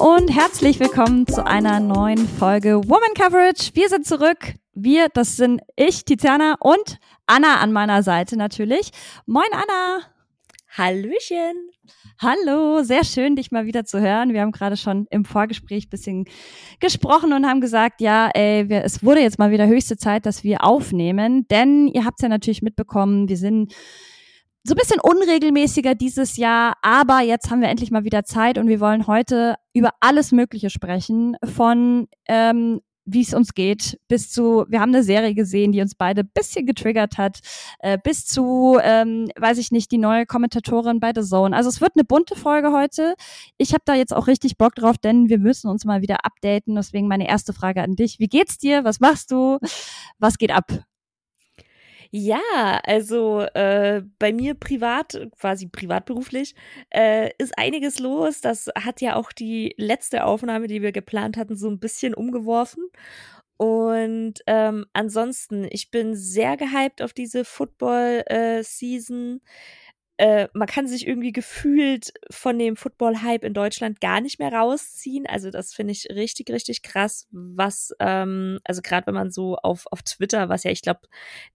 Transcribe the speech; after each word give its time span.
Und 0.00 0.34
herzlich 0.34 0.80
willkommen 0.80 1.26
zu 1.26 1.46
einer 1.46 1.78
neuen 1.78 2.26
Folge 2.26 2.76
Woman 2.88 3.12
Coverage. 3.14 3.72
Wir 3.74 3.90
sind 3.90 4.06
zurück. 4.06 4.54
Wir, 4.72 5.08
das 5.12 5.36
sind 5.36 5.60
ich, 5.76 6.06
Tiziana 6.06 6.56
und 6.58 6.98
Anna 7.26 7.56
an 7.56 7.70
meiner 7.70 8.02
Seite 8.02 8.38
natürlich. 8.38 8.92
Moin 9.26 9.50
Anna. 9.52 10.00
Hallöchen. 10.70 11.68
Hallo, 12.18 12.82
sehr 12.82 13.04
schön, 13.04 13.36
dich 13.36 13.50
mal 13.50 13.66
wieder 13.66 13.84
zu 13.84 14.00
hören. 14.00 14.32
Wir 14.32 14.40
haben 14.40 14.52
gerade 14.52 14.78
schon 14.78 15.06
im 15.10 15.26
Vorgespräch 15.26 15.90
bisschen 15.90 16.24
gesprochen 16.80 17.34
und 17.34 17.46
haben 17.46 17.60
gesagt, 17.60 18.00
ja, 18.00 18.30
ey, 18.32 18.70
wir, 18.70 18.82
es 18.82 19.04
wurde 19.04 19.20
jetzt 19.20 19.38
mal 19.38 19.50
wieder 19.50 19.66
höchste 19.66 19.98
Zeit, 19.98 20.24
dass 20.24 20.42
wir 20.44 20.64
aufnehmen, 20.64 21.46
denn 21.48 21.88
ihr 21.88 22.06
habt 22.06 22.22
ja 22.22 22.30
natürlich 22.30 22.62
mitbekommen, 22.62 23.28
wir 23.28 23.36
sind 23.36 23.74
so 24.62 24.74
ein 24.74 24.76
bisschen 24.76 25.00
unregelmäßiger 25.00 25.94
dieses 25.94 26.36
Jahr, 26.36 26.74
aber 26.82 27.20
jetzt 27.20 27.50
haben 27.50 27.62
wir 27.62 27.68
endlich 27.68 27.90
mal 27.90 28.04
wieder 28.04 28.24
Zeit 28.24 28.58
und 28.58 28.68
wir 28.68 28.80
wollen 28.80 29.06
heute 29.06 29.54
über 29.72 29.90
alles 30.00 30.32
Mögliche 30.32 30.70
sprechen, 30.70 31.36
von 31.44 32.08
ähm, 32.28 32.80
wie 33.12 33.22
es 33.22 33.34
uns 33.34 33.54
geht, 33.54 33.98
bis 34.08 34.30
zu, 34.30 34.66
wir 34.68 34.80
haben 34.80 34.90
eine 34.94 35.02
Serie 35.02 35.34
gesehen, 35.34 35.72
die 35.72 35.80
uns 35.80 35.94
beide 35.94 36.22
bisschen 36.24 36.66
getriggert 36.66 37.18
hat, 37.18 37.40
äh, 37.80 37.98
bis 38.02 38.26
zu, 38.26 38.78
ähm, 38.82 39.30
weiß 39.38 39.58
ich 39.58 39.70
nicht, 39.72 39.90
die 39.90 39.98
neue 39.98 40.26
Kommentatorin 40.26 41.00
bei 41.00 41.12
The 41.14 41.22
Zone. 41.22 41.56
Also 41.56 41.68
es 41.68 41.80
wird 41.80 41.92
eine 41.96 42.04
bunte 42.04 42.36
Folge 42.36 42.72
heute. 42.72 43.14
Ich 43.56 43.72
habe 43.72 43.82
da 43.84 43.94
jetzt 43.94 44.14
auch 44.14 44.26
richtig 44.26 44.58
Bock 44.58 44.74
drauf, 44.74 44.98
denn 44.98 45.28
wir 45.28 45.38
müssen 45.38 45.68
uns 45.68 45.84
mal 45.84 46.02
wieder 46.02 46.24
updaten. 46.24 46.74
Deswegen 46.74 47.08
meine 47.08 47.28
erste 47.28 47.52
Frage 47.52 47.82
an 47.82 47.96
dich. 47.96 48.18
Wie 48.18 48.28
geht's 48.28 48.58
dir? 48.58 48.84
Was 48.84 49.00
machst 49.00 49.30
du? 49.30 49.58
Was 50.18 50.38
geht 50.38 50.52
ab? 50.52 50.84
Ja, 52.12 52.40
also 52.84 53.42
äh, 53.54 54.02
bei 54.18 54.32
mir 54.32 54.54
privat, 54.54 55.28
quasi 55.38 55.68
privatberuflich, 55.68 56.56
äh, 56.90 57.30
ist 57.38 57.56
einiges 57.56 58.00
los. 58.00 58.40
Das 58.40 58.68
hat 58.76 59.00
ja 59.00 59.14
auch 59.14 59.30
die 59.30 59.74
letzte 59.76 60.24
Aufnahme, 60.24 60.66
die 60.66 60.82
wir 60.82 60.90
geplant 60.90 61.36
hatten, 61.36 61.56
so 61.56 61.68
ein 61.70 61.78
bisschen 61.78 62.12
umgeworfen. 62.14 62.84
Und 63.56 64.34
ähm, 64.46 64.86
ansonsten, 64.94 65.66
ich 65.70 65.90
bin 65.90 66.16
sehr 66.16 66.56
gehypt 66.56 67.02
auf 67.02 67.12
diese 67.12 67.44
Football-Season. 67.44 69.36
Äh, 69.36 69.40
äh, 70.20 70.48
man 70.52 70.68
kann 70.68 70.86
sich 70.86 71.06
irgendwie 71.08 71.32
gefühlt 71.32 72.12
von 72.30 72.58
dem 72.58 72.76
Football-Hype 72.76 73.42
in 73.42 73.54
Deutschland 73.54 74.02
gar 74.02 74.20
nicht 74.20 74.38
mehr 74.38 74.52
rausziehen. 74.52 75.26
Also 75.26 75.50
das 75.50 75.72
finde 75.72 75.92
ich 75.92 76.08
richtig, 76.10 76.50
richtig 76.50 76.82
krass, 76.82 77.26
was, 77.30 77.94
ähm, 78.00 78.58
also 78.64 78.82
gerade 78.82 79.06
wenn 79.06 79.14
man 79.14 79.30
so 79.30 79.56
auf, 79.56 79.86
auf 79.90 80.02
Twitter, 80.02 80.50
was 80.50 80.64
ja, 80.64 80.72
ich 80.72 80.82
glaube, 80.82 81.00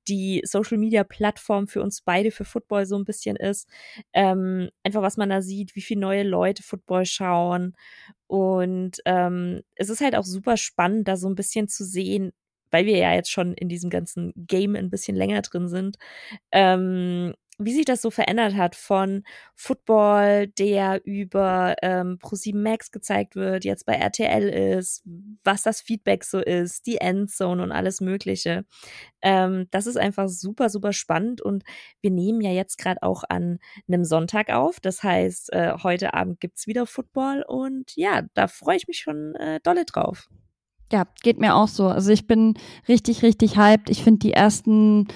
die 0.08 0.42
Social-Media-Plattform 0.44 1.68
für 1.68 1.84
uns 1.84 2.02
beide 2.02 2.32
für 2.32 2.44
Football 2.44 2.88
so 2.88 2.98
ein 2.98 3.06
bisschen 3.06 3.36
ist, 3.36 3.70
ähm, 4.14 4.72
einfach 4.84 5.04
was 5.04 5.18
man 5.18 5.30
da 5.30 5.44
sieht, 5.44 5.76
wie 5.76 5.82
viele 5.82 6.02
neue 6.02 6.24
Leute 6.24 6.64
Football 6.64 7.06
schauen. 7.06 7.76
Und 8.26 8.98
ähm, 9.06 9.62
es 9.76 9.90
ist 9.90 10.02
halt 10.02 10.16
auch 10.16 10.24
super 10.24 10.58
spannend, 10.58 11.08
da 11.08 11.18
so 11.18 11.30
ein 11.30 11.36
bisschen 11.36 11.68
zu 11.68 11.86
sehen, 11.86 12.34
weil 12.72 12.88
wir 12.88 12.98
ja 12.98 13.14
jetzt 13.14 13.32
schon 13.32 13.54
in 13.54 13.70
diesem 13.70 13.90
ganzen 13.90 14.34
Game 14.36 14.76
ein 14.76 14.90
bisschen 14.90 15.16
länger 15.16 15.42
drin 15.44 15.70
sind, 15.70 15.98
ähm, 16.52 17.34
wie 17.58 17.74
sich 17.74 17.86
das 17.86 18.02
so 18.02 18.12
verändert 18.12 18.56
hat 18.56 18.76
von 18.76 19.24
Football, 19.56 20.48
der 20.48 21.02
über 21.06 21.76
ähm, 21.82 22.20
Pro7 22.22 22.58
Max 22.58 22.92
gezeigt 22.92 23.36
wird, 23.36 23.64
jetzt 23.64 23.86
bei 23.86 23.94
RTL 23.94 24.50
ist, 24.78 25.04
was 25.44 25.64
das 25.64 25.82
Feedback 25.82 26.24
so 26.24 26.40
ist, 26.40 26.86
die 26.86 26.98
Endzone 26.98 27.64
und 27.64 27.72
alles 27.72 28.02
Mögliche. 28.02 28.66
Ähm, 29.22 29.68
das 29.72 29.88
ist 29.88 29.98
einfach 29.98 30.28
super, 30.28 30.70
super 30.70 30.94
spannend 30.94 31.42
und 31.42 31.64
wir 32.02 32.12
nehmen 32.12 32.42
ja 32.42 32.52
jetzt 32.52 32.78
gerade 32.78 33.02
auch 33.04 33.24
an 33.30 33.60
einem 33.88 34.04
Sonntag 34.04 34.50
auf. 34.50 34.80
Das 34.80 35.02
heißt, 35.04 35.54
äh, 35.54 35.74
heute 35.82 36.14
Abend 36.14 36.40
gibt's 36.40 36.68
wieder 36.68 36.86
Football 36.86 37.44
und 37.48 37.96
ja, 37.96 38.24
da 38.34 38.48
freue 38.48 38.78
ich 38.78 38.88
mich 38.88 39.00
schon 39.00 39.36
äh, 39.36 39.60
dolle 39.64 39.86
drauf. 39.86 40.28
Ja, 40.92 41.08
geht 41.24 41.40
mir 41.40 41.56
auch 41.56 41.68
so. 41.68 41.88
Also 41.88 42.12
ich 42.12 42.28
bin 42.28 42.54
richtig, 42.88 43.24
richtig 43.24 43.58
hyped. 43.58 43.90
Ich 43.90 44.04
finde 44.04 44.20
die 44.20 44.34
ersten 44.34 45.08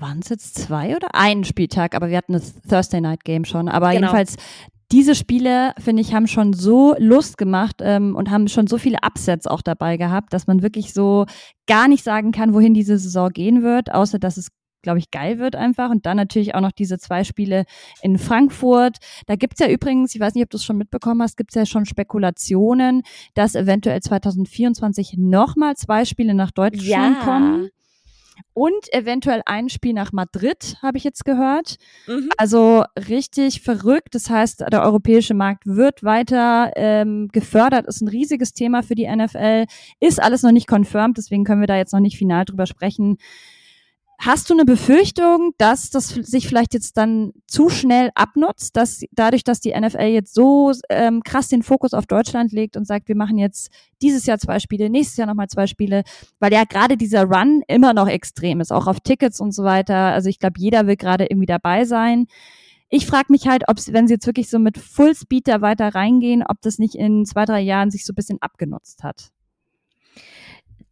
waren 0.00 0.20
es 0.20 0.28
jetzt 0.28 0.58
zwei 0.58 0.96
oder 0.96 1.14
einen 1.14 1.44
Spieltag, 1.44 1.94
aber 1.94 2.08
wir 2.08 2.16
hatten 2.16 2.32
das 2.32 2.54
Thursday 2.62 3.00
Night 3.00 3.24
Game 3.24 3.44
schon. 3.44 3.68
Aber 3.68 3.88
genau. 3.88 4.00
jedenfalls, 4.00 4.36
diese 4.92 5.14
Spiele, 5.14 5.72
finde 5.78 6.02
ich, 6.02 6.14
haben 6.14 6.28
schon 6.28 6.52
so 6.52 6.94
Lust 6.98 7.38
gemacht 7.38 7.76
ähm, 7.80 8.14
und 8.14 8.30
haben 8.30 8.48
schon 8.48 8.66
so 8.66 8.78
viele 8.78 8.98
Upsets 9.04 9.46
auch 9.46 9.62
dabei 9.62 9.96
gehabt, 9.96 10.32
dass 10.32 10.46
man 10.46 10.62
wirklich 10.62 10.94
so 10.94 11.26
gar 11.66 11.88
nicht 11.88 12.04
sagen 12.04 12.30
kann, 12.30 12.54
wohin 12.54 12.74
diese 12.74 12.98
Saison 12.98 13.30
gehen 13.30 13.62
wird, 13.62 13.92
außer 13.92 14.18
dass 14.18 14.36
es 14.36 14.48
glaube 14.82 15.00
ich, 15.00 15.10
geil 15.10 15.40
wird 15.40 15.56
einfach. 15.56 15.90
Und 15.90 16.06
dann 16.06 16.16
natürlich 16.16 16.54
auch 16.54 16.60
noch 16.60 16.70
diese 16.70 16.96
zwei 16.98 17.24
Spiele 17.24 17.64
in 18.02 18.18
Frankfurt. 18.18 18.98
Da 19.26 19.34
gibt's 19.34 19.58
ja 19.58 19.68
übrigens, 19.68 20.14
ich 20.14 20.20
weiß 20.20 20.34
nicht, 20.34 20.44
ob 20.44 20.50
du 20.50 20.58
es 20.58 20.64
schon 20.64 20.78
mitbekommen 20.78 21.22
hast, 21.22 21.36
gibt's 21.36 21.56
ja 21.56 21.66
schon 21.66 21.86
Spekulationen, 21.86 23.02
dass 23.34 23.56
eventuell 23.56 24.00
2024 24.00 25.16
nochmal 25.18 25.74
zwei 25.74 26.04
Spiele 26.04 26.34
nach 26.34 26.52
Deutschland 26.52 27.16
ja. 27.16 27.24
kommen 27.24 27.70
und 28.54 28.92
eventuell 28.92 29.42
ein 29.46 29.68
Spiel 29.68 29.92
nach 29.92 30.12
Madrid, 30.12 30.76
habe 30.82 30.98
ich 30.98 31.04
jetzt 31.04 31.24
gehört. 31.24 31.76
Mhm. 32.06 32.30
Also 32.36 32.84
richtig 33.08 33.60
verrückt. 33.60 34.14
Das 34.14 34.30
heißt, 34.30 34.64
der 34.72 34.82
europäische 34.82 35.34
Markt 35.34 35.66
wird 35.66 36.02
weiter 36.02 36.72
ähm, 36.76 37.28
gefördert, 37.32 37.86
ist 37.86 38.00
ein 38.00 38.08
riesiges 38.08 38.52
Thema 38.52 38.82
für 38.82 38.94
die 38.94 39.08
NFL, 39.08 39.66
ist 40.00 40.22
alles 40.22 40.42
noch 40.42 40.52
nicht 40.52 40.68
confirmed, 40.68 41.18
deswegen 41.18 41.44
können 41.44 41.60
wir 41.60 41.66
da 41.66 41.76
jetzt 41.76 41.92
noch 41.92 42.00
nicht 42.00 42.16
final 42.16 42.44
drüber 42.44 42.66
sprechen. 42.66 43.18
Hast 44.18 44.48
du 44.48 44.54
eine 44.54 44.64
Befürchtung, 44.64 45.52
dass 45.58 45.90
das 45.90 46.08
sich 46.08 46.48
vielleicht 46.48 46.72
jetzt 46.72 46.96
dann 46.96 47.32
zu 47.46 47.68
schnell 47.68 48.10
abnutzt, 48.14 48.74
dass 48.76 49.02
dadurch, 49.12 49.44
dass 49.44 49.60
die 49.60 49.78
NFL 49.78 50.06
jetzt 50.06 50.34
so 50.34 50.72
ähm, 50.88 51.22
krass 51.22 51.48
den 51.48 51.62
Fokus 51.62 51.92
auf 51.92 52.06
Deutschland 52.06 52.50
legt 52.50 52.76
und 52.78 52.86
sagt, 52.86 53.08
wir 53.08 53.16
machen 53.16 53.36
jetzt 53.36 53.70
dieses 54.00 54.24
Jahr 54.24 54.38
zwei 54.38 54.58
Spiele, 54.58 54.88
nächstes 54.88 55.18
Jahr 55.18 55.26
nochmal 55.26 55.48
zwei 55.48 55.66
Spiele, 55.66 56.02
weil 56.40 56.52
ja 56.52 56.64
gerade 56.64 56.96
dieser 56.96 57.24
Run 57.24 57.62
immer 57.68 57.92
noch 57.92 58.08
extrem 58.08 58.60
ist, 58.60 58.72
auch 58.72 58.86
auf 58.86 59.00
Tickets 59.00 59.38
und 59.38 59.52
so 59.52 59.64
weiter. 59.64 59.96
Also 59.96 60.30
ich 60.30 60.38
glaube, 60.38 60.58
jeder 60.58 60.86
will 60.86 60.96
gerade 60.96 61.26
irgendwie 61.26 61.46
dabei 61.46 61.84
sein. 61.84 62.26
Ich 62.88 63.06
frage 63.06 63.26
mich 63.30 63.46
halt, 63.48 63.64
ob 63.68 63.76
wenn 63.88 64.06
sie 64.06 64.14
jetzt 64.14 64.26
wirklich 64.26 64.48
so 64.48 64.58
mit 64.58 64.78
Fullspeed 64.78 65.48
da 65.48 65.60
weiter 65.60 65.94
reingehen, 65.94 66.42
ob 66.46 66.62
das 66.62 66.78
nicht 66.78 66.94
in 66.94 67.26
zwei, 67.26 67.44
drei 67.44 67.60
Jahren 67.60 67.90
sich 67.90 68.04
so 68.06 68.12
ein 68.12 68.16
bisschen 68.16 68.40
abgenutzt 68.40 69.02
hat. 69.02 69.32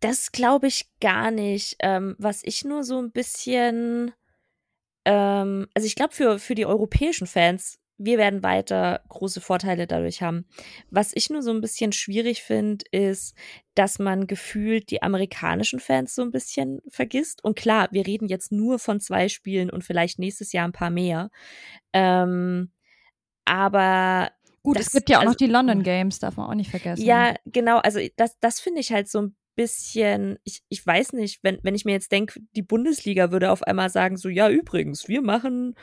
Das 0.05 0.33
glaube 0.33 0.67
ich 0.67 0.91
gar 1.01 1.31
nicht. 1.31 1.77
Ähm, 1.81 2.15
was 2.19 2.43
ich 2.45 2.63
nur 2.63 2.85
so 2.85 2.99
ein 2.99 3.11
bisschen, 3.11 4.13
ähm, 5.07 5.67
also 5.73 5.87
ich 5.87 5.95
glaube 5.95 6.13
für, 6.13 6.39
für 6.39 6.55
die 6.55 6.67
europäischen 6.67 7.27
Fans, 7.27 7.79
wir 7.97 8.19
werden 8.19 8.43
weiter 8.43 9.01
große 9.09 9.41
Vorteile 9.41 9.87
dadurch 9.87 10.21
haben. 10.21 10.45
Was 10.91 11.13
ich 11.15 11.31
nur 11.31 11.41
so 11.41 11.53
ein 11.53 11.63
bisschen 11.63 11.93
schwierig 11.93 12.43
finde, 12.43 12.85
ist, 12.91 13.35
dass 13.75 13.99
man 13.99 14.27
gefühlt 14.27 14.91
die 14.91 15.03
amerikanischen 15.03 15.81
Fans 15.81 16.15
so 16.15 16.21
ein 16.21 16.33
bisschen 16.33 16.83
vergisst. 16.87 17.43
Und 17.43 17.57
klar, 17.57 17.89
wir 17.91 18.07
reden 18.07 18.29
jetzt 18.29 18.53
nur 18.53 18.79
von 18.79 19.01
zwei 19.01 19.31
Spielen 19.31 19.71
und 19.71 19.85
vielleicht 19.85 20.19
nächstes 20.19 20.53
Jahr 20.53 20.69
ein 20.69 20.73
paar 20.73 20.91
mehr. 20.91 21.31
Ähm, 21.95 22.73
aber 23.47 24.33
Gut, 24.63 24.79
das, 24.79 24.89
es 24.89 24.93
gibt 24.93 25.09
ja 25.09 25.17
auch 25.17 25.21
also, 25.23 25.33
noch 25.33 25.39
die 25.39 25.47
London 25.47 25.83
Games, 25.83 26.19
darf 26.19 26.37
man 26.37 26.51
auch 26.51 26.55
nicht 26.55 26.71
vergessen. 26.71 27.03
Ja, 27.03 27.35
genau. 27.47 27.79
Also 27.79 28.01
das, 28.17 28.39
das 28.41 28.61
finde 28.61 28.83
ich 28.83 28.93
halt 28.93 29.09
so 29.09 29.23
ein 29.23 29.37
bisschen, 29.55 30.39
ich, 30.45 30.63
ich 30.69 30.87
weiß 30.87 31.13
nicht, 31.15 31.41
wenn, 31.43 31.59
wenn 31.63 31.75
ich 31.75 31.85
mir 31.85 31.93
jetzt 31.93 32.13
denke, 32.13 32.41
die 32.57 32.63
Bundesliga 32.63 33.31
würde 33.31 33.51
auf 33.51 33.63
einmal 33.63 33.91
sagen, 33.91 34.17
so, 34.17 34.29
ja, 34.29 34.51
übrigens, 34.51 35.09
wir 35.09 35.23
machen 35.23 35.75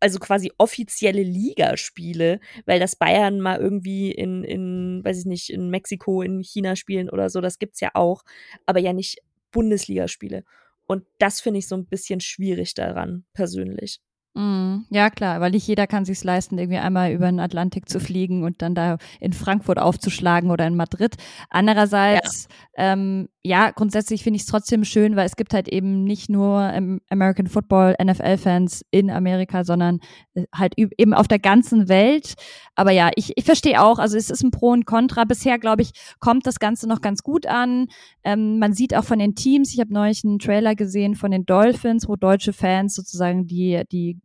also 0.00 0.18
quasi 0.18 0.52
offizielle 0.58 1.22
Ligaspiele, 1.22 2.40
weil 2.66 2.80
das 2.80 2.96
Bayern 2.96 3.40
mal 3.40 3.58
irgendwie 3.58 4.12
in, 4.12 4.44
in, 4.44 5.04
weiß 5.04 5.20
ich 5.20 5.26
nicht, 5.26 5.50
in 5.50 5.70
Mexiko, 5.70 6.22
in 6.22 6.40
China 6.40 6.76
spielen 6.76 7.10
oder 7.10 7.30
so, 7.30 7.40
das 7.40 7.58
gibt's 7.58 7.80
ja 7.80 7.90
auch, 7.94 8.22
aber 8.64 8.78
ja 8.78 8.92
nicht 8.92 9.18
Bundesligaspiele. 9.50 10.44
Und 10.86 11.04
das 11.18 11.40
finde 11.40 11.58
ich 11.58 11.68
so 11.68 11.76
ein 11.76 11.86
bisschen 11.86 12.20
schwierig 12.20 12.74
daran, 12.74 13.24
persönlich. 13.32 14.00
Mm, 14.36 14.84
ja, 14.90 15.08
klar, 15.08 15.40
weil 15.40 15.52
nicht 15.52 15.66
jeder 15.66 15.86
kann 15.86 16.04
sich 16.04 16.22
leisten, 16.22 16.58
irgendwie 16.58 16.76
einmal 16.76 17.10
über 17.10 17.24
den 17.24 17.40
Atlantik 17.40 17.88
zu 17.88 17.98
fliegen 17.98 18.44
und 18.44 18.60
dann 18.60 18.74
da 18.74 18.98
in 19.18 19.32
Frankfurt 19.32 19.78
aufzuschlagen 19.78 20.50
oder 20.50 20.66
in 20.66 20.76
Madrid. 20.76 21.14
Andererseits, 21.48 22.46
ja, 22.76 22.92
ähm, 22.92 23.30
ja 23.42 23.70
grundsätzlich 23.70 24.22
finde 24.22 24.36
ich 24.36 24.42
es 24.42 24.48
trotzdem 24.48 24.84
schön, 24.84 25.16
weil 25.16 25.24
es 25.24 25.36
gibt 25.36 25.54
halt 25.54 25.68
eben 25.68 26.04
nicht 26.04 26.28
nur 26.28 26.70
American 27.08 27.46
Football, 27.46 27.94
NFL-Fans 27.98 28.84
in 28.90 29.10
Amerika, 29.10 29.64
sondern 29.64 30.00
äh, 30.34 30.44
halt 30.54 30.74
eben 30.76 31.14
auf 31.14 31.28
der 31.28 31.38
ganzen 31.38 31.88
Welt. 31.88 32.34
Aber 32.74 32.90
ja, 32.90 33.10
ich, 33.16 33.32
ich 33.36 33.44
verstehe 33.46 33.82
auch, 33.82 33.98
also 33.98 34.18
es 34.18 34.28
ist 34.28 34.42
ein 34.42 34.50
Pro 34.50 34.72
und 34.72 34.84
Contra. 34.84 35.24
Bisher, 35.24 35.58
glaube 35.58 35.80
ich, 35.80 35.92
kommt 36.20 36.46
das 36.46 36.58
Ganze 36.58 36.86
noch 36.86 37.00
ganz 37.00 37.22
gut 37.22 37.46
an. 37.46 37.86
Ähm, 38.22 38.58
man 38.58 38.74
sieht 38.74 38.94
auch 38.94 39.04
von 39.04 39.18
den 39.18 39.34
Teams, 39.34 39.72
ich 39.72 39.80
habe 39.80 39.94
neulich 39.94 40.24
einen 40.24 40.40
Trailer 40.40 40.74
gesehen 40.74 41.14
von 41.14 41.30
den 41.30 41.46
Dolphins, 41.46 42.06
wo 42.06 42.16
deutsche 42.16 42.52
Fans 42.52 42.94
sozusagen 42.94 43.46
die, 43.46 43.82
die 43.90 44.20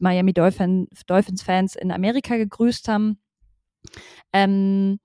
Miami 0.00 0.32
Dolphin, 0.32 0.88
Dolphins 1.06 1.42
Fans 1.42 1.76
in 1.76 1.90
Amerika 1.90 2.36
gegrüßt 2.36 2.88
haben. 2.88 3.18
Ähm, 4.32 4.98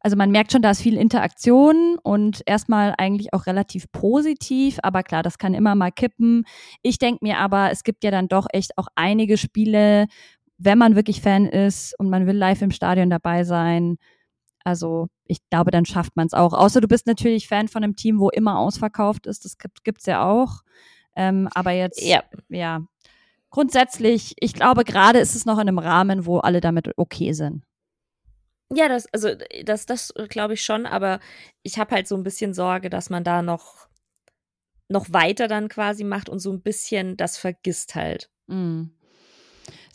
also 0.00 0.16
man 0.16 0.30
merkt 0.30 0.52
schon, 0.52 0.62
da 0.62 0.70
ist 0.70 0.80
viel 0.80 0.96
Interaktion 0.96 1.98
und 2.02 2.42
erstmal 2.46 2.94
eigentlich 2.98 3.34
auch 3.34 3.46
relativ 3.46 3.90
positiv, 3.90 4.78
aber 4.82 5.02
klar, 5.02 5.22
das 5.22 5.38
kann 5.38 5.54
immer 5.54 5.74
mal 5.74 5.90
kippen. 5.90 6.44
Ich 6.82 6.98
denke 6.98 7.24
mir 7.24 7.38
aber, 7.38 7.70
es 7.72 7.82
gibt 7.82 8.04
ja 8.04 8.10
dann 8.10 8.28
doch 8.28 8.46
echt 8.52 8.78
auch 8.78 8.86
einige 8.94 9.36
Spiele, 9.36 10.06
wenn 10.56 10.78
man 10.78 10.94
wirklich 10.94 11.20
Fan 11.20 11.46
ist 11.46 11.98
und 11.98 12.10
man 12.10 12.26
will 12.26 12.36
live 12.36 12.62
im 12.62 12.70
Stadion 12.70 13.10
dabei 13.10 13.44
sein, 13.44 13.98
also 14.68 15.08
ich 15.24 15.38
glaube, 15.48 15.70
dann 15.70 15.86
schafft 15.86 16.14
man 16.16 16.26
es 16.26 16.34
auch. 16.34 16.52
Außer 16.52 16.82
du 16.82 16.88
bist 16.88 17.06
natürlich 17.06 17.48
Fan 17.48 17.68
von 17.68 17.82
einem 17.82 17.96
Team, 17.96 18.20
wo 18.20 18.28
immer 18.28 18.58
ausverkauft 18.58 19.26
ist. 19.26 19.44
Das 19.44 19.56
gibt 19.82 20.00
es 20.00 20.06
ja 20.06 20.22
auch. 20.22 20.60
Ähm, 21.16 21.48
aber 21.54 21.70
jetzt, 21.70 22.02
ja. 22.02 22.22
ja, 22.48 22.82
grundsätzlich, 23.50 24.34
ich 24.40 24.54
glaube, 24.54 24.84
gerade 24.84 25.18
ist 25.18 25.34
es 25.34 25.46
noch 25.46 25.58
in 25.58 25.68
einem 25.68 25.78
Rahmen, 25.78 26.26
wo 26.26 26.38
alle 26.38 26.60
damit 26.60 26.90
okay 26.96 27.32
sind. 27.32 27.64
Ja, 28.72 28.88
das, 28.88 29.06
also 29.12 29.30
das, 29.64 29.86
das 29.86 30.12
glaube 30.28 30.54
ich 30.54 30.62
schon, 30.62 30.84
aber 30.84 31.20
ich 31.62 31.78
habe 31.78 31.94
halt 31.94 32.06
so 32.06 32.16
ein 32.16 32.22
bisschen 32.22 32.52
Sorge, 32.52 32.90
dass 32.90 33.08
man 33.08 33.24
da 33.24 33.40
noch, 33.40 33.88
noch 34.88 35.06
weiter 35.10 35.48
dann 35.48 35.68
quasi 35.68 36.04
macht 36.04 36.28
und 36.28 36.38
so 36.38 36.52
ein 36.52 36.60
bisschen 36.60 37.16
das 37.16 37.38
vergisst 37.38 37.94
halt. 37.94 38.30
Mm. 38.46 38.84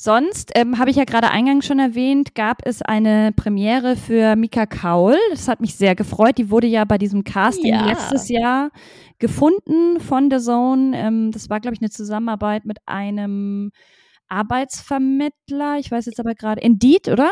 Sonst, 0.04 0.52
ähm, 0.56 0.80
habe 0.80 0.90
ich 0.90 0.98
ja 0.98 1.06
gerade 1.06 1.32
eingangs 1.32 1.66
schon 1.66 1.80
erwähnt, 1.80 2.36
gab 2.36 2.58
es 2.66 2.82
eine 2.82 3.32
Premiere 3.32 3.96
für 3.96 4.36
Mika 4.36 4.66
Kaul. 4.66 5.16
Das 5.32 5.48
hat 5.48 5.62
mich 5.62 5.76
sehr 5.76 5.96
gefreut. 5.96 6.38
Die 6.38 6.50
wurde 6.50 6.68
ja 6.68 6.84
bei 6.84 6.98
diesem 6.98 7.24
Casting 7.24 7.74
ja. 7.74 7.86
letztes 7.86 8.28
Jahr 8.28 8.72
gefunden 9.20 10.02
von 10.02 10.30
The 10.30 10.40
Zone. 10.40 10.92
Ähm, 10.94 11.32
das 11.32 11.50
war, 11.50 11.62
glaube 11.62 11.76
ich, 11.76 11.82
eine 11.82 11.90
Zusammenarbeit 11.90 12.66
mit 12.66 12.80
einem 12.86 13.72
Arbeitsvermittler. 14.28 15.78
Ich 15.80 15.90
weiß 15.90 16.06
jetzt 16.08 16.20
aber 16.20 16.36
gerade, 16.36 16.60
Indeed, 16.60 17.08
oder? 17.08 17.32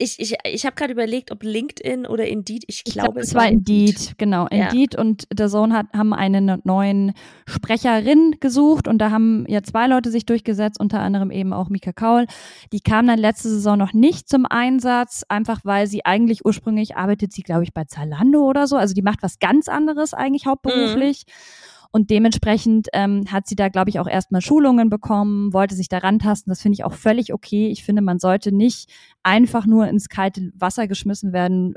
Ich, 0.00 0.20
ich, 0.20 0.36
ich 0.44 0.64
habe 0.64 0.76
gerade 0.76 0.92
überlegt, 0.92 1.32
ob 1.32 1.42
LinkedIn 1.42 2.06
oder 2.06 2.26
Indeed, 2.26 2.64
ich 2.68 2.84
glaube, 2.84 2.88
ich 2.88 2.94
glaub, 2.94 3.16
es 3.16 3.34
war 3.34 3.48
Indeed, 3.48 3.96
Indeed. 3.96 4.18
genau. 4.18 4.46
Indeed 4.46 4.94
ja. 4.94 5.00
und 5.00 5.26
der 5.32 5.48
Sohn 5.48 5.72
hat, 5.72 5.86
haben 5.92 6.14
einen 6.14 6.60
neuen 6.62 7.14
Sprecherin 7.46 8.36
gesucht 8.38 8.86
und 8.86 8.98
da 8.98 9.10
haben 9.10 9.44
ja 9.48 9.62
zwei 9.64 9.88
Leute 9.88 10.12
sich 10.12 10.24
durchgesetzt, 10.24 10.78
unter 10.78 11.00
anderem 11.00 11.32
eben 11.32 11.52
auch 11.52 11.68
Mika 11.68 11.92
Kaul. 11.92 12.26
Die 12.72 12.80
kam 12.80 13.08
dann 13.08 13.18
letzte 13.18 13.48
Saison 13.48 13.76
noch 13.76 13.92
nicht 13.92 14.28
zum 14.28 14.46
Einsatz, 14.46 15.24
einfach 15.28 15.60
weil 15.64 15.88
sie 15.88 16.04
eigentlich 16.04 16.44
ursprünglich 16.44 16.96
arbeitet 16.96 17.32
sie, 17.32 17.42
glaube 17.42 17.64
ich, 17.64 17.74
bei 17.74 17.84
Zalando 17.84 18.44
oder 18.44 18.68
so. 18.68 18.76
Also 18.76 18.94
die 18.94 19.02
macht 19.02 19.22
was 19.24 19.40
ganz 19.40 19.68
anderes 19.68 20.14
eigentlich 20.14 20.46
hauptberuflich. 20.46 21.24
Mhm. 21.26 21.77
Und 21.90 22.10
dementsprechend 22.10 22.88
ähm, 22.92 23.24
hat 23.30 23.46
sie 23.46 23.56
da, 23.56 23.68
glaube 23.68 23.90
ich, 23.90 23.98
auch 23.98 24.06
erstmal 24.06 24.42
Schulungen 24.42 24.90
bekommen, 24.90 25.52
wollte 25.52 25.74
sich 25.74 25.88
da 25.88 25.98
rantasten. 25.98 26.50
Das 26.50 26.60
finde 26.60 26.74
ich 26.74 26.84
auch 26.84 26.92
völlig 26.92 27.32
okay. 27.32 27.68
Ich 27.68 27.82
finde, 27.82 28.02
man 28.02 28.18
sollte 28.18 28.52
nicht 28.52 28.90
einfach 29.22 29.66
nur 29.66 29.88
ins 29.88 30.08
kalte 30.08 30.50
Wasser 30.54 30.86
geschmissen 30.86 31.32
werden, 31.32 31.74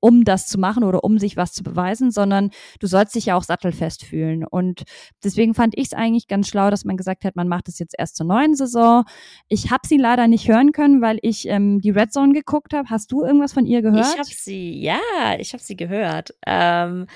um 0.00 0.24
das 0.24 0.46
zu 0.46 0.58
machen 0.58 0.84
oder 0.84 1.04
um 1.04 1.18
sich 1.18 1.36
was 1.36 1.52
zu 1.52 1.62
beweisen, 1.62 2.10
sondern 2.10 2.50
du 2.80 2.86
sollst 2.86 3.14
dich 3.14 3.26
ja 3.26 3.36
auch 3.36 3.42
sattelfest 3.42 4.04
fühlen. 4.04 4.44
Und 4.44 4.82
deswegen 5.22 5.54
fand 5.54 5.76
ich 5.76 5.86
es 5.86 5.92
eigentlich 5.92 6.26
ganz 6.26 6.48
schlau, 6.48 6.70
dass 6.70 6.84
man 6.84 6.96
gesagt 6.96 7.24
hat, 7.24 7.36
man 7.36 7.48
macht 7.48 7.68
es 7.68 7.78
jetzt 7.78 7.94
erst 7.98 8.16
zur 8.16 8.26
neuen 8.26 8.54
Saison. 8.54 9.04
Ich 9.48 9.70
habe 9.70 9.86
sie 9.86 9.98
leider 9.98 10.26
nicht 10.26 10.48
hören 10.48 10.72
können, 10.72 11.02
weil 11.02 11.18
ich 11.22 11.46
ähm, 11.48 11.80
die 11.80 11.90
Red 11.90 12.12
Zone 12.12 12.32
geguckt 12.32 12.72
habe. 12.72 12.88
Hast 12.88 13.12
du 13.12 13.22
irgendwas 13.22 13.52
von 13.52 13.66
ihr 13.66 13.82
gehört? 13.82 14.06
Ich 14.06 14.18
habe 14.18 14.28
sie, 14.30 14.80
ja, 14.80 15.00
ich 15.38 15.52
habe 15.52 15.62
sie 15.62 15.76
gehört. 15.76 16.34
Ähm, 16.46 17.06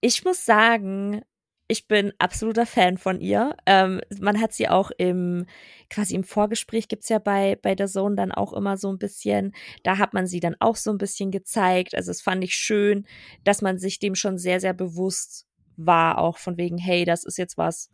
ich 0.00 0.24
muss 0.24 0.44
sagen, 0.44 1.22
ich 1.70 1.86
bin 1.86 2.12
absoluter 2.18 2.66
Fan 2.66 2.98
von 2.98 3.20
ihr. 3.20 3.56
Ähm, 3.64 4.00
man 4.18 4.40
hat 4.40 4.52
sie 4.52 4.68
auch 4.68 4.90
im, 4.98 5.46
quasi 5.88 6.16
im 6.16 6.24
Vorgespräch 6.24 6.88
gibt's 6.88 7.08
ja 7.08 7.20
bei, 7.20 7.56
bei 7.62 7.76
der 7.76 7.86
Zone 7.86 8.16
dann 8.16 8.32
auch 8.32 8.52
immer 8.52 8.76
so 8.76 8.90
ein 8.90 8.98
bisschen, 8.98 9.54
da 9.84 9.98
hat 9.98 10.12
man 10.12 10.26
sie 10.26 10.40
dann 10.40 10.56
auch 10.58 10.74
so 10.74 10.90
ein 10.90 10.98
bisschen 10.98 11.30
gezeigt. 11.30 11.94
Also 11.94 12.10
es 12.10 12.22
fand 12.22 12.42
ich 12.42 12.54
schön, 12.54 13.06
dass 13.44 13.62
man 13.62 13.78
sich 13.78 14.00
dem 14.00 14.16
schon 14.16 14.36
sehr, 14.36 14.58
sehr 14.58 14.74
bewusst 14.74 15.46
war, 15.76 16.18
auch 16.18 16.38
von 16.38 16.56
wegen, 16.56 16.76
hey, 16.76 17.04
das 17.04 17.24
ist 17.24 17.38
jetzt 17.38 17.56
was, 17.56 17.88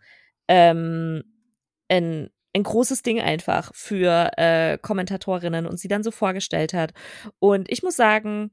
ähm, 0.49 1.23
ein, 1.89 2.31
ein 2.55 2.63
großes 2.63 3.03
Ding 3.03 3.21
einfach 3.21 3.71
für 3.75 4.31
äh, 4.39 4.79
Kommentatorinnen 4.79 5.67
und 5.67 5.79
sie 5.79 5.89
dann 5.89 6.03
so 6.03 6.11
vorgestellt 6.11 6.73
hat. 6.73 6.95
Und 7.39 7.71
ich 7.71 7.83
muss 7.83 7.97
sagen, 7.97 8.51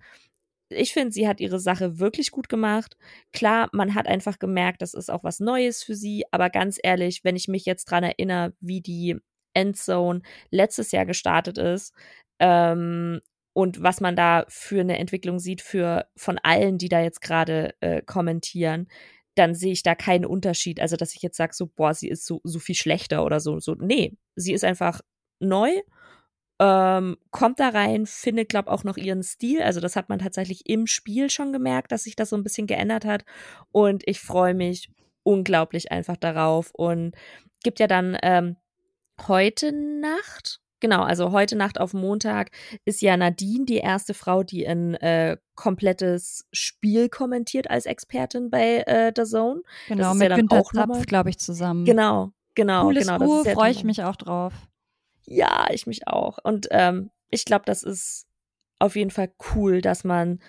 ich 0.75 0.94
finde, 0.94 1.12
sie 1.12 1.28
hat 1.28 1.40
ihre 1.40 1.60
Sache 1.60 2.00
wirklich 2.00 2.31
gut 2.31 2.50
gemacht. 2.50 2.98
Klar, 3.31 3.70
man 3.72 3.96
hat 3.96 4.08
einfach 4.08 4.40
gemerkt, 4.40 4.81
das 4.81 4.94
ist 4.94 5.10
auch 5.10 5.24
was 5.24 5.40
Neues 5.40 5.84
für 5.84 5.96
sie, 5.96 6.24
aber 6.31 6.50
ganz 6.50 6.80
ehrlich, 6.81 7.24
wenn 7.24 7.36
ich 7.36 7.48
mich 7.48 7.66
jetzt 7.66 7.86
dran 7.86 8.04
erinnere, 8.04 8.54
wie 8.60 8.81
die 8.81 9.18
Endzone 9.54 10.22
letztes 10.50 10.92
Jahr 10.92 11.06
gestartet 11.06 11.58
ist, 11.58 11.94
ähm, 12.40 13.22
und 13.54 13.84
was 13.84 14.02
man 14.02 14.16
da 14.16 14.46
für 14.50 14.81
eine 14.81 14.98
Entwicklung 14.98 15.40
sieht 15.40 15.62
für 15.62 16.08
von 16.18 16.40
allen, 16.42 16.78
die 16.78 16.90
da 16.90 17.02
jetzt 17.02 17.22
gerade 17.22 17.75
äh, 17.81 18.02
kommentieren, 18.02 18.88
dann 19.36 19.56
sehe 19.56 19.72
ich 19.72 19.84
da 19.84 19.96
keinen 19.96 20.25
Unterschied. 20.25 20.80
Also, 20.80 20.96
dass 20.96 21.16
ich 21.16 21.22
jetzt 21.22 21.38
sage, 21.38 21.54
so, 21.54 21.68
boah, 21.68 21.94
sie 21.94 22.10
ist 22.10 22.25
so, 22.25 22.42
so 22.44 22.60
viel 22.60 22.75
schlechter 22.75 23.24
oder 23.24 23.40
so. 23.40 23.60
So, 23.60 23.75
nee, 23.75 24.18
sie 24.36 24.54
ist 24.54 24.64
einfach 24.64 25.02
neu 25.40 25.72
ähm, 26.63 27.18
kommt 27.31 27.60
da 27.60 27.69
rein, 27.69 28.06
findet, 28.06 28.48
glaube 28.48 28.71
auch 28.71 28.86
noch 28.86 28.95
ihren 28.95 29.21
Stil. 29.21 29.62
Also 29.62 29.81
das 29.81 29.98
hat 29.98 30.07
man 30.07 30.19
tatsächlich 30.19 30.69
im 30.69 30.88
Spiel 30.88 31.30
schon 31.30 31.51
gemerkt, 31.51 31.92
dass 31.92 32.04
sich 32.04 32.15
das 32.15 32.30
so 32.30 32.38
ein 32.38 32.44
bisschen 32.44 32.68
geändert 32.68 33.04
hat. 33.04 33.25
Und 33.74 34.04
ich 34.06 34.21
freue 34.21 34.54
mich 34.54 34.89
unglaublich 35.24 35.92
einfach 35.92 36.15
darauf. 36.15 36.71
Und 36.71 37.15
gibt 37.63 37.81
ja 37.81 37.88
dann 37.88 38.18
ähm, 38.24 38.56
heute 39.27 39.74
Nacht, 39.74 40.62
genau, 40.80 41.04
also 41.04 41.33
heute 41.33 41.57
Nacht 41.57 41.81
auf 41.81 41.94
Montag 41.94 42.51
ist 42.86 43.01
ja 43.01 43.18
Nadine 43.18 43.65
die 43.65 43.77
erste 43.77 44.13
Frau, 44.13 44.44
die 44.44 44.65
ein 44.65 44.94
äh, 44.95 45.36
komplettes 45.56 46.48
Spiel 46.54 47.10
kommentiert 47.10 47.69
als 47.69 47.86
Expertin 47.86 48.50
bei 48.50 48.83
äh, 48.88 49.12
The 49.13 49.25
Zone. 49.25 49.63
Genau, 49.89 50.12
das 50.12 50.18
mit 50.18 50.30
ja 50.30 50.36
Günter 50.38 50.63
Zapf, 50.63 51.06
glaube 51.07 51.30
ich, 51.30 51.39
zusammen. 51.39 51.83
Genau, 51.83 52.31
genau, 52.56 52.83
Cooles 52.83 53.06
genau. 53.06 53.44
Ja 53.44 53.54
freue 53.54 53.71
ich 53.71 53.83
mich 53.83 54.01
auch 54.01 54.15
drauf. 54.15 54.54
Ja, 55.25 55.68
ich 55.72 55.88
mich 55.88 56.08
auch. 56.08 56.38
Und 56.44 56.68
ähm, 56.72 57.10
ich 57.30 57.46
glaube, 57.46 57.66
das 57.66 57.84
ist 57.84 58.28
auf 58.80 58.96
jeden 58.96 59.12
Fall 59.12 59.31
cool, 59.56 59.81
dass 59.81 60.04
man 60.04 60.40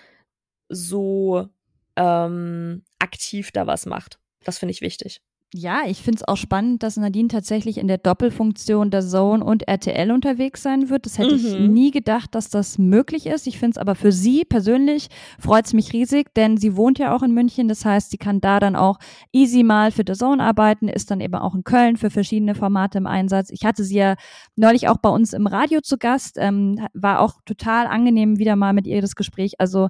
so 0.69 1.49
ähm, 1.95 2.83
aktiv 2.99 3.51
da 3.51 3.67
was 3.67 3.85
macht. 3.85 4.19
Das 4.43 4.59
finde 4.59 4.71
ich 4.73 4.81
wichtig. 4.81 5.21
Ja, 5.57 5.83
ich 5.87 6.01
finde 6.01 6.17
es 6.17 6.27
auch 6.27 6.35
spannend, 6.35 6.83
dass 6.83 6.97
Nadine 6.97 7.29
tatsächlich 7.29 7.77
in 7.77 7.87
der 7.87 7.97
Doppelfunktion 7.97 8.91
der 8.91 9.01
Zone 9.01 9.41
und 9.41 9.65
RTL 9.65 10.11
unterwegs 10.11 10.61
sein 10.61 10.89
wird. 10.89 11.05
Das 11.05 11.17
hätte 11.17 11.37
mhm. 11.37 11.45
ich 11.45 11.59
nie 11.59 11.91
gedacht, 11.91 12.35
dass 12.35 12.49
das 12.49 12.77
möglich 12.77 13.25
ist. 13.25 13.47
Ich 13.47 13.57
finde 13.57 13.75
es 13.75 13.77
aber 13.77 13.95
für 13.95 14.11
sie 14.11 14.43
persönlich 14.43 15.07
freut 15.39 15.65
es 15.65 15.71
mich 15.71 15.93
riesig, 15.93 16.33
denn 16.35 16.57
sie 16.57 16.75
wohnt 16.75 16.99
ja 16.99 17.15
auch 17.15 17.23
in 17.23 17.33
München. 17.33 17.69
Das 17.69 17.85
heißt, 17.85 18.11
sie 18.11 18.17
kann 18.17 18.41
da 18.41 18.59
dann 18.59 18.75
auch 18.75 18.99
easy 19.31 19.63
mal 19.63 19.91
für 19.91 20.03
The 20.05 20.11
Zone 20.11 20.43
arbeiten, 20.43 20.89
ist 20.89 21.09
dann 21.09 21.21
eben 21.21 21.35
auch 21.35 21.55
in 21.55 21.63
Köln 21.63 21.95
für 21.95 22.09
verschiedene 22.09 22.53
Formate 22.53 22.97
im 22.97 23.07
Einsatz. 23.07 23.49
Ich 23.49 23.63
hatte 23.63 23.85
sie 23.85 23.95
ja 23.95 24.15
neulich 24.57 24.89
auch 24.89 24.97
bei 24.97 25.09
uns 25.09 25.31
im 25.31 25.47
Radio 25.47 25.79
zu 25.79 25.97
Gast, 25.97 26.35
ähm, 26.37 26.85
war 26.93 27.21
auch 27.21 27.35
total 27.45 27.87
angenehm 27.87 28.39
wieder 28.39 28.57
mal 28.57 28.73
mit 28.73 28.87
ihr 28.87 28.99
das 28.99 29.15
Gespräch. 29.15 29.53
Also 29.61 29.87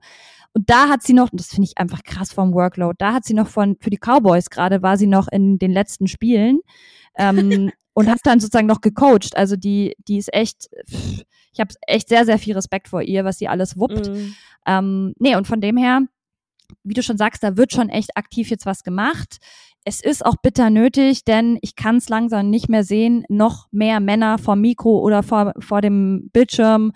und 0.56 0.70
da 0.70 0.88
hat 0.88 1.04
sie 1.04 1.12
noch, 1.12 1.30
das 1.34 1.50
finde 1.50 1.68
ich 1.70 1.78
einfach 1.78 2.02
krass 2.04 2.32
vom 2.32 2.54
Workload, 2.54 2.96
da 2.98 3.14
hat 3.14 3.26
sie 3.26 3.34
noch 3.34 3.50
von, 3.50 3.76
für 3.82 3.90
die 3.90 4.00
Cowboys 4.00 4.50
gerade, 4.50 4.82
war 4.82 4.98
sie 4.98 5.06
noch 5.06 5.28
in 5.28 5.60
den 5.60 5.72
letzten 5.72 6.08
Spielen 6.08 6.62
ähm, 7.18 7.72
und 7.94 8.10
hat 8.10 8.20
dann 8.24 8.40
sozusagen 8.40 8.66
noch 8.66 8.80
gecoacht. 8.80 9.36
Also 9.36 9.58
die, 9.58 9.96
die 10.08 10.18
ist 10.18 10.34
echt, 10.34 10.70
ich 11.52 11.60
habe 11.60 11.76
echt 11.88 12.08
sehr, 12.08 12.26
sehr 12.26 12.40
viel 12.40 12.56
Respekt 12.56 12.88
vor 12.88 13.02
ihr, 13.02 13.26
was 13.26 13.38
sie 13.38 13.50
alles 13.50 13.78
wuppt. 13.78 14.08
Mhm. 14.08 14.36
Ähm, 14.66 15.14
nee, 15.20 15.36
und 15.36 15.46
von 15.46 15.60
dem 15.60 15.76
her, 15.76 16.04
wie 16.84 16.94
du 16.94 17.04
schon 17.04 17.18
sagst, 17.18 17.44
da 17.44 17.58
wird 17.58 17.74
schon 17.74 17.90
echt 17.90 18.16
aktiv 18.16 18.50
jetzt 18.50 18.66
was 18.66 18.84
gemacht. 18.84 19.40
Es 19.84 20.02
ist 20.02 20.26
auch 20.26 20.38
bitter 20.38 20.70
nötig, 20.70 21.26
denn 21.26 21.60
ich 21.62 21.76
kann 21.76 21.98
es 21.98 22.08
langsam 22.08 22.50
nicht 22.50 22.70
mehr 22.70 22.86
sehen, 22.86 23.26
noch 23.28 23.68
mehr 23.72 24.00
Männer 24.00 24.38
vor 24.38 24.56
Mikro 24.56 25.00
oder 25.00 25.22
vor, 25.22 25.52
vor 25.60 25.82
dem 25.82 26.30
Bildschirm 26.32 26.94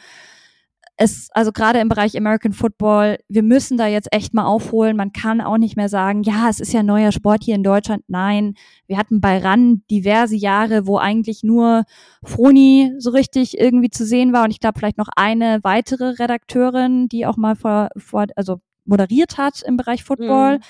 es, 1.02 1.30
also 1.32 1.54
gerade 1.54 1.80
im 1.80 1.88
Bereich 1.88 2.18
American 2.18 2.52
Football, 2.52 3.20
wir 3.30 3.42
müssen 3.42 3.78
da 3.78 3.88
jetzt 3.88 4.10
echt 4.12 4.34
mal 4.34 4.44
aufholen. 4.44 4.98
Man 4.98 5.14
kann 5.14 5.40
auch 5.40 5.58
nicht 5.58 5.78
mehr 5.78 5.88
sagen, 5.88 6.24
ja, 6.24 6.50
es 6.50 6.60
ist 6.60 6.74
ja 6.74 6.84
neuer 6.84 7.14
Sport 7.14 7.46
hier 7.46 7.56
in 7.56 7.64
Deutschland. 7.64 8.04
Nein, 8.10 8.56
wir 8.86 8.98
hatten 8.98 9.22
bei 9.22 9.38
RAN 9.38 9.82
diverse 9.90 10.36
Jahre, 10.36 10.88
wo 10.88 10.98
eigentlich 10.98 11.42
nur 11.42 11.86
Froni 12.22 12.94
so 12.98 13.12
richtig 13.12 13.58
irgendwie 13.58 13.90
zu 13.90 14.06
sehen 14.06 14.34
war 14.34 14.44
und 14.44 14.52
ich 14.52 14.60
glaube 14.60 14.78
vielleicht 14.78 14.98
noch 14.98 15.08
eine 15.16 15.60
weitere 15.64 16.20
Redakteurin, 16.20 17.08
die 17.08 17.26
auch 17.26 17.38
mal 17.38 17.56
vor, 17.56 17.88
vor 17.96 18.26
also 18.36 18.60
moderiert 18.84 19.38
hat 19.38 19.62
im 19.62 19.78
Bereich 19.78 20.04
Football, 20.04 20.58
mhm. 20.58 20.64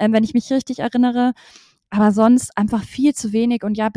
ähm, 0.00 0.12
wenn 0.14 0.24
ich 0.24 0.32
mich 0.32 0.50
richtig 0.50 0.78
erinnere. 0.78 1.34
Aber 1.90 2.10
sonst 2.10 2.56
einfach 2.56 2.82
viel 2.82 3.14
zu 3.14 3.34
wenig 3.34 3.64
und 3.64 3.76
ja, 3.76 3.90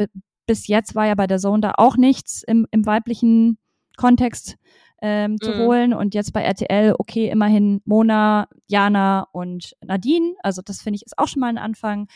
bis 0.46 0.67
jetzt 0.67 0.96
war 0.96 1.08
ja 1.08 1.15
bei 1.15 1.27
der 1.27 1.39
Zone 1.39 1.62
da 1.62 1.75
auch 1.77 1.96
nichts 1.96 2.44
im, 2.46 2.67
im 2.72 2.86
weiblichen 2.86 3.58
Kontext 3.96 4.58
ähm, 5.01 5.39
zu 5.39 5.51
mhm. 5.51 5.59
holen. 5.59 5.93
Und 5.93 6.13
jetzt 6.13 6.33
bei 6.33 6.41
RTL, 6.41 6.95
okay, 6.97 7.29
immerhin 7.29 7.81
Mona, 7.85 8.47
Jana 8.67 9.27
und 9.31 9.75
Nadine. 9.83 10.33
Also 10.43 10.61
das 10.61 10.81
finde 10.81 10.97
ich 10.97 11.05
ist 11.05 11.17
auch 11.17 11.27
schon 11.27 11.41
mal 11.41 11.49
ein 11.49 11.57
Anfang. 11.57 12.07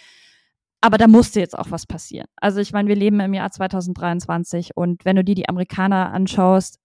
Aber 0.81 0.97
da 0.97 1.07
musste 1.07 1.39
jetzt 1.39 1.57
auch 1.57 1.69
was 1.69 1.85
passieren. 1.85 2.27
Also 2.38 2.59
ich 2.59 2.73
meine, 2.73 2.89
wir 2.89 2.95
leben 2.95 3.19
im 3.19 3.35
Jahr 3.35 3.51
2023 3.51 4.71
und 4.75 5.05
wenn 5.05 5.15
du 5.15 5.23
dir 5.23 5.35
die 5.35 5.47
Amerikaner 5.47 6.11
anschaust, 6.11 6.79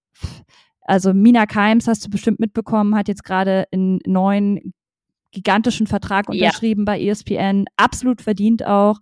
also 0.81 1.13
Mina 1.13 1.45
Keims 1.47 1.87
hast 1.87 2.05
du 2.05 2.09
bestimmt 2.09 2.39
mitbekommen, 2.39 2.95
hat 2.95 3.07
jetzt 3.07 3.23
gerade 3.23 3.65
einen 3.71 3.99
neuen 4.05 4.73
gigantischen 5.31 5.87
Vertrag 5.87 6.29
unterschrieben 6.29 6.81
ja. 6.81 6.93
bei 6.93 7.01
ESPN, 7.01 7.65
absolut 7.75 8.21
verdient 8.21 8.65
auch. 8.65 8.99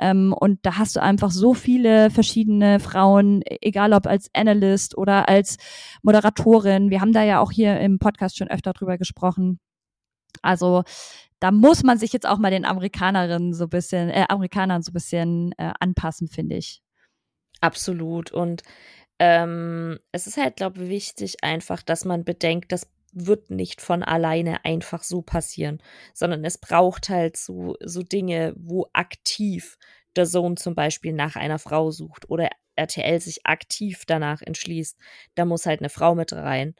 Ähm, 0.00 0.32
und 0.32 0.58
da 0.62 0.78
hast 0.78 0.96
du 0.96 1.02
einfach 1.02 1.30
so 1.30 1.54
viele 1.54 2.10
verschiedene 2.10 2.80
Frauen, 2.80 3.42
egal 3.60 3.92
ob 3.92 4.06
als 4.06 4.28
Analyst 4.34 4.96
oder 4.96 5.28
als 5.28 5.56
Moderatorin. 6.02 6.90
Wir 6.90 7.00
haben 7.00 7.12
da 7.12 7.22
ja 7.22 7.40
auch 7.40 7.52
hier 7.52 7.78
im 7.80 7.98
Podcast 7.98 8.36
schon 8.36 8.48
öfter 8.48 8.72
drüber 8.72 8.98
gesprochen. 8.98 9.60
Also 10.42 10.82
da 11.38 11.50
muss 11.50 11.82
man 11.82 11.98
sich 11.98 12.12
jetzt 12.12 12.26
auch 12.26 12.38
mal 12.38 12.50
den 12.50 12.64
Amerikanerinnen 12.64 13.52
so 13.52 13.68
bisschen, 13.68 14.10
äh, 14.10 14.26
Amerikanern 14.28 14.82
so 14.82 14.92
bisschen 14.92 15.52
äh, 15.58 15.72
anpassen, 15.78 16.28
finde 16.28 16.56
ich. 16.56 16.82
Absolut. 17.60 18.32
Und 18.32 18.62
ähm, 19.18 19.98
es 20.10 20.26
ist 20.26 20.36
halt, 20.36 20.56
glaube 20.56 20.82
ich, 20.82 20.88
wichtig 20.88 21.44
einfach, 21.44 21.82
dass 21.82 22.04
man 22.04 22.24
bedenkt, 22.24 22.72
das 22.72 22.88
wird 23.14 23.50
nicht 23.50 23.80
von 23.80 24.02
alleine 24.02 24.64
einfach 24.64 25.02
so 25.02 25.22
passieren, 25.22 25.82
sondern 26.12 26.44
es 26.44 26.58
braucht 26.58 27.08
halt 27.08 27.36
so, 27.36 27.76
so 27.82 28.02
Dinge, 28.02 28.54
wo 28.56 28.88
aktiv 28.92 29.78
der 30.16 30.26
Sohn 30.26 30.56
zum 30.56 30.74
Beispiel 30.74 31.12
nach 31.12 31.36
einer 31.36 31.58
Frau 31.58 31.90
sucht 31.90 32.28
oder 32.30 32.50
RTL 32.76 33.20
sich 33.20 33.46
aktiv 33.46 34.04
danach 34.06 34.42
entschließt, 34.42 34.98
da 35.34 35.44
muss 35.44 35.66
halt 35.66 35.80
eine 35.80 35.88
Frau 35.88 36.14
mit 36.14 36.32
rein. 36.32 36.74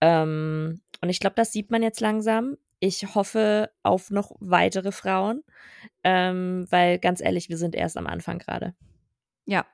Ähm, 0.00 0.80
und 1.00 1.08
ich 1.08 1.20
glaube, 1.20 1.36
das 1.36 1.52
sieht 1.52 1.70
man 1.70 1.82
jetzt 1.82 2.00
langsam. 2.00 2.56
Ich 2.80 3.14
hoffe 3.14 3.70
auf 3.82 4.10
noch 4.10 4.36
weitere 4.40 4.92
Frauen, 4.92 5.42
ähm, 6.04 6.66
weil 6.70 6.98
ganz 6.98 7.20
ehrlich, 7.20 7.48
wir 7.48 7.56
sind 7.56 7.74
erst 7.74 7.96
am 7.96 8.06
Anfang 8.06 8.38
gerade. 8.38 8.74
Ja, 9.46 9.66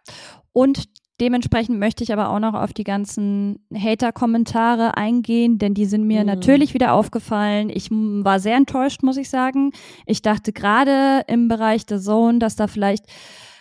und 0.53 0.89
dementsprechend 1.21 1.79
möchte 1.79 2.03
ich 2.03 2.13
aber 2.13 2.31
auch 2.31 2.39
noch 2.39 2.55
auf 2.55 2.73
die 2.73 2.85
ganzen 2.85 3.61
Hater-Kommentare 3.73 4.97
eingehen, 4.97 5.59
denn 5.59 5.75
die 5.75 5.87
sind 5.87 6.07
mir 6.07 6.21
mhm. 6.21 6.27
natürlich 6.27 6.75
wieder 6.75 6.93
aufgefallen. 6.93 7.71
Ich 7.71 7.91
war 7.91 8.41
sehr 8.41 8.57
enttäuscht, 8.57 9.03
muss 9.03 9.17
ich 9.17 9.31
sagen. 9.31 9.73
Ich 10.07 10.23
dachte 10.23 10.53
gerade 10.53 11.25
im 11.29 11.49
Bereich 11.49 11.87
der 11.87 12.01
Zone, 12.01 12.39
dass 12.39 12.57
da 12.57 12.67
vielleicht 12.67 13.07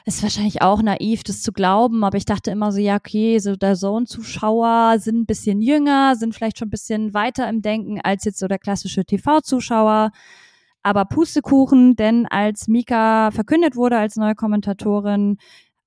ist 0.06 0.22
wahrscheinlich 0.22 0.62
auch 0.62 0.82
naiv, 0.82 1.24
das 1.24 1.42
zu 1.42 1.54
glauben, 1.54 2.04
aber 2.04 2.18
ich 2.18 2.26
dachte 2.26 2.52
immer 2.52 2.72
so, 2.74 2.80
ja, 2.80 2.98
okay, 2.98 3.40
so 3.40 3.56
der 3.56 3.76
Zone-Zuschauer 3.76 5.00
sind 5.00 5.22
ein 5.22 5.26
bisschen 5.26 5.62
jünger, 5.62 6.16
sind 6.18 6.36
vielleicht 6.36 6.58
schon 6.58 6.68
ein 6.68 6.72
bisschen 6.72 7.14
weiter 7.14 7.48
im 7.48 7.62
Denken 7.62 8.02
als 8.02 8.26
jetzt 8.26 8.40
so 8.40 8.48
der 8.48 8.60
klassische 8.60 9.06
TV-Zuschauer. 9.06 10.12
Aber 10.86 11.06
Pustekuchen, 11.06 11.96
denn 11.96 12.26
als 12.26 12.68
Mika 12.68 13.32
verkündet 13.32 13.78
wurde 13.78 13.98
als 13.98 14.18
neue 14.18 14.36
Kommentatorin, 14.36 15.38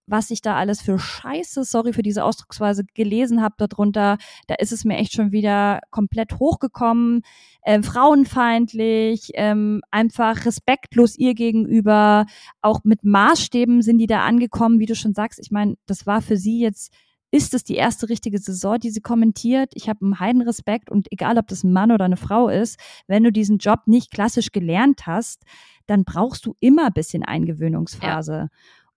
was 0.06 0.30
ich 0.30 0.40
da 0.40 0.56
alles 0.56 0.80
für 0.80 0.98
Scheiße, 0.98 1.64
sorry 1.64 1.92
für 1.92 2.02
diese 2.02 2.25
Ausdrucksweise, 2.25 2.84
gelesen 2.94 3.42
habe 3.42 3.54
darunter, 3.58 4.18
da 4.46 4.54
ist 4.56 4.72
es 4.72 4.84
mir 4.84 4.96
echt 4.96 5.12
schon 5.12 5.32
wieder 5.32 5.80
komplett 5.90 6.38
hochgekommen, 6.38 7.22
äh, 7.62 7.82
frauenfeindlich, 7.82 9.32
ähm, 9.34 9.82
einfach 9.90 10.46
respektlos 10.46 11.16
ihr 11.16 11.34
gegenüber, 11.34 12.26
auch 12.60 12.80
mit 12.84 13.04
Maßstäben 13.04 13.82
sind 13.82 13.98
die 13.98 14.06
da 14.06 14.25
angekommen, 14.25 14.78
wie 14.78 14.86
du 14.86 14.94
schon 14.94 15.14
sagst. 15.14 15.40
Ich 15.40 15.50
meine, 15.50 15.75
das 15.86 16.06
war 16.06 16.22
für 16.22 16.36
sie 16.36 16.60
jetzt 16.60 16.92
ist 17.32 17.54
es 17.54 17.64
die 17.64 17.75
erste 17.75 18.08
richtige 18.08 18.38
Saison, 18.38 18.78
die 18.78 18.90
sie 18.90 19.00
kommentiert. 19.00 19.72
Ich 19.75 19.88
habe 19.88 20.04
einen 20.04 20.20
heiden 20.20 20.42
Respekt 20.42 20.90
und 20.90 21.08
egal, 21.10 21.38
ob 21.38 21.48
das 21.48 21.64
ein 21.64 21.72
Mann 21.72 21.90
oder 21.90 22.04
eine 22.04 22.16
Frau 22.16 22.48
ist, 22.48 22.78
wenn 23.08 23.25
du 23.25 23.32
diesen 23.32 23.58
Job 23.58 23.80
nicht 23.86 24.10
klassisch 24.10 24.52
gelernt 24.52 25.06
hast, 25.06 25.42
dann 25.86 26.04
brauchst 26.04 26.46
du 26.46 26.56
immer 26.60 26.86
ein 26.86 26.92
bisschen 26.92 27.25
Eingewöhnungsphase. 27.25 28.32
Ja. 28.32 28.48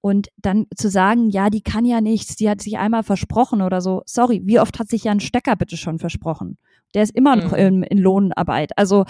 Und 0.01 0.29
dann 0.37 0.67
zu 0.75 0.89
sagen, 0.89 1.29
ja, 1.29 1.49
die 1.49 1.61
kann 1.61 1.83
ja 1.83 1.99
nichts, 1.99 2.35
die 2.37 2.49
hat 2.49 2.61
sich 2.61 2.77
einmal 2.77 3.03
versprochen 3.03 3.61
oder 3.61 3.81
so. 3.81 4.01
Sorry, 4.05 4.41
wie 4.45 4.59
oft 4.59 4.79
hat 4.79 4.89
sich 4.89 5.03
ja 5.03 5.11
ein 5.11 5.19
Stecker 5.19 5.55
bitte 5.55 5.75
schon 5.75 5.99
versprochen? 5.99 6.57
Der 6.93 7.03
ist 7.03 7.15
immer 7.15 7.35
noch 7.35 7.51
mhm. 7.51 7.57
in, 7.57 7.83
in 7.83 7.97
Lohnarbeit. 7.97 8.77
Also 8.77 9.05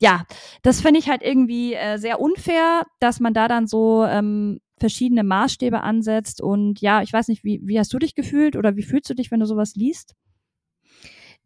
ja, 0.00 0.24
das 0.62 0.80
finde 0.80 1.00
ich 1.00 1.08
halt 1.08 1.22
irgendwie 1.22 1.74
äh, 1.74 1.98
sehr 1.98 2.20
unfair, 2.20 2.84
dass 3.00 3.20
man 3.20 3.34
da 3.34 3.48
dann 3.48 3.66
so 3.66 4.04
ähm, 4.04 4.60
verschiedene 4.78 5.24
Maßstäbe 5.24 5.80
ansetzt. 5.82 6.40
Und 6.40 6.80
ja, 6.80 7.02
ich 7.02 7.12
weiß 7.12 7.28
nicht, 7.28 7.44
wie, 7.44 7.60
wie 7.64 7.78
hast 7.78 7.92
du 7.92 7.98
dich 7.98 8.14
gefühlt 8.14 8.56
oder 8.56 8.76
wie 8.76 8.82
fühlst 8.82 9.10
du 9.10 9.14
dich, 9.14 9.30
wenn 9.30 9.40
du 9.40 9.46
sowas 9.46 9.74
liest? 9.74 10.14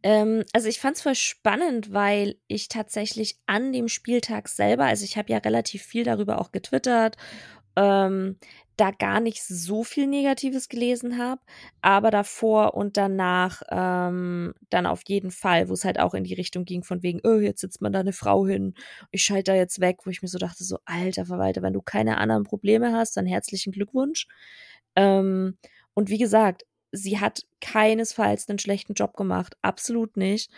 Ähm, 0.02 0.44
also 0.52 0.68
ich 0.68 0.80
fand 0.80 0.96
es 0.96 1.02
voll 1.02 1.14
spannend, 1.14 1.92
weil 1.92 2.36
ich 2.48 2.68
tatsächlich 2.68 3.38
an 3.46 3.72
dem 3.72 3.88
Spieltag 3.88 4.48
selber, 4.48 4.84
also 4.84 5.04
ich 5.04 5.16
habe 5.16 5.32
ja 5.32 5.38
relativ 5.38 5.82
viel 5.82 6.04
darüber 6.04 6.40
auch 6.40 6.52
getwittert 6.52 7.16
ähm, 7.76 8.36
da 8.76 8.90
gar 8.90 9.20
nicht 9.20 9.42
so 9.44 9.84
viel 9.84 10.06
Negatives 10.06 10.68
gelesen 10.68 11.18
habe, 11.18 11.40
aber 11.82 12.10
davor 12.10 12.74
und 12.74 12.96
danach 12.96 13.62
ähm, 13.70 14.54
dann 14.70 14.86
auf 14.86 15.02
jeden 15.06 15.30
Fall, 15.30 15.68
wo 15.68 15.74
es 15.74 15.84
halt 15.84 16.00
auch 16.00 16.14
in 16.14 16.24
die 16.24 16.34
Richtung 16.34 16.64
ging 16.64 16.82
von 16.82 17.02
wegen, 17.02 17.20
oh, 17.24 17.38
jetzt 17.38 17.60
sitzt 17.60 17.82
man 17.82 17.92
da 17.92 18.00
eine 18.00 18.12
Frau 18.12 18.46
hin, 18.46 18.74
ich 19.10 19.24
schalte 19.24 19.52
da 19.52 19.56
jetzt 19.56 19.80
weg, 19.80 19.98
wo 20.04 20.10
ich 20.10 20.22
mir 20.22 20.28
so 20.28 20.38
dachte, 20.38 20.64
so 20.64 20.78
alter 20.84 21.26
Verwalter, 21.26 21.62
wenn 21.62 21.74
du 21.74 21.82
keine 21.82 22.18
anderen 22.18 22.44
Probleme 22.44 22.92
hast, 22.92 23.16
dann 23.16 23.26
herzlichen 23.26 23.72
Glückwunsch. 23.72 24.26
Ähm, 24.96 25.56
und 25.94 26.08
wie 26.08 26.18
gesagt, 26.18 26.64
sie 26.92 27.18
hat 27.18 27.46
keinesfalls 27.60 28.48
einen 28.48 28.58
schlechten 28.58 28.92
Job 28.92 29.16
gemacht, 29.16 29.56
absolut 29.62 30.16
nicht. 30.16 30.50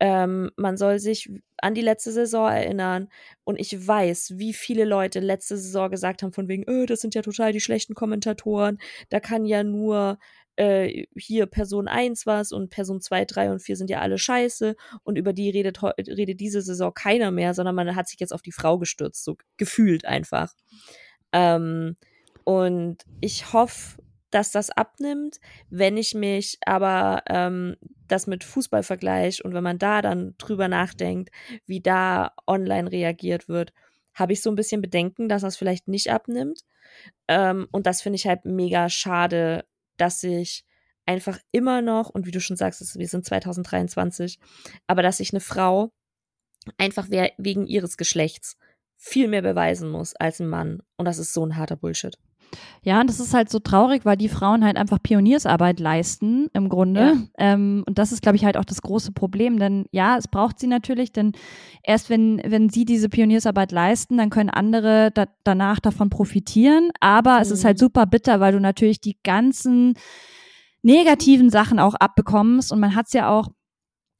Ähm, 0.00 0.50
man 0.56 0.76
soll 0.76 0.98
sich 0.98 1.30
an 1.58 1.74
die 1.74 1.82
letzte 1.82 2.12
Saison 2.12 2.50
erinnern 2.50 3.08
und 3.44 3.60
ich 3.60 3.86
weiß, 3.86 4.38
wie 4.38 4.54
viele 4.54 4.84
Leute 4.84 5.20
letzte 5.20 5.58
Saison 5.58 5.90
gesagt 5.90 6.22
haben 6.22 6.32
von 6.32 6.48
wegen, 6.48 6.64
oh, 6.66 6.86
das 6.86 7.02
sind 7.02 7.14
ja 7.14 7.22
total 7.22 7.52
die 7.52 7.60
schlechten 7.60 7.94
Kommentatoren, 7.94 8.78
da 9.10 9.20
kann 9.20 9.44
ja 9.44 9.62
nur 9.62 10.18
äh, 10.56 11.04
hier 11.14 11.46
Person 11.46 11.88
1 11.88 12.26
was 12.26 12.52
und 12.52 12.70
Person 12.70 13.00
2, 13.00 13.26
3 13.26 13.52
und 13.52 13.60
4 13.60 13.76
sind 13.76 13.90
ja 13.90 14.00
alle 14.00 14.18
scheiße 14.18 14.76
und 15.02 15.16
über 15.16 15.32
die 15.32 15.50
redet, 15.50 15.82
redet 15.82 16.40
diese 16.40 16.62
Saison 16.62 16.92
keiner 16.94 17.30
mehr, 17.30 17.54
sondern 17.54 17.74
man 17.74 17.94
hat 17.94 18.08
sich 18.08 18.18
jetzt 18.18 18.32
auf 18.32 18.42
die 18.42 18.52
Frau 18.52 18.78
gestürzt, 18.78 19.24
so 19.24 19.36
gefühlt 19.56 20.04
einfach. 20.04 20.54
Ähm, 21.32 21.96
und 22.44 23.04
ich 23.20 23.52
hoffe, 23.52 24.02
dass 24.32 24.50
das 24.50 24.70
abnimmt. 24.70 25.38
Wenn 25.70 25.96
ich 25.96 26.14
mich 26.14 26.58
aber 26.66 27.22
ähm, 27.28 27.76
das 28.08 28.26
mit 28.26 28.42
Fußball 28.42 28.82
vergleiche 28.82 29.42
und 29.42 29.54
wenn 29.54 29.62
man 29.62 29.78
da 29.78 30.02
dann 30.02 30.34
drüber 30.38 30.68
nachdenkt, 30.68 31.30
wie 31.66 31.80
da 31.80 32.32
online 32.46 32.90
reagiert 32.90 33.48
wird, 33.48 33.72
habe 34.14 34.32
ich 34.32 34.42
so 34.42 34.50
ein 34.50 34.56
bisschen 34.56 34.82
Bedenken, 34.82 35.28
dass 35.28 35.42
das 35.42 35.56
vielleicht 35.56 35.88
nicht 35.88 36.10
abnimmt. 36.10 36.62
Ähm, 37.28 37.68
und 37.70 37.86
das 37.86 38.02
finde 38.02 38.16
ich 38.16 38.26
halt 38.26 38.44
mega 38.44 38.88
schade, 38.88 39.64
dass 39.96 40.20
sich 40.20 40.64
einfach 41.06 41.38
immer 41.50 41.82
noch, 41.82 42.10
und 42.10 42.26
wie 42.26 42.30
du 42.30 42.40
schon 42.40 42.56
sagst, 42.56 42.98
wir 42.98 43.08
sind 43.08 43.24
2023, 43.24 44.38
aber 44.86 45.02
dass 45.02 45.18
sich 45.18 45.32
eine 45.32 45.40
Frau 45.40 45.92
einfach 46.78 47.08
wegen 47.10 47.66
ihres 47.66 47.96
Geschlechts 47.96 48.56
viel 48.96 49.28
mehr 49.28 49.42
beweisen 49.42 49.90
muss 49.90 50.14
als 50.14 50.40
ein 50.40 50.48
Mann. 50.48 50.82
Und 50.96 51.06
das 51.06 51.18
ist 51.18 51.32
so 51.32 51.44
ein 51.44 51.56
harter 51.56 51.76
Bullshit. 51.76 52.16
Ja, 52.82 53.00
und 53.00 53.08
das 53.08 53.20
ist 53.20 53.34
halt 53.34 53.50
so 53.50 53.58
traurig, 53.58 54.04
weil 54.04 54.16
die 54.16 54.28
Frauen 54.28 54.64
halt 54.64 54.76
einfach 54.76 55.02
Pioniersarbeit 55.02 55.80
leisten 55.80 56.48
im 56.52 56.68
Grunde. 56.68 57.00
Ja. 57.00 57.16
Ähm, 57.38 57.84
und 57.86 57.98
das 57.98 58.12
ist, 58.12 58.22
glaube 58.22 58.36
ich, 58.36 58.44
halt 58.44 58.56
auch 58.56 58.64
das 58.64 58.82
große 58.82 59.12
Problem. 59.12 59.58
Denn 59.58 59.86
ja, 59.92 60.16
es 60.16 60.28
braucht 60.28 60.58
sie 60.58 60.66
natürlich, 60.66 61.12
denn 61.12 61.32
erst 61.82 62.10
wenn, 62.10 62.40
wenn 62.44 62.68
sie 62.68 62.84
diese 62.84 63.08
Pioniersarbeit 63.08 63.72
leisten, 63.72 64.16
dann 64.16 64.30
können 64.30 64.50
andere 64.50 65.10
da, 65.12 65.26
danach 65.44 65.80
davon 65.80 66.10
profitieren. 66.10 66.90
Aber 67.00 67.36
mhm. 67.36 67.42
es 67.42 67.50
ist 67.50 67.64
halt 67.64 67.76
mhm. 67.78 67.84
super 67.84 68.06
bitter, 68.06 68.40
weil 68.40 68.52
du 68.52 68.60
natürlich 68.60 69.00
die 69.00 69.16
ganzen 69.22 69.94
negativen 70.82 71.50
Sachen 71.50 71.78
auch 71.78 71.94
abbekommst. 71.94 72.72
Und 72.72 72.80
man 72.80 72.94
hat 72.94 73.06
es 73.06 73.12
ja 73.12 73.30
auch 73.30 73.48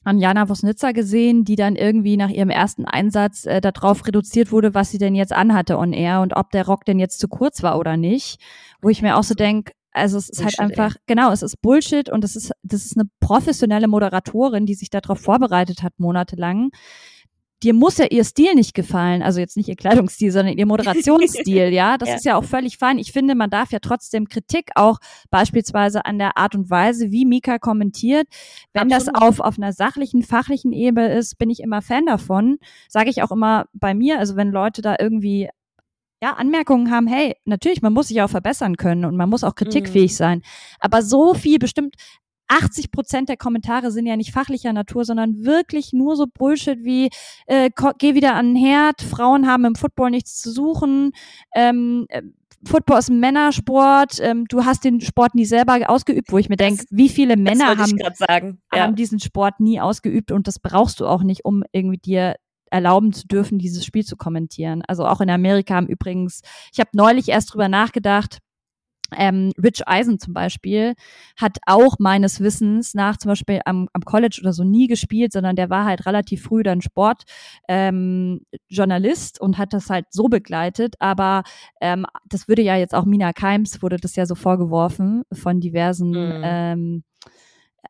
an 0.05 0.19
Jana 0.19 0.49
Wosnitzer 0.49 0.93
gesehen, 0.93 1.45
die 1.45 1.57
dann 1.57 1.77
irgendwie 1.77 2.17
nach 2.17 2.31
ihrem 2.31 2.51
ersten 2.51 2.85
Einsatz 2.85 3.47
äh, 3.47 3.61
darauf 3.61 4.07
reduziert 4.07 4.53
wurde, 4.53 4.75
was 4.75 4.91
sie 4.91 4.99
denn 4.99 5.15
jetzt 5.15 5.33
anhatte 5.33 5.79
on 5.79 5.93
air 5.93 6.21
und 6.21 6.35
ob 6.37 6.51
der 6.51 6.67
Rock 6.67 6.85
denn 6.85 6.99
jetzt 6.99 7.21
zu 7.21 7.29
kurz 7.29 7.63
war 7.63 7.79
oder 7.79 7.97
nicht. 7.97 8.41
Wo 8.81 8.89
ich 8.89 9.03
mir 9.03 9.17
auch 9.17 9.23
so 9.23 9.35
denke, 9.35 9.73
also 9.93 10.17
es 10.19 10.29
ist 10.29 10.39
halt 10.39 10.57
Bullshit, 10.57 10.59
halt 10.59 10.71
einfach, 10.71 10.97
ey. 10.97 11.03
genau, 11.07 11.33
es 11.33 11.43
ist 11.43 11.61
Bullshit 11.61 12.11
und 12.11 12.25
es 12.25 12.35
ist, 12.35 12.53
das 12.63 12.87
ist 12.87 12.97
eine 12.97 13.09
professionelle 13.21 13.89
Moderatorin, 13.89 14.67
die 14.67 14.75
sich 14.75 14.91
darauf 14.91 15.21
vorbereitet 15.21 15.83
hat, 15.83 15.93
monatelang 15.99 16.71
dir 17.63 17.75
muss 17.75 17.99
ja 17.99 18.07
ihr 18.11 18.25
Stil 18.25 18.55
nicht 18.55 18.75
gefallen, 18.75 19.23
also 19.23 19.41
jetzt 19.41 19.57
nicht 19.57 19.69
ihr 19.69 19.77
Kleidungsstil, 19.77 20.33
sondern 20.33 20.59
ihr 20.59 20.67
Moderationsstil, 20.67 21.69
ja. 21.73 21.99
Das 21.99 22.09
ja. 22.09 22.15
ist 22.17 22.25
ja 22.25 22.37
auch 22.37 22.45
völlig 22.45 22.79
fein. 22.79 22.99
Ich 22.99 23.13
finde, 23.13 23.35
man 23.35 23.51
darf 23.51 23.73
ja 23.73 23.79
trotzdem 23.79 24.29
Kritik 24.29 24.71
auch 24.75 24.99
beispielsweise 25.31 26.05
an 26.05 26.19
der 26.19 26.37
Art 26.37 26.55
und 26.55 26.71
Weise, 26.71 27.11
wie 27.11 27.25
Mika 27.25 27.59
kommentiert. 27.59 28.27
Wenn 28.73 28.93
Absolut. 28.93 29.17
das 29.17 29.23
auf, 29.23 29.41
auf 29.41 29.59
einer 29.59 29.73
sachlichen, 29.73 30.23
fachlichen 30.23 30.73
Ebene 30.73 31.15
ist, 31.15 31.39
bin 31.39 31.51
ich 31.51 31.61
immer 31.61 31.83
Fan 31.83 32.07
davon. 32.07 32.59
Sage 32.89 33.11
ich 33.11 33.23
auch 33.23 33.31
immer 33.31 33.67
bei 33.73 33.95
mir, 33.95 34.19
also 34.19 34.37
wenn 34.37 34.51
Leute 34.51 34.83
da 34.83 34.97
irgendwie 34.99 35.49
ja, 36.23 36.35
Anmerkungen 36.35 36.93
haben, 36.93 37.09
hey, 37.09 37.35
natürlich, 37.45 37.83
man 37.83 37.93
muss 37.93 38.07
sich 38.07 38.23
auch 38.23 38.31
verbessern 38.31 38.77
können 38.77 39.05
und 39.05 39.17
man 39.17 39.29
muss 39.29 39.43
auch 39.43 39.57
kritikfähig 39.57 40.13
mhm. 40.13 40.17
sein. 40.17 40.43
Aber 40.79 41.03
so 41.03 41.35
viel 41.35 41.59
bestimmt, 41.59 41.97
80 42.53 42.93
Prozent 42.93 43.29
der 43.29 43.37
Kommentare 43.37 43.91
sind 43.91 44.07
ja 44.07 44.17
nicht 44.17 44.33
fachlicher 44.33 44.73
Natur, 44.73 45.05
sondern 45.05 45.45
wirklich 45.45 45.93
nur 45.93 46.17
so 46.17 46.27
Bullshit 46.27 46.85
wie 46.85 47.09
äh, 47.47 47.71
geh 47.99 48.15
wieder 48.15 48.35
an 48.35 48.55
den 48.55 48.57
Herd, 48.57 49.01
Frauen 49.01 49.47
haben 49.47 49.65
im 49.65 49.75
Football 49.75 50.11
nichts 50.11 50.41
zu 50.41 50.51
suchen, 50.51 51.13
ähm, 51.55 52.07
äh, 52.09 52.23
Football 52.65 52.99
ist 52.99 53.09
ein 53.09 53.19
Männersport, 53.19 54.19
ähm, 54.21 54.45
du 54.49 54.65
hast 54.65 54.85
den 54.85 55.01
Sport 55.01 55.35
nie 55.35 55.47
selber 55.47 55.79
ausgeübt, 55.89 56.31
wo 56.31 56.39
ich 56.39 56.49
mir 56.49 56.57
denke, 56.57 56.85
wie 56.91 57.09
viele 57.09 57.37
Männer 57.37 57.77
haben, 57.77 57.99
ja. 58.73 58.81
haben 58.83 58.95
diesen 58.95 59.19
Sport 59.19 59.59
nie 59.59 59.81
ausgeübt 59.81 60.31
und 60.31 60.47
das 60.47 60.61
brauchst 60.61 61.01
du 61.01 61.07
auch 61.07 61.23
nicht, 61.23 61.45
um 61.45 61.65
irgendwie 61.73 61.99
dir 61.99 62.37
erlauben 62.71 63.13
zu 63.13 63.27
dürfen, 63.27 63.59
dieses 63.59 63.85
Spiel 63.85 64.05
zu 64.05 64.17
kommentieren. 64.17 64.83
Also 64.87 65.07
auch 65.07 65.21
in 65.21 65.31
Amerika 65.31 65.75
haben 65.75 65.89
übrigens, 65.89 66.41
ich 66.73 66.79
habe 66.79 66.91
neulich 66.95 67.29
erst 67.29 67.53
drüber 67.53 67.69
nachgedacht, 67.69 68.39
ähm, 69.17 69.53
Rich 69.63 69.87
Eisen 69.87 70.19
zum 70.19 70.35
Beispiel 70.35 70.95
hat 71.37 71.59
auch 71.67 71.99
meines 71.99 72.41
Wissens 72.41 72.95
nach 72.95 73.17
zum 73.17 73.31
Beispiel 73.31 73.61
am, 73.65 73.89
am 73.93 74.03
College 74.03 74.39
oder 74.43 74.53
so 74.53 74.65
nie 74.65 74.87
gespielt, 74.87 75.33
sondern 75.33 75.57
der 75.57 75.71
war 75.71 75.85
halt 75.85 76.07
relativ 76.07 76.43
früh 76.43 76.63
dann 76.63 76.81
Sportjournalist 76.81 77.27
ähm, 77.69 78.41
und 79.41 79.59
hat 79.59 79.73
das 79.73 79.91
halt 79.91 80.07
so 80.11 80.29
begleitet. 80.29 80.95
Aber 80.99 81.43
ähm, 81.81 82.07
das 82.29 82.49
würde 82.49 82.63
ja 82.63 82.77
jetzt 82.77 82.95
auch 82.95 83.05
Mina 83.05 83.33
Keims, 83.33 83.83
wurde 83.83 83.97
das 83.97 84.17
ja 84.17 84.27
so 84.27 84.35
vorgeworfen 84.35 85.23
von 85.33 85.61
diversen 85.61 86.11
mhm. 86.11 86.43
ähm, 86.45 87.05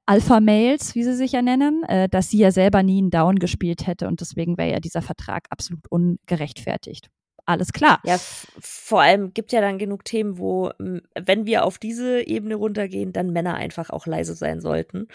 Alpha-Mails, 0.06 0.94
wie 0.94 1.04
sie 1.04 1.14
sich 1.14 1.32
ja 1.32 1.42
nennen, 1.42 1.84
äh, 1.84 2.08
dass 2.08 2.30
sie 2.30 2.38
ja 2.38 2.50
selber 2.50 2.82
nie 2.82 2.98
einen 2.98 3.10
Down 3.10 3.36
gespielt 3.36 3.86
hätte 3.86 4.08
und 4.08 4.20
deswegen 4.20 4.58
wäre 4.58 4.72
ja 4.72 4.80
dieser 4.80 5.02
Vertrag 5.02 5.46
absolut 5.50 5.86
ungerechtfertigt 5.88 7.10
alles 7.44 7.72
klar. 7.72 8.00
Ja, 8.04 8.18
vor 8.18 9.00
allem 9.00 9.34
gibt 9.34 9.52
ja 9.52 9.60
dann 9.60 9.78
genug 9.78 10.04
Themen, 10.04 10.38
wo, 10.38 10.70
wenn 10.78 11.46
wir 11.46 11.64
auf 11.64 11.78
diese 11.78 12.26
Ebene 12.26 12.54
runtergehen, 12.54 13.12
dann 13.12 13.32
Männer 13.32 13.54
einfach 13.54 13.90
auch 13.90 14.06
leise 14.06 14.34
sein 14.34 14.60
sollten. 14.60 15.08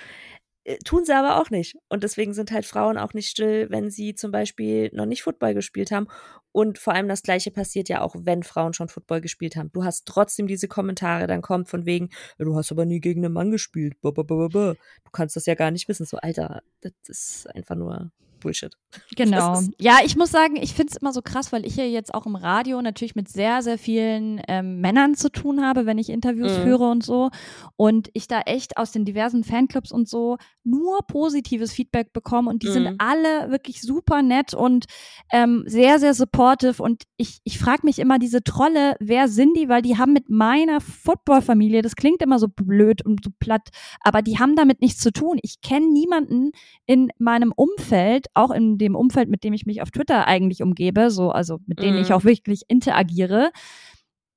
Äh, 0.68 0.80
tun 0.80 1.06
sie 1.06 1.16
aber 1.16 1.40
auch 1.40 1.50
nicht. 1.50 1.78
Und 1.88 2.04
deswegen 2.04 2.34
sind 2.34 2.52
halt 2.52 2.66
Frauen 2.66 2.98
auch 2.98 3.14
nicht 3.14 3.30
still, 3.30 3.68
wenn 3.70 3.90
sie 3.90 4.16
zum 4.16 4.32
Beispiel 4.32 4.90
noch 4.94 5.06
nicht 5.06 5.24
Football 5.24 5.54
gespielt 5.54 5.92
haben. 5.92 6.08
Und 6.52 6.78
vor 6.78 6.94
allem 6.94 7.08
das 7.08 7.24
Gleiche 7.24 7.52
passiert 7.52 7.88
ja 7.88 8.02
auch, 8.02 8.16
wenn 8.20 8.44
Frauen 8.44 8.74
schon 8.74 8.90
Football 8.90 9.22
gespielt 9.22 9.56
haben. 9.56 9.72
Du 9.72 9.86
hast 9.86 10.06
trotzdem 10.06 10.48
diese 10.48 10.68
Kommentare, 10.68 11.28
dann 11.28 11.42
kommt 11.42 11.70
von 11.70 11.86
wegen, 11.86 12.10
du 12.38 12.56
hast 12.56 12.72
aber 12.72 12.86
nie 12.86 13.00
gegen 13.00 13.24
einen 13.24 13.34
Mann 13.34 13.52
gespielt. 13.52 13.96
Du 14.02 14.76
kannst 15.14 15.38
das 15.38 15.46
ja 15.46 15.56
gar 15.56 15.72
nicht 15.72 15.88
wissen. 15.88 16.06
So, 16.06 16.18
Alter, 16.18 16.62
das 16.82 16.94
ist 17.08 17.56
einfach 17.56 17.76
nur 17.76 18.12
Bullshit. 18.40 18.74
Genau. 19.16 19.62
Ja, 19.80 20.00
ich 20.04 20.16
muss 20.16 20.32
sagen, 20.32 20.56
ich 20.56 20.74
finde 20.74 20.92
es 20.92 20.98
immer 20.98 21.14
so 21.14 21.22
krass, 21.22 21.52
weil 21.52 21.66
ich 21.66 21.76
ja 21.76 21.84
jetzt 21.84 22.14
auch 22.14 22.26
im 22.26 22.36
Radio 22.36 22.82
natürlich 22.82 23.16
mit 23.16 23.30
sehr, 23.30 23.62
sehr 23.62 23.78
vielen 23.78 24.42
ähm, 24.48 24.82
Männern 24.82 25.16
zu 25.16 25.30
tun 25.30 25.64
habe, 25.64 25.86
wenn 25.86 25.98
ich 25.98 26.10
Interviews 26.10 26.58
mhm. 26.58 26.64
führe 26.64 26.90
und 26.90 27.04
so. 27.04 27.30
Und 27.76 28.10
ich 28.14 28.28
da 28.28 28.42
echt 28.42 28.78
aus 28.78 28.92
den 28.92 29.06
diversen 29.06 29.44
Fanclubs 29.44 29.92
und 29.92 30.10
so 30.10 30.38
nur 30.64 31.00
positives 31.08 31.72
Feedback 31.72 32.14
bekomme. 32.14 32.50
Und 32.50 32.64
die 32.64 32.68
mhm. 32.68 32.74
sind 32.74 32.96
alle 33.00 33.52
wirklich 33.52 33.82
super 33.82 34.22
nett 34.22 34.54
und 34.54 34.86
ähm, 35.32 35.64
sehr, 35.66 36.00
sehr 36.00 36.14
supportive. 36.14 36.82
Und 36.82 37.04
ich, 37.18 37.40
ich 37.44 37.60
frage 37.60 37.82
mich 37.84 38.00
immer, 38.00 38.20
diese 38.20 38.44
Trolle, 38.44 38.96
wer 39.00 39.28
sind 39.28 39.56
die? 39.58 39.70
Weil 39.70 39.82
die 39.82 39.98
haben 39.98 40.14
mit 40.14 40.30
meiner 40.30 40.82
Football-Familie, 40.82 41.82
das 41.82 41.96
klingt 41.96 42.22
immer 42.22 42.40
so 42.40 42.48
blöd 42.48 43.06
und 43.06 43.24
so 43.24 43.32
platt, 43.40 43.70
aber 44.02 44.22
die 44.22 44.40
haben 44.40 44.56
damit 44.56 44.82
nichts 44.82 45.00
zu 45.00 45.12
tun. 45.12 45.40
Ich 45.42 45.62
kenne 45.62 45.88
niemanden 45.92 46.52
in 46.86 47.10
meinem 47.18 47.54
Umfeld, 47.56 48.28
auch 48.38 48.52
in 48.52 48.78
dem 48.78 48.96
Umfeld, 48.96 49.30
mit 49.30 49.44
dem 49.44 49.54
ich 49.54 49.66
mich 49.66 49.82
auf 49.82 49.92
Twitter 49.92 50.28
eigentlich 50.28 50.62
umgebe, 50.62 51.12
so, 51.12 51.32
also 51.32 51.60
mit 51.66 51.80
denen 51.80 51.98
mhm. 51.98 52.02
ich 52.02 52.14
auch 52.14 52.24
wirklich 52.24 52.64
interagiere, 52.68 53.52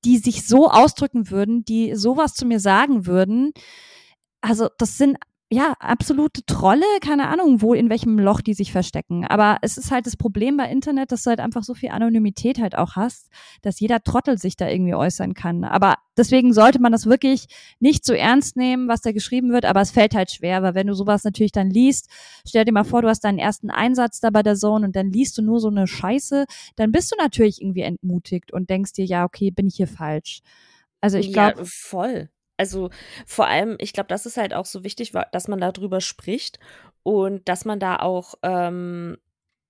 die 0.05 0.19
sich 0.19 0.47
so 0.47 0.71
ausdrücken 0.71 1.31
würden, 1.31 1.65
die 1.65 1.95
sowas 1.95 2.35
zu 2.35 2.47
mir 2.47 2.61
sagen 2.61 3.07
würden. 3.07 3.53
Also, 4.41 4.69
das 4.79 4.97
sind 4.97 5.19
ja, 5.53 5.75
absolute 5.81 6.47
Trolle, 6.47 6.85
keine 7.01 7.27
Ahnung, 7.27 7.61
wo, 7.61 7.75
in 7.75 7.91
welchem 7.91 8.21
Loch 8.21 8.41
die 8.41 8.55
sich 8.55 8.71
verstecken. 8.71 9.27
Aber 9.27 9.59
es 9.63 9.79
ist 9.79 9.91
halt 9.91 10.07
das 10.07 10.17
Problem 10.17 10.57
bei 10.57 10.71
Internet, 10.71 11.11
dass 11.11 11.25
du 11.25 11.31
halt 11.31 11.41
einfach 11.41 11.65
so 11.65 11.75
viel 11.75 11.89
Anonymität 11.89 12.61
halt 12.61 12.79
auch 12.79 12.95
hast, 12.95 13.31
dass 13.61 13.81
jeder 13.81 14.01
Trottel 14.05 14.39
sich 14.39 14.57
da 14.57 14.69
irgendwie 14.69 14.95
äußern 14.95 15.35
kann. 15.35 15.65
Aber 15.65 15.97
deswegen 16.17 16.53
sollte 16.53 16.81
man 16.81 16.93
das 16.93 17.07
wirklich 17.07 17.47
nicht 17.81 18.05
so 18.05 18.13
ernst 18.13 18.57
nehmen, 18.57 18.87
was 18.87 19.01
da 19.01 19.11
geschrieben 19.11 19.51
wird, 19.51 19.65
aber 19.65 19.81
es 19.81 19.91
fällt 19.91 20.15
halt 20.15 20.31
schwer, 20.31 20.63
weil 20.63 20.77
wenn 20.77 20.87
du 20.87 20.95
sowas 20.95 21.25
natürlich 21.25 21.53
dann 21.53 21.69
liest, 21.69 22.09
stell 22.47 22.65
dir 22.65 22.73
mal 22.73 22.85
vor, 22.85 23.03
du 23.03 23.09
hast 23.09 23.25
deinen 23.25 23.41
ersten 23.41 23.71
Einsatz 23.71 24.21
da 24.21 24.31
bei 24.31 24.45
der 24.45 24.55
Zone 24.55 24.87
und 24.87 24.95
dann 24.95 25.11
liest 25.11 25.37
du 25.37 25.43
nur 25.43 25.59
so 25.59 25.69
eine 25.69 25.89
Scheiße, 25.89 26.45
dann 26.77 26.93
bist 26.93 27.11
du 27.11 27.17
natürlich 27.17 27.61
irgendwie 27.61 27.83
entmutigt 27.83 28.53
und 28.53 28.71
denkst 28.71 28.93
dir, 28.93 29.05
ja, 29.05 29.25
okay, 29.25 29.51
bin 29.51 29.67
ich 29.67 29.75
hier 29.75 29.89
falsch. 29.89 30.43
Also 31.01 31.19
ich 31.19 31.33
glaube. 31.33 31.59
Ja, 31.59 31.65
voll. 31.65 32.31
Also 32.61 32.91
vor 33.25 33.47
allem, 33.47 33.77
ich 33.81 33.95
glaube, 33.95 34.09
das 34.09 34.27
ist 34.27 34.37
halt 34.37 34.53
auch 34.53 34.67
so 34.67 34.85
wichtig, 34.85 35.13
dass 35.33 35.49
man 35.49 35.63
darüber 35.63 36.03
spricht 36.03 36.59
und 37.03 37.49
dass 37.49 37.65
man 37.65 37.81
da 37.81 37.97
auch 37.97 38.35
ähm, 38.43 39.17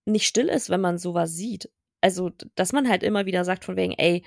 nicht 0.07 0.27
still 0.27 0.49
ist, 0.49 0.71
wenn 0.71 0.81
man 0.81 0.99
sowas 0.99 1.33
sieht. 1.33 1.71
Also, 2.01 2.33
dass 2.57 2.73
man 2.73 2.89
halt 2.89 3.05
immer 3.05 3.27
wieder 3.27 3.45
sagt 3.45 3.65
von 3.65 3.77
wegen, 3.77 3.93
ey, 3.93 4.25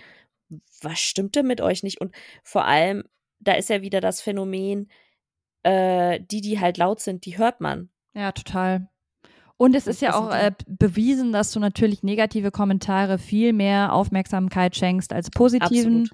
was 0.81 0.97
stimmt 0.99 1.35
denn 1.35 1.45
mit 1.45 1.59
euch 1.59 1.83
nicht? 1.83 1.99
Und 1.99 2.15
vor 2.41 2.63
allem, 2.63 3.03
da 3.39 3.51
ist 3.51 3.69
ja 3.69 3.81
wieder 3.81 3.99
das 3.99 4.21
Phänomen, 4.21 4.89
äh, 5.63 6.21
die, 6.21 6.39
die 6.39 6.61
halt 6.61 6.77
laut 6.77 7.01
sind, 7.01 7.25
die 7.25 7.37
hört 7.37 7.59
man. 7.59 7.89
Ja, 8.13 8.31
total. 8.31 8.87
Und 9.57 9.75
es 9.75 9.87
ist 9.87 10.01
ja 10.01 10.15
auch 10.15 10.33
äh, 10.33 10.53
bewiesen, 10.67 11.33
dass 11.33 11.51
du 11.51 11.59
natürlich 11.59 12.01
negative 12.01 12.51
Kommentare 12.51 13.17
viel 13.17 13.51
mehr 13.51 13.91
Aufmerksamkeit 13.91 14.77
schenkst 14.77 15.11
als 15.11 15.29
positiven. 15.29 16.03
Absolut. 16.03 16.11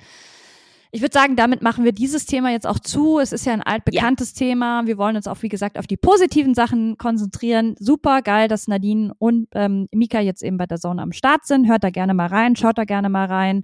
Ich 0.92 1.02
würde 1.02 1.14
sagen, 1.14 1.36
damit 1.36 1.62
machen 1.62 1.86
wir 1.86 1.92
dieses 1.92 2.26
Thema 2.26 2.50
jetzt 2.52 2.66
auch 2.66 2.80
zu. 2.80 3.20
Es 3.20 3.32
ist 3.32 3.46
ja 3.46 3.54
ein 3.54 3.62
altbekanntes 3.62 4.32
ja. 4.34 4.48
Thema. 4.48 4.88
Wir 4.88 4.98
wollen 4.98 5.16
uns 5.16 5.28
auch, 5.28 5.44
wie 5.44 5.50
gesagt, 5.50 5.78
auf 5.78 5.86
die 5.86 5.98
positiven 5.98 6.56
Sachen 6.56 6.98
konzentrieren. 6.98 7.76
Super 7.78 8.24
geil, 8.24 8.48
dass 8.48 8.68
Nadine 8.68 9.14
und 9.20 9.48
ähm, 9.54 9.88
Mika 9.92 10.20
jetzt 10.20 10.42
eben 10.42 10.58
bei 10.58 10.66
der 10.66 10.80
Zone 10.80 11.02
am 11.02 11.12
Start 11.12 11.46
sind. 11.46 11.68
Hört 11.68 11.84
da 11.84 11.92
gerne 11.92 12.16
mal 12.16 12.28
rein, 12.28 12.56
schaut 12.56 12.80
da 12.80 12.86
gerne 12.86 13.10
mal 13.10 13.28
rein. 13.28 13.64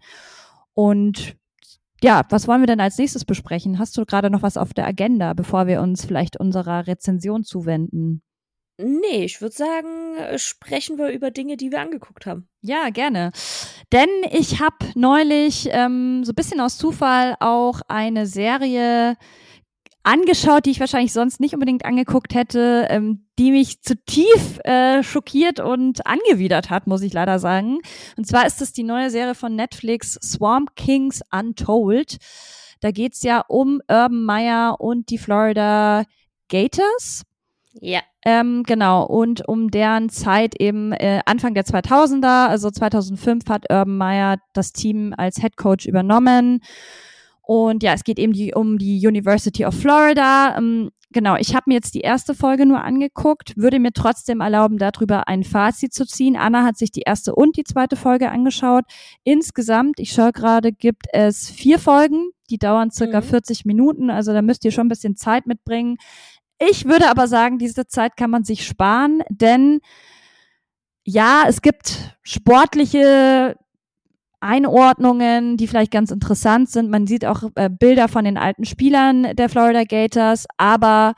Und 0.75 1.35
ja, 2.03 2.21
was 2.29 2.47
wollen 2.47 2.61
wir 2.61 2.67
denn 2.67 2.79
als 2.79 2.99
nächstes 2.99 3.25
besprechen? 3.25 3.79
Hast 3.79 3.97
du 3.97 4.05
gerade 4.05 4.29
noch 4.29 4.43
was 4.43 4.57
auf 4.57 4.75
der 4.75 4.85
Agenda, 4.85 5.33
bevor 5.33 5.65
wir 5.65 5.81
uns 5.81 6.05
vielleicht 6.05 6.39
unserer 6.39 6.85
Rezension 6.85 7.43
zuwenden? 7.43 8.21
Nee, 8.77 9.23
ich 9.23 9.39
würde 9.41 9.55
sagen, 9.55 10.17
äh, 10.17 10.37
sprechen 10.37 10.97
wir 10.97 11.09
über 11.09 11.31
Dinge, 11.31 11.55
die 11.55 11.71
wir 11.71 11.79
angeguckt 11.79 12.25
haben. 12.25 12.49
Ja, 12.61 12.89
gerne. 12.89 13.31
Denn 13.93 14.09
ich 14.31 14.59
habe 14.59 14.75
neulich 14.95 15.69
ähm, 15.71 16.23
so 16.25 16.33
ein 16.33 16.35
bisschen 16.35 16.59
aus 16.59 16.77
Zufall 16.77 17.35
auch 17.39 17.81
eine 17.87 18.25
Serie 18.25 19.15
angeschaut, 20.03 20.65
die 20.65 20.71
ich 20.71 20.79
wahrscheinlich 20.79 21.13
sonst 21.13 21.39
nicht 21.39 21.53
unbedingt 21.53 21.85
angeguckt 21.85 22.35
hätte, 22.35 22.87
ähm, 22.89 23.27
die 23.39 23.51
mich 23.51 23.81
zu 23.81 23.95
tief 24.05 24.59
äh, 24.63 25.03
schockiert 25.03 25.59
und 25.61 26.05
angewidert 26.05 26.69
hat, 26.69 26.85
muss 26.85 27.01
ich 27.01 27.13
leider 27.13 27.39
sagen. 27.39 27.79
Und 28.17 28.27
zwar 28.27 28.45
ist 28.45 28.61
es 28.61 28.73
die 28.73 28.83
neue 28.83 29.09
Serie 29.09 29.35
von 29.35 29.55
Netflix 29.55 30.19
Swamp 30.21 30.75
Kings 30.75 31.21
Untold. 31.31 32.17
Da 32.81 32.91
geht's 32.91 33.23
ja 33.23 33.39
um 33.47 33.81
Urban 33.89 34.23
Meyer 34.23 34.79
und 34.79 35.09
die 35.09 35.17
Florida 35.17 36.03
Gators. 36.49 37.23
Ja. 37.81 38.01
Ähm, 38.27 38.63
genau, 38.63 39.05
und 39.05 39.47
um 39.47 39.69
deren 39.69 40.09
Zeit 40.09 40.59
eben 40.59 40.91
äh, 40.93 41.21
Anfang 41.27 41.53
der 41.53 41.63
2000er, 41.63 42.47
also 42.47 42.71
2005 42.71 43.43
hat 43.47 43.65
Urban 43.69 43.97
Meyer 43.97 44.37
das 44.53 44.73
Team 44.73 45.13
als 45.15 45.39
Head 45.39 45.57
Coach 45.57 45.85
übernommen. 45.85 46.61
Und 47.43 47.83
ja, 47.83 47.93
es 47.93 48.03
geht 48.03 48.17
eben 48.17 48.33
die, 48.33 48.55
um 48.55 48.79
die 48.79 49.05
University 49.05 49.63
of 49.63 49.75
Florida. 49.75 50.57
Ähm, 50.57 50.89
genau, 51.11 51.35
ich 51.35 51.53
habe 51.53 51.65
mir 51.67 51.75
jetzt 51.75 51.93
die 51.93 52.01
erste 52.01 52.33
Folge 52.33 52.65
nur 52.65 52.83
angeguckt, 52.83 53.55
würde 53.57 53.79
mir 53.79 53.93
trotzdem 53.93 54.41
erlauben, 54.41 54.79
darüber 54.79 55.27
ein 55.27 55.43
Fazit 55.43 55.93
zu 55.93 56.07
ziehen. 56.07 56.35
Anna 56.35 56.63
hat 56.63 56.79
sich 56.79 56.89
die 56.89 57.03
erste 57.05 57.35
und 57.35 57.57
die 57.57 57.63
zweite 57.63 57.95
Folge 57.95 58.31
angeschaut. 58.31 58.85
Insgesamt, 59.23 59.99
ich 59.99 60.11
schaue 60.11 60.31
gerade, 60.31 60.71
gibt 60.71 61.05
es 61.13 61.47
vier 61.47 61.77
Folgen. 61.77 62.31
Die 62.49 62.57
dauern 62.57 62.91
circa 62.91 63.21
mhm. 63.21 63.25
40 63.25 63.65
Minuten, 63.65 64.11
also 64.11 64.31
da 64.31 64.43
müsst 64.43 64.65
ihr 64.65 64.71
schon 64.71 64.85
ein 64.85 64.89
bisschen 64.89 65.15
Zeit 65.15 65.47
mitbringen. 65.47 65.97
Ich 66.59 66.85
würde 66.85 67.09
aber 67.09 67.27
sagen, 67.27 67.57
diese 67.57 67.85
Zeit 67.87 68.15
kann 68.15 68.29
man 68.29 68.43
sich 68.43 68.65
sparen, 68.65 69.21
denn 69.29 69.81
ja, 71.03 71.43
es 71.47 71.61
gibt 71.61 72.17
sportliche 72.23 73.57
Einordnungen, 74.39 75.57
die 75.57 75.67
vielleicht 75.67 75.91
ganz 75.91 76.11
interessant 76.11 76.69
sind. 76.69 76.89
Man 76.89 77.07
sieht 77.07 77.25
auch 77.25 77.43
äh, 77.55 77.69
Bilder 77.69 78.07
von 78.07 78.25
den 78.25 78.37
alten 78.37 78.65
Spielern 78.65 79.35
der 79.35 79.49
Florida 79.49 79.83
Gators, 79.83 80.45
aber 80.57 81.13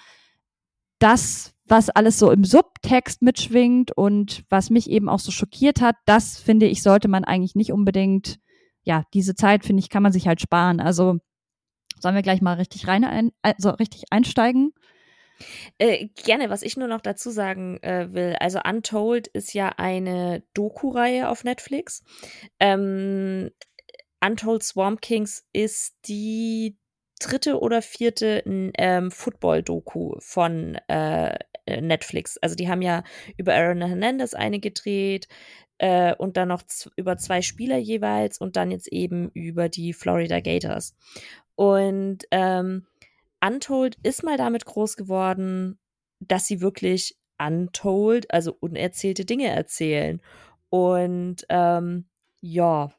das, 1.00 1.54
was 1.65 1.89
alles 1.89 2.17
so 2.17 2.32
im 2.32 2.43
Subtext 2.43 3.21
mitschwingt 3.21 3.91
und 3.95 4.43
was 4.50 4.69
mich 4.69 4.89
eben 4.89 5.10
auch 5.10 5.19
so 5.19 5.32
schockiert 5.32 5.82
hat, 5.82 5.95
das 6.06 6.39
finde 6.39 6.65
ich, 6.65 6.82
sollte 6.82 7.08
man 7.08 7.23
eigentlich 7.23 7.56
nicht 7.56 7.71
unbedingt, 7.71 8.39
ja, 8.84 9.04
diese 9.13 9.36
Zeit, 9.36 9.65
finde 9.65 9.82
ich, 9.82 9.89
kann 9.89 10.04
man 10.04 10.13
sich 10.13 10.28
halt 10.28 10.41
sparen. 10.41 10.80
Also 10.80 11.19
sollen 12.00 12.15
wir 12.15 12.21
gleich 12.21 12.41
mal 12.41 12.54
richtig 12.54 12.88
rein, 12.88 13.04
ein, 13.04 13.32
also 13.41 13.71
richtig 13.71 14.06
einsteigen? 14.10 14.71
Äh, 15.78 16.08
gerne, 16.23 16.50
was 16.50 16.62
ich 16.62 16.78
nur 16.78 16.88
noch 16.88 17.02
dazu 17.02 17.30
sagen 17.30 17.82
äh, 17.84 18.13
will. 18.13 18.36
Also 18.39 18.60
Untold 18.67 19.28
ist 19.28 19.54
ja 19.54 19.69
eine 19.78 20.43
Doku-Reihe 20.54 21.30
auf 21.30 21.43
Netflix. 21.43 22.04
Ähm, 22.60 23.52
Untold 24.23 24.63
Swamp 24.63 25.02
Kings 25.02 25.45
ist 25.54 25.95
die 26.08 26.78
dritte 27.19 27.60
oder 27.60 27.82
vierte 27.82 28.43
ähm, 28.45 29.12
Football-Doku 29.12 30.15
von 30.19 30.76
äh, 30.88 31.38
Netflix. 31.67 32.38
Also 32.38 32.56
die 32.56 32.69
haben 32.69 32.82
ja 32.82 33.04
über 33.38 33.54
Aaron 33.54 33.82
Hernandez 33.82 34.34
eine 34.34 34.60
gedreht 34.60 35.28
äh, 35.80 36.15
und 36.15 36.38
dann 36.38 36.50
noch 36.50 36.63
über 36.95 37.17
zwei 37.17 37.41
Spieler 37.41 37.78
jeweils 37.78 38.39
und 38.39 38.56
dann 38.56 38.71
jetzt 38.71 38.88
eben 38.88 39.30
über 39.34 39.69
die 39.69 39.93
Florida 39.93 40.39
Gators. 40.39 40.95
Und 41.56 42.19
ähm, 42.32 42.86
Untold 43.47 43.97
ist 44.03 44.23
mal 44.23 44.38
damit 44.38 44.65
groß 44.65 44.97
geworden, 44.97 45.79
dass 46.19 46.47
sie 46.47 46.62
wirklich 46.62 47.17
untold, 47.39 48.31
also 48.33 48.55
unerzählte 48.60 49.25
Dinge 49.25 49.47
erzählen. 49.47 50.21
Und 50.69 51.45
ähm, 51.49 52.07
ja, 52.41 52.91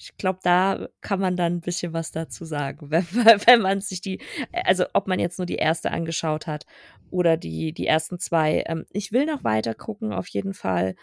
ich 0.00 0.16
glaube, 0.16 0.38
da 0.42 0.88
kann 1.00 1.18
man 1.18 1.36
dann 1.36 1.54
ein 1.54 1.60
bisschen 1.60 1.92
was 1.92 2.12
dazu 2.12 2.44
sagen, 2.44 2.90
wenn, 2.90 3.04
wenn 3.06 3.60
man 3.60 3.80
sich 3.80 4.00
die, 4.00 4.20
also 4.52 4.84
ob 4.94 5.08
man 5.08 5.18
jetzt 5.18 5.38
nur 5.38 5.46
die 5.46 5.56
erste 5.56 5.90
angeschaut 5.90 6.46
hat 6.46 6.66
oder 7.10 7.36
die, 7.36 7.72
die 7.72 7.86
ersten 7.86 8.18
zwei. 8.18 8.64
Ähm, 8.66 8.86
ich 8.90 9.12
will 9.12 9.26
noch 9.26 9.44
weiter 9.44 9.74
gucken, 9.74 10.12
auf 10.12 10.28
jeden 10.28 10.54
Fall, 10.54 10.94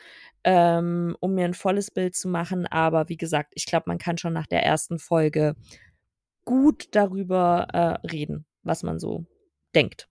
ähm, 0.44 1.16
um 1.20 1.34
mir 1.36 1.46
ein 1.46 1.54
volles 1.54 1.92
Bild 1.92 2.16
zu 2.16 2.30
machen. 2.30 2.68
Aber 2.68 3.10
wie 3.10 3.18
gesagt, 3.18 3.52
ich 3.56 3.66
glaube, 3.66 3.86
man 3.88 3.98
kann 3.98 4.18
schon 4.18 4.34
nach 4.34 4.48
der 4.48 4.64
ersten 4.64 5.00
Folge 5.00 5.56
gut 6.46 6.90
darüber 6.92 7.68
äh, 7.74 8.08
reden, 8.08 8.46
was 8.66 8.84
man 8.84 9.00
so 9.00 9.26
denkt. 9.74 10.08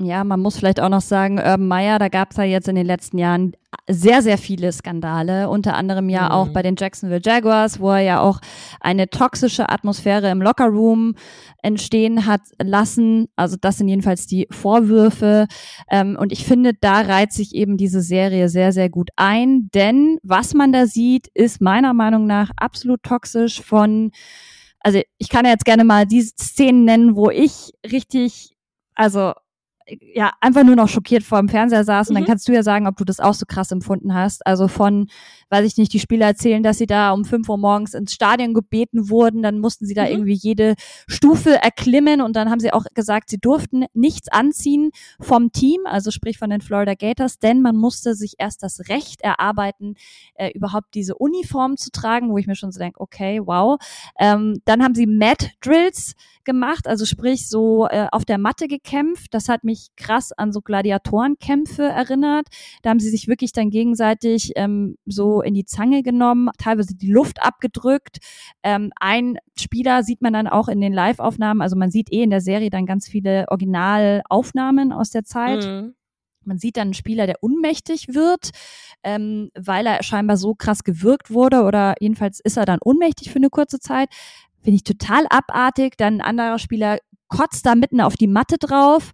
Ja, 0.00 0.24
man 0.24 0.40
muss 0.40 0.58
vielleicht 0.58 0.80
auch 0.80 0.88
noch 0.88 1.00
sagen, 1.00 1.38
Urban 1.38 1.68
Meyer, 1.68 2.00
da 2.00 2.08
gab 2.08 2.32
es 2.32 2.36
ja 2.36 2.42
jetzt 2.42 2.66
in 2.66 2.74
den 2.74 2.86
letzten 2.86 3.16
Jahren 3.16 3.52
sehr, 3.88 4.22
sehr 4.22 4.38
viele 4.38 4.72
Skandale, 4.72 5.48
unter 5.48 5.74
anderem 5.74 6.08
ja 6.08 6.24
mhm. 6.24 6.30
auch 6.30 6.48
bei 6.48 6.62
den 6.62 6.74
Jacksonville 6.76 7.20
Jaguars, 7.24 7.78
wo 7.78 7.90
er 7.90 8.00
ja 8.00 8.20
auch 8.20 8.40
eine 8.80 9.08
toxische 9.08 9.68
Atmosphäre 9.68 10.30
im 10.30 10.42
Lockerroom 10.42 11.14
entstehen 11.62 12.26
hat 12.26 12.40
lassen. 12.60 13.28
Also 13.36 13.56
das 13.60 13.78
sind 13.78 13.86
jedenfalls 13.86 14.26
die 14.26 14.48
Vorwürfe. 14.50 15.46
Ähm, 15.88 16.16
und 16.18 16.32
ich 16.32 16.44
finde, 16.44 16.72
da 16.74 17.02
reiht 17.02 17.32
sich 17.32 17.54
eben 17.54 17.76
diese 17.76 18.00
Serie 18.00 18.48
sehr, 18.48 18.72
sehr 18.72 18.88
gut 18.88 19.10
ein, 19.14 19.68
denn 19.74 20.18
was 20.24 20.54
man 20.54 20.72
da 20.72 20.86
sieht, 20.86 21.28
ist 21.34 21.60
meiner 21.60 21.94
Meinung 21.94 22.26
nach 22.26 22.50
absolut 22.56 23.04
toxisch 23.04 23.62
von 23.62 24.10
also 24.84 25.00
ich 25.18 25.28
kann 25.30 25.46
ja 25.46 25.52
jetzt 25.52 25.64
gerne 25.64 25.82
mal 25.82 26.06
diese 26.06 26.34
Szenen 26.36 26.84
nennen, 26.84 27.16
wo 27.16 27.30
ich 27.30 27.72
richtig, 27.90 28.54
also 28.94 29.32
ja, 30.14 30.32
einfach 30.40 30.64
nur 30.64 30.76
noch 30.76 30.88
schockiert 30.88 31.22
vor 31.22 31.38
dem 31.38 31.48
Fernseher 31.48 31.84
saß. 31.84 32.08
Und 32.08 32.14
mhm. 32.14 32.20
dann 32.20 32.26
kannst 32.26 32.48
du 32.48 32.52
ja 32.52 32.62
sagen, 32.62 32.86
ob 32.86 32.96
du 32.96 33.04
das 33.04 33.20
auch 33.20 33.34
so 33.34 33.44
krass 33.46 33.70
empfunden 33.70 34.14
hast. 34.14 34.46
Also 34.46 34.68
von, 34.68 35.08
weiß 35.50 35.66
ich 35.66 35.76
nicht, 35.76 35.92
die 35.92 36.00
Spieler 36.00 36.26
erzählen, 36.26 36.62
dass 36.62 36.78
sie 36.78 36.86
da 36.86 37.12
um 37.12 37.24
fünf 37.24 37.48
Uhr 37.48 37.58
morgens 37.58 37.94
ins 37.94 38.14
Stadion 38.14 38.54
gebeten 38.54 39.10
wurden. 39.10 39.42
Dann 39.42 39.58
mussten 39.58 39.86
sie 39.86 39.94
da 39.94 40.04
mhm. 40.04 40.10
irgendwie 40.10 40.34
jede 40.34 40.74
Stufe 41.06 41.62
erklimmen. 41.62 42.20
Und 42.20 42.36
dann 42.36 42.50
haben 42.50 42.60
sie 42.60 42.72
auch 42.72 42.84
gesagt, 42.94 43.28
sie 43.30 43.38
durften 43.38 43.84
nichts 43.92 44.28
anziehen 44.28 44.90
vom 45.20 45.52
Team, 45.52 45.80
also 45.84 46.10
sprich 46.10 46.38
von 46.38 46.50
den 46.50 46.60
Florida 46.60 46.94
Gators, 46.94 47.38
denn 47.38 47.60
man 47.60 47.76
musste 47.76 48.14
sich 48.14 48.34
erst 48.38 48.62
das 48.62 48.88
Recht 48.88 49.22
erarbeiten, 49.22 49.94
äh, 50.34 50.50
überhaupt 50.52 50.94
diese 50.94 51.14
Uniform 51.16 51.76
zu 51.76 51.90
tragen, 51.90 52.30
wo 52.30 52.38
ich 52.38 52.46
mir 52.46 52.56
schon 52.56 52.72
so 52.72 52.78
denke, 52.78 53.00
okay, 53.00 53.40
wow. 53.44 53.78
Ähm, 54.18 54.60
dann 54.64 54.82
haben 54.82 54.94
sie 54.94 55.06
Mat 55.06 55.50
Drills 55.60 56.14
gemacht, 56.44 56.86
also 56.86 57.04
sprich 57.04 57.48
so 57.48 57.88
äh, 57.88 58.06
auf 58.12 58.24
der 58.24 58.38
Matte 58.38 58.68
gekämpft. 58.68 59.34
Das 59.34 59.48
hat 59.48 59.64
mich 59.64 59.73
krass 59.96 60.32
an 60.32 60.52
so 60.52 60.60
Gladiatorenkämpfe 60.60 61.82
erinnert. 61.82 62.48
Da 62.82 62.90
haben 62.90 63.00
sie 63.00 63.10
sich 63.10 63.28
wirklich 63.28 63.52
dann 63.52 63.70
gegenseitig 63.70 64.52
ähm, 64.56 64.96
so 65.06 65.42
in 65.42 65.54
die 65.54 65.64
Zange 65.64 66.02
genommen, 66.02 66.50
teilweise 66.58 66.94
die 66.94 67.10
Luft 67.10 67.42
abgedrückt. 67.42 68.18
Ähm, 68.62 68.90
ein 69.00 69.38
Spieler 69.58 70.02
sieht 70.02 70.22
man 70.22 70.32
dann 70.32 70.46
auch 70.46 70.68
in 70.68 70.80
den 70.80 70.92
Live-Aufnahmen, 70.92 71.62
also 71.62 71.76
man 71.76 71.90
sieht 71.90 72.12
eh 72.12 72.22
in 72.22 72.30
der 72.30 72.40
Serie 72.40 72.70
dann 72.70 72.86
ganz 72.86 73.08
viele 73.08 73.46
Originalaufnahmen 73.48 74.92
aus 74.92 75.10
der 75.10 75.24
Zeit. 75.24 75.64
Mhm. 75.64 75.94
Man 76.46 76.58
sieht 76.58 76.76
dann 76.76 76.88
einen 76.88 76.94
Spieler, 76.94 77.26
der 77.26 77.42
unmächtig 77.42 78.08
wird, 78.14 78.50
ähm, 79.02 79.50
weil 79.54 79.86
er 79.86 80.02
scheinbar 80.02 80.36
so 80.36 80.54
krass 80.54 80.84
gewirkt 80.84 81.30
wurde 81.30 81.62
oder 81.62 81.94
jedenfalls 82.00 82.40
ist 82.40 82.56
er 82.56 82.66
dann 82.66 82.80
unmächtig 82.82 83.30
für 83.30 83.36
eine 83.36 83.50
kurze 83.50 83.80
Zeit. 83.80 84.08
Finde 84.62 84.76
ich 84.76 84.84
total 84.84 85.26
abartig. 85.28 85.96
Dann 85.96 86.20
ein 86.20 86.20
anderer 86.20 86.58
Spieler 86.58 86.98
kotzt 87.28 87.66
da 87.66 87.74
mitten 87.74 88.00
auf 88.00 88.16
die 88.16 88.26
Matte 88.26 88.58
drauf. 88.58 89.12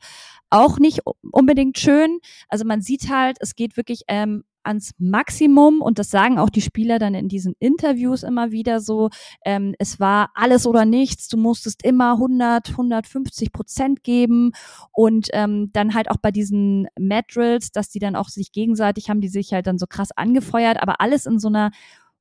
Auch 0.51 0.79
nicht 0.79 1.01
unbedingt 1.31 1.79
schön. 1.79 2.19
Also 2.49 2.65
man 2.65 2.83
sieht 2.83 3.09
halt, 3.09 3.37
es 3.41 3.55
geht 3.55 3.77
wirklich 3.77 4.03
ähm, 4.09 4.45
ans 4.63 4.93
Maximum 4.99 5.81
und 5.81 5.99
das 5.99 6.11
sagen 6.11 6.39
auch 6.39 6.51
die 6.51 6.61
Spieler 6.61 6.99
dann 6.99 7.15
in 7.15 7.29
diesen 7.29 7.55
Interviews 7.59 8.23
immer 8.23 8.51
wieder 8.51 8.81
so, 8.81 9.11
ähm, 9.45 9.75
es 9.79 10.01
war 10.01 10.31
alles 10.35 10.67
oder 10.67 10.85
nichts, 10.85 11.29
du 11.29 11.37
musstest 11.37 11.85
immer 11.85 12.13
100, 12.13 12.71
150 12.71 13.53
Prozent 13.53 14.03
geben 14.05 14.53
und 14.93 15.29
ähm, 15.33 15.71
dann 15.73 15.95
halt 15.95 16.11
auch 16.11 16.19
bei 16.19 16.31
diesen 16.31 16.89
Madrills, 16.99 17.73
dass 17.73 17.89
die 17.89 17.99
dann 18.01 18.17
auch 18.17 18.29
sich 18.29 18.53
gegenseitig 18.53 19.09
haben, 19.09 19.21
die 19.21 19.29
sich 19.29 19.53
halt 19.53 19.67
dann 19.67 19.79
so 19.79 19.87
krass 19.87 20.11
angefeuert, 20.13 20.83
aber 20.83 21.01
alles 21.01 21.27
in 21.27 21.39
so 21.39 21.49
einer, 21.49 21.71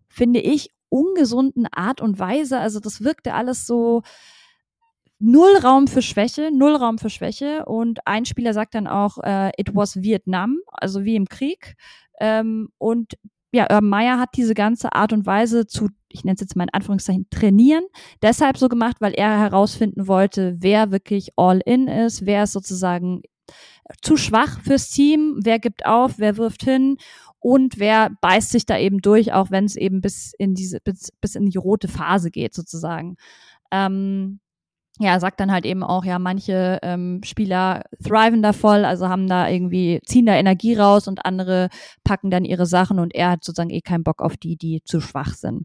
finde 0.08 0.40
ich, 0.40 0.70
ungesunden 0.90 1.68
Art 1.68 2.02
und 2.02 2.20
Weise. 2.20 2.60
Also 2.60 2.80
das 2.80 3.04
wirkte 3.04 3.34
alles 3.34 3.68
so 3.68 4.02
null 5.20 5.58
Raum 5.64 5.88
für 5.88 6.02
Schwäche, 6.02 6.50
null 6.52 6.76
Raum 6.76 6.98
für 6.98 7.10
Schwäche. 7.10 7.66
Und 7.66 8.00
ein 8.06 8.26
Spieler 8.26 8.54
sagt 8.54 8.76
dann 8.76 8.88
auch, 8.88 9.18
äh, 9.24 9.52
it 9.58 9.76
was 9.76 10.02
Vietnam, 10.02 10.60
also 10.72 11.04
wie 11.04 11.16
im 11.16 11.28
Krieg. 11.28 11.76
Ähm, 12.20 12.70
und 12.78 13.18
ja, 13.52 13.64
Urban 13.64 13.90
Meyer 13.90 14.20
hat 14.20 14.30
diese 14.36 14.54
ganze 14.54 14.94
Art 14.94 15.12
und 15.12 15.26
Weise 15.26 15.66
zu, 15.66 15.90
ich 16.10 16.24
nenne 16.24 16.36
es 16.36 16.42
jetzt 16.42 16.56
mal 16.56 16.66
in 16.66 16.74
Anführungszeichen, 16.74 17.28
trainieren, 17.32 17.84
deshalb 18.22 18.58
so 18.58 18.70
gemacht, 18.70 18.98
weil 19.00 19.14
er 19.14 19.40
herausfinden 19.40 20.08
wollte, 20.08 20.56
wer 20.60 20.92
wirklich 20.92 21.32
all 21.36 21.60
in 21.66 21.88
ist, 21.88 22.26
wer 22.26 22.44
ist 22.44 22.52
sozusagen 22.52 23.24
zu 24.02 24.18
schwach 24.18 24.62
fürs 24.62 24.92
Team, 24.92 25.40
wer 25.44 25.58
gibt 25.58 25.86
auf, 25.88 26.20
wer 26.20 26.38
wirft 26.38 26.64
hin 26.64 26.98
und 27.40 27.80
wer 27.80 28.12
beißt 28.22 28.52
sich 28.52 28.68
da 28.68 28.78
eben 28.78 29.00
durch, 29.02 29.34
auch 29.34 29.50
wenn 29.50 29.66
es 29.66 29.76
eben 29.76 30.02
bis 30.02 30.34
in 30.38 30.54
diese, 30.54 30.80
bis, 30.82 31.12
bis 31.20 31.34
in 31.36 31.50
die 31.50 31.58
rote 31.58 31.88
Phase 31.88 32.30
geht, 32.30 32.54
sozusagen. 32.54 33.16
Ähm, 33.72 34.40
ja, 35.00 35.20
sagt 35.20 35.40
dann 35.40 35.52
halt 35.52 35.66
eben 35.66 35.82
auch, 35.82 36.04
ja, 36.04 36.20
manche 36.20 36.80
ähm, 36.84 37.22
Spieler 37.24 37.84
thriven 38.04 38.42
da 38.42 38.52
voll, 38.52 38.84
also 38.84 39.08
haben 39.08 39.28
da 39.28 39.48
irgendwie, 39.48 40.02
ziehen 40.06 40.26
da 40.26 40.34
Energie 40.34 40.76
raus 40.76 41.08
und 41.08 41.26
andere 41.26 41.70
packen 42.04 42.30
dann 42.30 42.44
ihre 42.44 42.66
Sachen 42.66 43.00
und 43.00 43.16
er 43.16 43.32
hat 43.32 43.44
sozusagen 43.46 43.70
eh 43.70 43.80
keinen 43.80 44.04
Bock 44.04 44.22
auf 44.22 44.36
die, 44.36 44.58
die 44.58 44.82
zu 44.84 45.00
schwach 45.00 45.36
sind. 45.36 45.64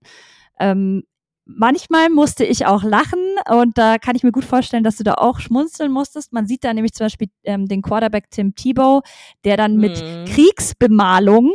Ähm, 0.61 1.03
manchmal 1.47 2.11
musste 2.11 2.45
ich 2.45 2.67
auch 2.67 2.85
lachen 2.85 3.19
und 3.51 3.77
da 3.77 3.99
kann 3.99 4.15
ich 4.15 4.23
mir 4.23 4.31
gut 4.31 4.45
vorstellen, 4.45 4.85
dass 4.85 4.97
du 4.97 5.05
da 5.05 5.15
auch 5.15 5.41
schmunzeln 5.41 5.91
musstest. 5.91 6.33
Man 6.33 6.47
sieht 6.47 6.63
da 6.63 6.73
nämlich 6.73 6.93
zum 6.93 7.07
Beispiel 7.07 7.29
ähm, 7.43 7.67
den 7.67 7.83
Quarterback 7.83 8.31
Tim 8.31 8.55
Tebow, 8.55 9.03
der 9.45 9.57
dann 9.57 9.77
mit 9.77 10.01
mhm. 10.01 10.27
Kriegsbemalung 10.27 11.53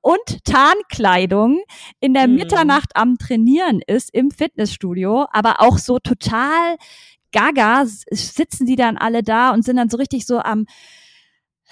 und 0.00 0.44
Tarnkleidung 0.44 1.60
in 2.00 2.14
der 2.14 2.28
mhm. 2.28 2.36
Mitternacht 2.36 2.96
am 2.96 3.18
Trainieren 3.18 3.80
ist 3.86 4.12
im 4.12 4.30
Fitnessstudio, 4.30 5.26
aber 5.32 5.60
auch 5.60 5.78
so 5.78 5.98
total 5.98 6.76
gaga 7.32 7.84
sitzen 7.86 8.66
die 8.66 8.76
dann 8.76 8.98
alle 8.98 9.22
da 9.22 9.50
und 9.50 9.64
sind 9.64 9.76
dann 9.76 9.88
so 9.88 9.96
richtig 9.96 10.26
so 10.26 10.38
am 10.38 10.66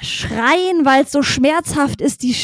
schreien, 0.02 0.86
weil 0.86 1.04
es 1.04 1.12
so 1.12 1.22
schmerzhaft 1.22 2.00
ist, 2.00 2.22
die, 2.22 2.34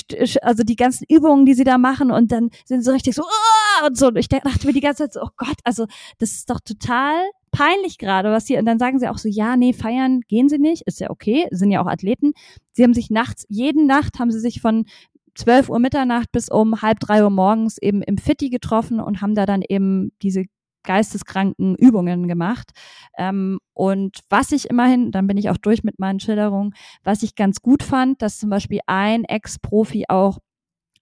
also 0.43 0.63
die 0.63 0.77
ganzen 0.77 1.07
Übungen, 1.09 1.47
die 1.47 1.55
sie 1.55 1.65
da 1.65 1.79
machen 1.79 2.11
und 2.11 2.31
dann 2.31 2.51
sind 2.67 2.81
sie 2.81 2.85
so 2.85 2.93
richtig 2.93 3.15
so, 3.15 3.23
oh! 3.23 3.87
und 3.87 3.97
so. 3.97 4.09
Und 4.09 4.17
ich 4.17 4.29
dachte 4.29 4.67
mir 4.67 4.73
die 4.73 4.81
ganze 4.81 5.05
Zeit 5.05 5.15
so, 5.15 5.23
oh 5.23 5.31
Gott, 5.37 5.57
also 5.65 5.87
das 6.19 6.33
ist 6.33 6.51
doch 6.51 6.61
total 6.61 7.17
peinlich 7.57 7.97
gerade, 7.97 8.31
was 8.31 8.47
hier, 8.47 8.59
und 8.59 8.67
dann 8.67 8.79
sagen 8.79 8.99
sie 8.99 9.09
auch 9.09 9.17
so, 9.17 9.29
ja, 9.31 9.57
nee, 9.57 9.73
feiern 9.73 10.21
gehen 10.29 10.51
sie 10.51 10.59
nicht, 10.59 10.83
ist 10.83 11.01
ja 11.01 11.09
okay, 11.09 11.47
sind 11.53 11.71
ja 11.71 11.83
auch 11.83 11.87
Athleten. 11.87 12.35
Sie 12.73 12.83
haben 12.83 12.93
sich 12.93 13.09
nachts, 13.09 13.47
jeden 13.49 13.87
Nacht 13.87 14.19
haben 14.19 14.31
sie 14.31 14.41
sich 14.41 14.61
von 14.61 14.85
12 15.37 15.71
Uhr 15.71 15.79
Mitternacht 15.79 16.31
bis 16.33 16.51
um 16.51 16.83
halb 16.83 17.01
drei 17.01 17.25
Uhr 17.25 17.31
morgens 17.31 17.79
eben 17.79 18.03
im 18.03 18.19
Fitti 18.19 18.51
getroffen 18.51 19.01
und 19.01 19.23
haben 19.23 19.35
da 19.35 19.47
dann 19.47 19.63
eben 19.67 20.13
diese 20.21 20.45
geisteskranken 20.85 21.77
Übungen 21.77 22.29
gemacht. 22.29 22.73
Ähm, 23.17 23.59
und 23.73 24.21
was 24.29 24.53
ich 24.53 24.69
immerhin, 24.69 25.11
dann 25.11 25.27
bin 25.27 25.39
ich 25.39 25.49
auch 25.49 25.57
durch 25.57 25.83
mit 25.83 25.99
meinen 25.99 26.21
Schilderungen, 26.21 26.75
was 27.05 27.23
ich 27.23 27.37
ganz 27.37 27.63
gut 27.63 27.83
fand, 27.83 28.21
dass 28.21 28.39
zum 28.39 28.51
Beispiel 28.51 28.81
ein 28.87 29.25
Ex-Profi 29.25 30.05
auch 30.09 30.39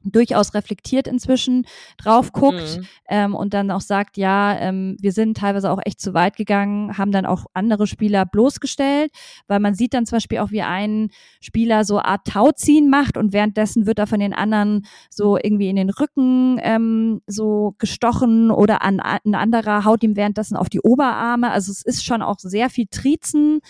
durchaus 0.04 0.54
reflektiert 0.54 1.08
inzwischen 1.08 1.66
drauf 1.96 2.32
guckt 2.32 2.78
mhm. 2.78 2.86
ähm, 3.08 3.34
und 3.34 3.54
dann 3.54 3.70
auch 3.70 3.80
sagt, 3.80 4.16
ja, 4.16 4.58
ähm, 4.58 4.96
wir 5.00 5.12
sind 5.12 5.36
teilweise 5.36 5.70
auch 5.70 5.80
echt 5.84 6.00
zu 6.00 6.14
weit 6.14 6.36
gegangen, 6.36 6.96
haben 6.98 7.12
dann 7.12 7.26
auch 7.26 7.46
andere 7.54 7.86
Spieler 7.86 8.26
bloßgestellt, 8.26 9.12
weil 9.46 9.60
man 9.60 9.74
sieht 9.74 9.94
dann 9.94 10.06
zum 10.06 10.16
Beispiel 10.16 10.38
auch, 10.38 10.50
wie 10.50 10.62
ein 10.62 11.10
Spieler 11.40 11.84
so 11.84 11.98
Art 11.98 12.26
Tauziehen 12.26 12.90
macht 12.90 13.16
und 13.16 13.32
währenddessen 13.32 13.86
wird 13.86 13.98
er 13.98 14.06
von 14.06 14.20
den 14.20 14.32
anderen 14.32 14.86
so 15.10 15.36
irgendwie 15.36 15.68
in 15.68 15.76
den 15.76 15.90
Rücken 15.90 16.58
ähm, 16.62 17.22
so 17.26 17.74
gestochen 17.78 18.50
oder 18.50 18.82
an, 18.82 19.00
ein 19.00 19.34
anderer 19.34 19.84
haut 19.84 20.02
ihm 20.02 20.16
währenddessen 20.16 20.56
auf 20.56 20.68
die 20.68 20.80
Oberarme. 20.80 21.50
Also 21.50 21.72
es 21.72 21.82
ist 21.82 22.04
schon 22.04 22.22
auch 22.22 22.38
sehr 22.38 22.70
viel 22.70 22.86
Trizen, 22.90 23.60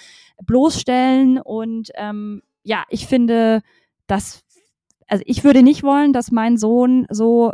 bloßstellen 0.43 1.39
und 1.39 1.91
ähm, 1.95 2.43
ja, 2.63 2.85
ich 2.89 3.07
finde, 3.07 3.61
das 4.07 4.44
also 5.09 5.23
ich 5.27 5.45
würde 5.45 5.63
nicht 5.63 5.83
wollen, 5.83 6.13
dass 6.13 6.31
mein 6.31 6.57
Sohn 6.57 7.07
so 7.11 7.53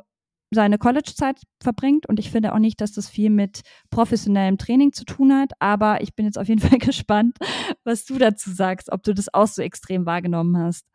seine 0.52 0.78
College-Zeit 0.78 1.40
verbringt 1.62 2.08
und 2.08 2.18
ich 2.18 2.30
finde 2.30 2.52
auch 2.52 2.58
nicht, 2.58 2.80
dass 2.80 2.92
das 2.92 3.08
viel 3.08 3.30
mit 3.30 3.60
professionellem 3.90 4.58
Training 4.58 4.92
zu 4.92 5.04
tun 5.04 5.32
hat, 5.32 5.52
aber 5.60 6.00
ich 6.00 6.14
bin 6.14 6.26
jetzt 6.26 6.38
auf 6.38 6.48
jeden 6.48 6.60
Fall 6.68 6.78
gespannt, 6.78 7.38
was 7.84 8.04
du 8.04 8.18
dazu 8.18 8.50
sagst, 8.50 8.90
ob 8.90 9.02
du 9.02 9.14
das 9.14 9.32
auch 9.32 9.46
so 9.46 9.62
extrem 9.62 10.06
wahrgenommen 10.06 10.58
hast. 10.58 10.86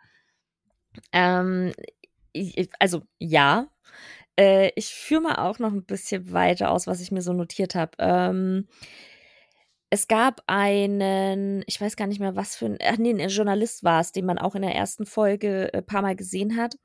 Ähm, 1.11 1.71
ich, 2.33 2.69
also 2.79 3.03
ja, 3.17 3.67
äh, 4.37 4.71
ich 4.75 4.93
führe 4.93 5.21
mal 5.21 5.35
auch 5.35 5.59
noch 5.59 5.71
ein 5.71 5.85
bisschen 5.85 6.31
weiter 6.33 6.71
aus, 6.71 6.87
was 6.87 7.01
ich 7.01 7.11
mir 7.11 7.21
so 7.21 7.33
notiert 7.33 7.75
habe. 7.75 7.91
Ähm, 7.99 8.67
es 9.89 10.07
gab 10.07 10.41
einen, 10.47 11.63
ich 11.67 11.79
weiß 11.79 11.95
gar 11.95 12.07
nicht 12.07 12.19
mehr, 12.19 12.35
was 12.35 12.55
für 12.55 12.65
ein, 12.65 12.77
ach 12.83 12.97
nee, 12.97 13.11
ein 13.11 13.29
Journalist 13.29 13.83
war 13.83 14.01
es, 14.01 14.11
den 14.11 14.25
man 14.25 14.37
auch 14.39 14.55
in 14.55 14.61
der 14.61 14.75
ersten 14.75 15.05
Folge 15.05 15.69
ein 15.73 15.79
äh, 15.79 15.81
paar 15.81 16.01
Mal 16.01 16.15
gesehen 16.15 16.57
hat. 16.57 16.75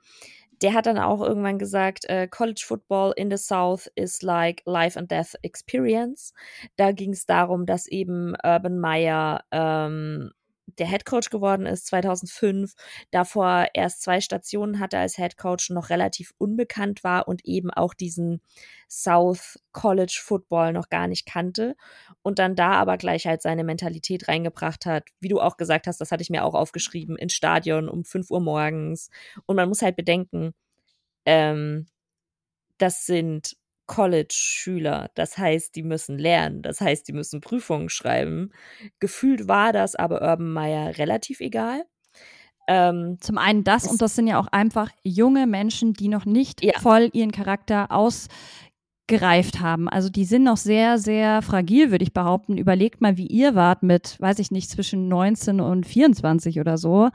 Der 0.63 0.75
hat 0.75 0.87
dann 0.87 0.99
auch 0.99 1.23
irgendwann 1.23 1.59
gesagt, 1.59 2.05
äh, 2.11 2.29
College 2.29 2.63
Football 2.67 3.15
in 3.17 3.31
the 3.31 3.39
South 3.39 3.91
is 3.95 4.21
like 4.23 4.63
life 4.67 4.99
and 4.99 5.11
death 5.11 5.35
experience. 5.43 6.35
Da 6.77 6.93
ging 6.93 7.13
es 7.13 7.25
darum, 7.25 7.65
dass 7.65 7.87
eben 7.87 8.35
Urban 8.45 8.79
Meyer 8.79 9.45
ähm, 9.51 10.33
der 10.79 10.87
Head 10.89 11.05
Coach 11.05 11.31
geworden 11.31 11.67
ist 11.67 11.87
2005, 11.87 12.75
davor 13.11 13.67
erst 13.75 14.03
zwei 14.03 14.21
Stationen 14.21 14.81
hatte 14.81 14.99
als 14.99 15.17
Head 15.17 15.37
Coach, 15.37 15.71
noch 15.71 15.91
relativ 15.91 16.33
unbekannt 16.39 17.05
war 17.05 17.29
und 17.29 17.45
eben 17.45 17.71
auch 17.71 17.95
diesen 17.95 18.41
South 18.89 19.59
College 19.73 20.21
Football 20.23 20.73
noch 20.73 20.89
gar 20.89 21.07
nicht 21.07 21.27
kannte 21.27 21.77
und 22.23 22.39
dann 22.39 22.57
da 22.57 22.73
aber 22.73 22.97
gleich 22.97 23.27
halt 23.27 23.43
seine 23.43 23.65
Mentalität 23.65 24.29
reingebracht 24.29 24.87
hat. 24.87 25.09
Wie 25.21 25.29
du 25.29 25.41
auch 25.41 25.57
gesagt 25.57 25.87
hast, 25.87 26.01
das 26.01 26.11
hatte 26.13 26.23
ich 26.23 26.31
mir 26.31 26.45
auch 26.45 26.55
aufgeschrieben, 26.55 27.17
ins 27.17 27.35
Stadion 27.35 27.89
um 27.89 28.05
5 28.05 28.31
Uhr 28.31 28.41
morgens. 28.41 29.11
Und 29.47 29.57
man 29.57 29.69
muss 29.69 29.83
halt 29.83 29.97
bedenken, 29.97 30.53
ähm, 31.27 31.87
das 32.79 33.07
sind 33.07 33.57
College-Schüler. 33.91 35.11
Das 35.17 35.37
heißt, 35.37 35.75
die 35.75 35.83
müssen 35.83 36.17
lernen. 36.17 36.63
Das 36.63 36.81
heißt, 36.81 37.09
die 37.09 37.13
müssen 37.13 37.41
Prüfungen 37.41 37.89
schreiben. 37.89 38.53
Gefühlt 39.01 39.49
war 39.49 39.73
das 39.73 39.97
aber 39.97 40.23
Urban 40.23 40.53
Meyer 40.53 40.97
relativ 40.97 41.41
egal. 41.41 41.83
Ähm, 42.69 43.17
Zum 43.21 43.37
einen 43.37 43.65
das 43.65 43.89
und 43.89 44.01
das 44.01 44.15
sind 44.15 44.29
ja 44.29 44.39
auch 44.39 44.47
einfach 44.47 44.91
junge 45.03 45.49
Menschen, 45.49 45.93
die 45.93 46.07
noch 46.07 46.25
nicht 46.25 46.63
ja. 46.63 46.79
voll 46.79 47.11
ihren 47.15 47.33
Charakter 47.33 47.89
ausgereift 47.91 49.59
haben. 49.59 49.89
Also 49.89 50.09
die 50.09 50.25
sind 50.25 50.45
noch 50.45 50.57
sehr, 50.57 50.99
sehr 50.99 51.43
fragil, 51.43 51.91
würde 51.91 52.05
ich 52.05 52.13
behaupten. 52.13 52.59
Überlegt 52.59 53.01
mal, 53.01 53.17
wie 53.17 53.27
ihr 53.27 53.57
wart 53.57 53.83
mit, 53.83 54.21
weiß 54.21 54.39
ich 54.39 54.53
nicht, 54.53 54.71
zwischen 54.71 55.09
19 55.09 55.61
und 55.61 55.85
24 55.85 56.61
oder 56.61 56.79
so. 56.79 57.09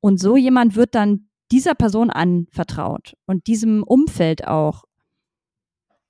Und 0.00 0.20
so 0.20 0.36
jemand 0.36 0.76
wird 0.76 0.94
dann 0.94 1.30
dieser 1.50 1.74
Person 1.74 2.10
anvertraut 2.10 3.16
und 3.24 3.46
diesem 3.46 3.82
Umfeld 3.82 4.46
auch. 4.46 4.84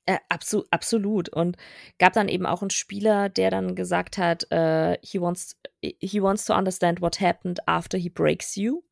Äh, 0.08 0.20
abso 0.30 0.64
absolut. 0.70 1.28
Und 1.28 1.58
gab 1.98 2.14
dann 2.14 2.30
eben 2.30 2.46
auch 2.46 2.62
einen 2.62 2.70
Spieler, 2.70 3.28
der 3.28 3.50
dann 3.50 3.74
gesagt 3.74 4.16
hat, 4.16 4.44
uh, 4.50 4.94
he, 5.02 5.20
wants, 5.20 5.60
he 5.82 6.22
wants 6.22 6.46
to 6.46 6.54
understand 6.54 7.02
what 7.02 7.20
happened 7.20 7.60
after 7.68 7.98
he 7.98 8.08
breaks 8.08 8.56
you. 8.56 8.82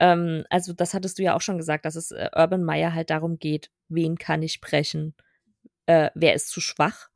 Ähm, 0.00 0.44
also 0.50 0.72
das 0.72 0.94
hattest 0.94 1.20
du 1.20 1.22
ja 1.22 1.36
auch 1.36 1.42
schon 1.42 1.58
gesagt, 1.58 1.84
dass 1.84 1.94
es 1.94 2.10
äh, 2.10 2.28
Urban 2.34 2.64
Meyer 2.64 2.92
halt 2.92 3.10
darum 3.10 3.38
geht, 3.38 3.70
wen 3.88 4.18
kann 4.18 4.42
ich 4.42 4.60
brechen, 4.60 5.14
äh, 5.86 6.10
wer 6.14 6.34
ist 6.34 6.48
zu 6.48 6.60
schwach. 6.60 7.08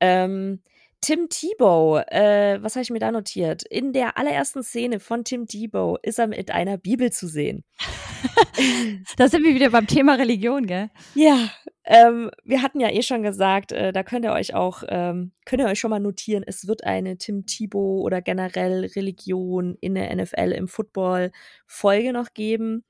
Ähm, 0.00 0.62
Tim 1.00 1.28
Tebow, 1.28 1.98
äh, 1.98 2.62
was 2.62 2.74
habe 2.74 2.82
ich 2.82 2.90
mir 2.90 2.98
da 2.98 3.12
notiert? 3.12 3.62
In 3.62 3.92
der 3.92 4.18
allerersten 4.18 4.62
Szene 4.62 4.98
von 4.98 5.24
Tim 5.24 5.46
Tebow 5.46 5.96
ist 6.02 6.18
er 6.18 6.26
mit 6.26 6.50
einer 6.50 6.76
Bibel 6.76 7.12
zu 7.12 7.28
sehen. 7.28 7.64
da 9.16 9.28
sind 9.28 9.44
wir 9.44 9.54
wieder 9.54 9.70
beim 9.70 9.86
Thema 9.86 10.14
Religion, 10.14 10.66
gell? 10.66 10.90
Ja, 11.14 11.50
ähm, 11.84 12.30
wir 12.44 12.62
hatten 12.62 12.80
ja 12.80 12.90
eh 12.90 13.02
schon 13.02 13.22
gesagt, 13.22 13.72
äh, 13.72 13.92
da 13.92 14.02
könnt 14.02 14.24
ihr 14.24 14.32
euch 14.32 14.54
auch, 14.54 14.82
ähm, 14.88 15.32
könnt 15.44 15.62
ihr 15.62 15.68
euch 15.68 15.78
schon 15.78 15.90
mal 15.90 16.00
notieren, 16.00 16.44
es 16.46 16.66
wird 16.66 16.84
eine 16.84 17.16
Tim 17.16 17.46
Tebow 17.46 18.02
oder 18.02 18.20
generell 18.20 18.84
Religion 18.96 19.76
in 19.80 19.94
der 19.94 20.14
NFL 20.14 20.52
im 20.52 20.66
Football 20.66 21.30
Folge 21.66 22.12
noch 22.12 22.34
geben. 22.34 22.84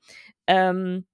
Ähm, 0.47 1.05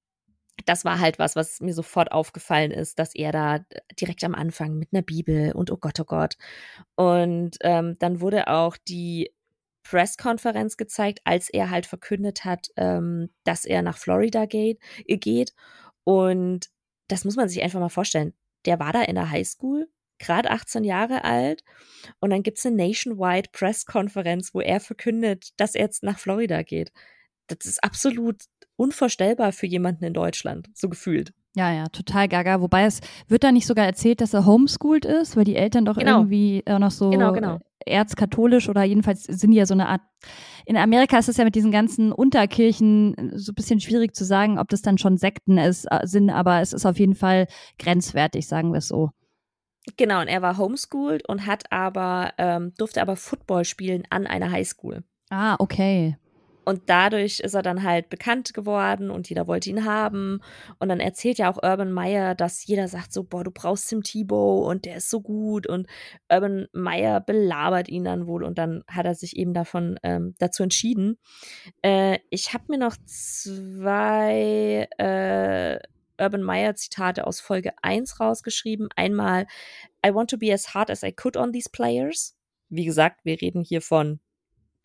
das 0.65 0.85
war 0.85 0.99
halt 0.99 1.19
was, 1.19 1.35
was 1.35 1.59
mir 1.59 1.73
sofort 1.73 2.11
aufgefallen 2.11 2.71
ist, 2.71 2.97
dass 2.97 3.13
er 3.13 3.31
da 3.31 3.59
direkt 3.99 4.23
am 4.23 4.35
Anfang 4.35 4.77
mit 4.77 4.89
einer 4.93 5.01
Bibel 5.01 5.51
und 5.53 5.71
oh 5.71 5.77
Gott, 5.77 5.99
oh 5.99 6.05
Gott. 6.05 6.37
Und 6.95 7.57
ähm, 7.61 7.97
dann 7.99 8.21
wurde 8.21 8.47
auch 8.47 8.77
die 8.77 9.31
Presskonferenz 9.83 10.77
gezeigt, 10.77 11.19
als 11.25 11.49
er 11.49 11.69
halt 11.69 11.85
verkündet 11.85 12.43
hat, 12.43 12.69
ähm, 12.77 13.29
dass 13.43 13.65
er 13.65 13.81
nach 13.81 13.97
Florida 13.97 14.45
geht, 14.45 14.79
äh, 15.05 15.17
geht. 15.17 15.53
Und 16.03 16.69
das 17.07 17.25
muss 17.25 17.35
man 17.35 17.49
sich 17.49 17.61
einfach 17.61 17.79
mal 17.79 17.89
vorstellen. 17.89 18.33
Der 18.65 18.79
war 18.79 18.93
da 18.93 19.03
in 19.03 19.15
der 19.15 19.29
Highschool, 19.29 19.87
gerade 20.17 20.49
18 20.49 20.83
Jahre 20.83 21.23
alt. 21.23 21.63
Und 22.19 22.31
dann 22.31 22.41
gibt's 22.41 22.65
eine 22.65 22.75
Nationwide 22.75 23.49
Presskonferenz, 23.51 24.53
wo 24.55 24.61
er 24.61 24.79
verkündet, 24.79 25.49
dass 25.57 25.75
er 25.75 25.81
jetzt 25.81 26.03
nach 26.03 26.17
Florida 26.17 26.63
geht. 26.63 26.91
Das 27.47 27.65
ist 27.65 27.83
absolut 27.83 28.43
unvorstellbar 28.75 29.51
für 29.51 29.67
jemanden 29.67 30.03
in 30.03 30.13
Deutschland, 30.13 30.69
so 30.73 30.89
gefühlt. 30.89 31.33
Ja, 31.55 31.71
ja, 31.71 31.87
total 31.87 32.27
gaga. 32.27 32.59
Wobei 32.59 32.83
es 32.83 32.99
wird 33.29 33.45
da 33.45 33.51
nicht 33.51 33.65
sogar 33.65 33.85
erzählt, 33.85 34.19
dass 34.19 34.33
er 34.33 34.45
homeschooled 34.45 35.05
ist, 35.05 35.37
weil 35.37 35.45
die 35.45 35.55
Eltern 35.55 35.85
doch 35.85 35.97
genau. 35.97 36.19
irgendwie 36.19 36.61
äh, 36.65 36.77
noch 36.77 36.91
so 36.91 37.09
genau, 37.09 37.31
genau. 37.31 37.59
erzkatholisch 37.85 38.67
oder 38.67 38.83
jedenfalls 38.83 39.23
sind 39.23 39.51
die 39.51 39.57
ja 39.57 39.65
so 39.65 39.73
eine 39.73 39.87
Art. 39.87 40.01
In 40.65 40.75
Amerika 40.75 41.17
ist 41.17 41.29
es 41.29 41.37
ja 41.37 41.45
mit 41.45 41.55
diesen 41.55 41.71
ganzen 41.71 42.11
Unterkirchen 42.11 43.31
so 43.35 43.53
ein 43.53 43.55
bisschen 43.55 43.79
schwierig 43.79 44.15
zu 44.15 44.25
sagen, 44.25 44.59
ob 44.59 44.67
das 44.67 44.81
dann 44.81 44.97
schon 44.97 45.17
Sekten 45.17 45.57
ist, 45.57 45.85
äh, 45.89 46.05
sind, 46.05 46.29
aber 46.29 46.59
es 46.59 46.73
ist 46.73 46.85
auf 46.85 46.99
jeden 46.99 47.15
Fall 47.15 47.47
grenzwertig, 47.79 48.47
sagen 48.47 48.73
wir 48.73 48.79
es 48.79 48.89
so. 48.89 49.11
Genau, 49.95 50.19
und 50.19 50.27
er 50.27 50.41
war 50.41 50.57
homeschooled 50.57 51.27
und 51.29 51.45
hat 51.45 51.71
aber, 51.71 52.33
ähm, 52.37 52.73
durfte 52.77 53.01
aber 53.01 53.15
Football 53.15 53.63
spielen 53.63 54.03
an 54.09 54.27
einer 54.27 54.51
Highschool. 54.51 55.03
Ah, 55.29 55.55
okay. 55.59 56.17
Und 56.65 56.83
dadurch 56.87 57.39
ist 57.39 57.53
er 57.53 57.61
dann 57.61 57.83
halt 57.83 58.09
bekannt 58.09 58.53
geworden 58.53 59.11
und 59.11 59.29
jeder 59.29 59.47
wollte 59.47 59.69
ihn 59.69 59.85
haben. 59.85 60.41
Und 60.79 60.89
dann 60.89 60.99
erzählt 60.99 61.37
ja 61.37 61.51
auch 61.51 61.61
Urban 61.63 61.91
Meyer, 61.91 62.35
dass 62.35 62.65
jeder 62.65 62.87
sagt 62.87 63.13
so, 63.13 63.23
boah, 63.23 63.43
du 63.43 63.51
brauchst 63.51 63.89
Tim 63.89 64.03
Tebow 64.03 64.67
und 64.67 64.85
der 64.85 64.97
ist 64.97 65.09
so 65.09 65.21
gut. 65.21 65.67
Und 65.67 65.87
Urban 66.31 66.67
Meyer 66.73 67.21
belabert 67.21 67.87
ihn 67.87 68.03
dann 68.03 68.27
wohl 68.27 68.43
und 68.43 68.57
dann 68.57 68.83
hat 68.87 69.05
er 69.05 69.15
sich 69.15 69.37
eben 69.37 69.53
davon 69.53 69.99
ähm, 70.03 70.33
dazu 70.39 70.63
entschieden. 70.63 71.17
Äh, 71.81 72.19
ich 72.29 72.53
habe 72.53 72.65
mir 72.69 72.79
noch 72.79 72.97
zwei 73.05 74.87
äh, 74.97 75.79
Urban 76.17 76.43
Meyer 76.43 76.75
Zitate 76.75 77.27
aus 77.27 77.39
Folge 77.39 77.73
1 77.81 78.19
rausgeschrieben. 78.19 78.89
Einmal, 78.95 79.47
I 80.05 80.13
want 80.13 80.29
to 80.31 80.37
be 80.37 80.53
as 80.53 80.73
hard 80.73 80.89
as 80.89 81.03
I 81.03 81.11
could 81.11 81.37
on 81.37 81.51
these 81.51 81.69
players. 81.69 82.35
Wie 82.69 82.85
gesagt, 82.85 83.21
wir 83.23 83.39
reden 83.41 83.61
hier 83.61 83.81
von 83.81 84.19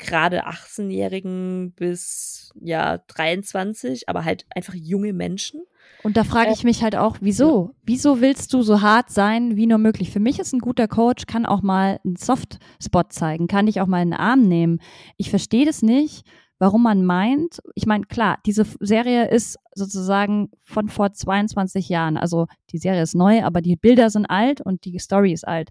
gerade 0.01 0.47
18-Jährigen 0.47 1.73
bis 1.73 2.53
ja 2.61 2.99
23, 2.99 4.09
aber 4.09 4.25
halt 4.25 4.47
einfach 4.55 4.75
junge 4.75 5.13
Menschen. 5.13 5.63
Und 6.03 6.17
da 6.17 6.25
frage 6.25 6.53
ich 6.53 6.65
äh, 6.65 6.67
mich 6.67 6.83
halt 6.83 6.97
auch, 6.97 7.19
wieso? 7.21 7.75
Wieso 7.85 8.21
willst 8.21 8.53
du 8.53 8.63
so 8.63 8.81
hart 8.81 9.11
sein 9.11 9.57
wie 9.57 9.67
nur 9.67 9.79
möglich? 9.79 10.11
Für 10.11 10.21
mich 10.21 10.39
ist 10.39 10.53
ein 10.53 10.61
guter 10.61 10.89
Coach, 10.89 11.27
kann 11.27 11.47
auch 11.47 11.63
mal 11.63 12.01
einen 12.05 12.17
Softspot 12.17 13.13
zeigen, 13.13 13.47
kann 13.47 13.69
ich 13.69 13.81
auch 13.81 13.87
mal 13.87 13.99
einen 13.99 14.15
Arm 14.15 14.43
nehmen. 14.43 14.81
Ich 15.17 15.31
verstehe 15.31 15.67
das 15.67 15.83
nicht, 15.83 16.27
warum 16.59 16.83
man 16.83 17.05
meint, 17.05 17.61
ich 17.75 17.87
meine, 17.87 18.05
klar, 18.05 18.39
diese 18.47 18.67
Serie 18.81 19.29
ist 19.29 19.59
sozusagen 19.75 20.51
von 20.63 20.89
vor 20.89 21.13
22 21.13 21.89
Jahren. 21.89 22.17
Also 22.17 22.47
die 22.71 22.79
Serie 22.79 23.03
ist 23.03 23.15
neu, 23.15 23.43
aber 23.43 23.61
die 23.61 23.77
Bilder 23.77 24.11
sind 24.11 24.27
alt 24.27 24.61
und 24.61 24.85
die 24.85 24.99
Story 24.99 25.33
ist 25.33 25.47
alt 25.47 25.71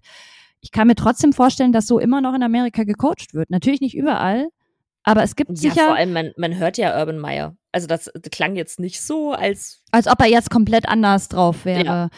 ich 0.60 0.70
kann 0.70 0.86
mir 0.86 0.94
trotzdem 0.94 1.32
vorstellen, 1.32 1.72
dass 1.72 1.86
so 1.86 1.98
immer 1.98 2.20
noch 2.20 2.34
in 2.34 2.42
Amerika 2.42 2.84
gecoacht 2.84 3.34
wird. 3.34 3.50
Natürlich 3.50 3.80
nicht 3.80 3.96
überall, 3.96 4.48
aber 5.02 5.22
es 5.22 5.36
gibt 5.36 5.50
ja, 5.50 5.56
sicher. 5.56 5.86
Vor 5.86 5.96
allem, 5.96 6.12
man, 6.12 6.32
man 6.36 6.56
hört 6.56 6.78
ja 6.78 6.98
Urban 6.98 7.18
Meyer. 7.18 7.56
Also 7.72 7.86
das, 7.86 8.10
klang 8.30 8.56
jetzt 8.56 8.80
nicht 8.80 9.00
so, 9.00 9.32
als. 9.32 9.82
Als 9.92 10.06
ob 10.06 10.20
er 10.20 10.28
jetzt 10.28 10.50
komplett 10.50 10.88
anders 10.88 11.28
drauf 11.28 11.64
wäre. 11.64 11.84
Ja. 11.84 12.08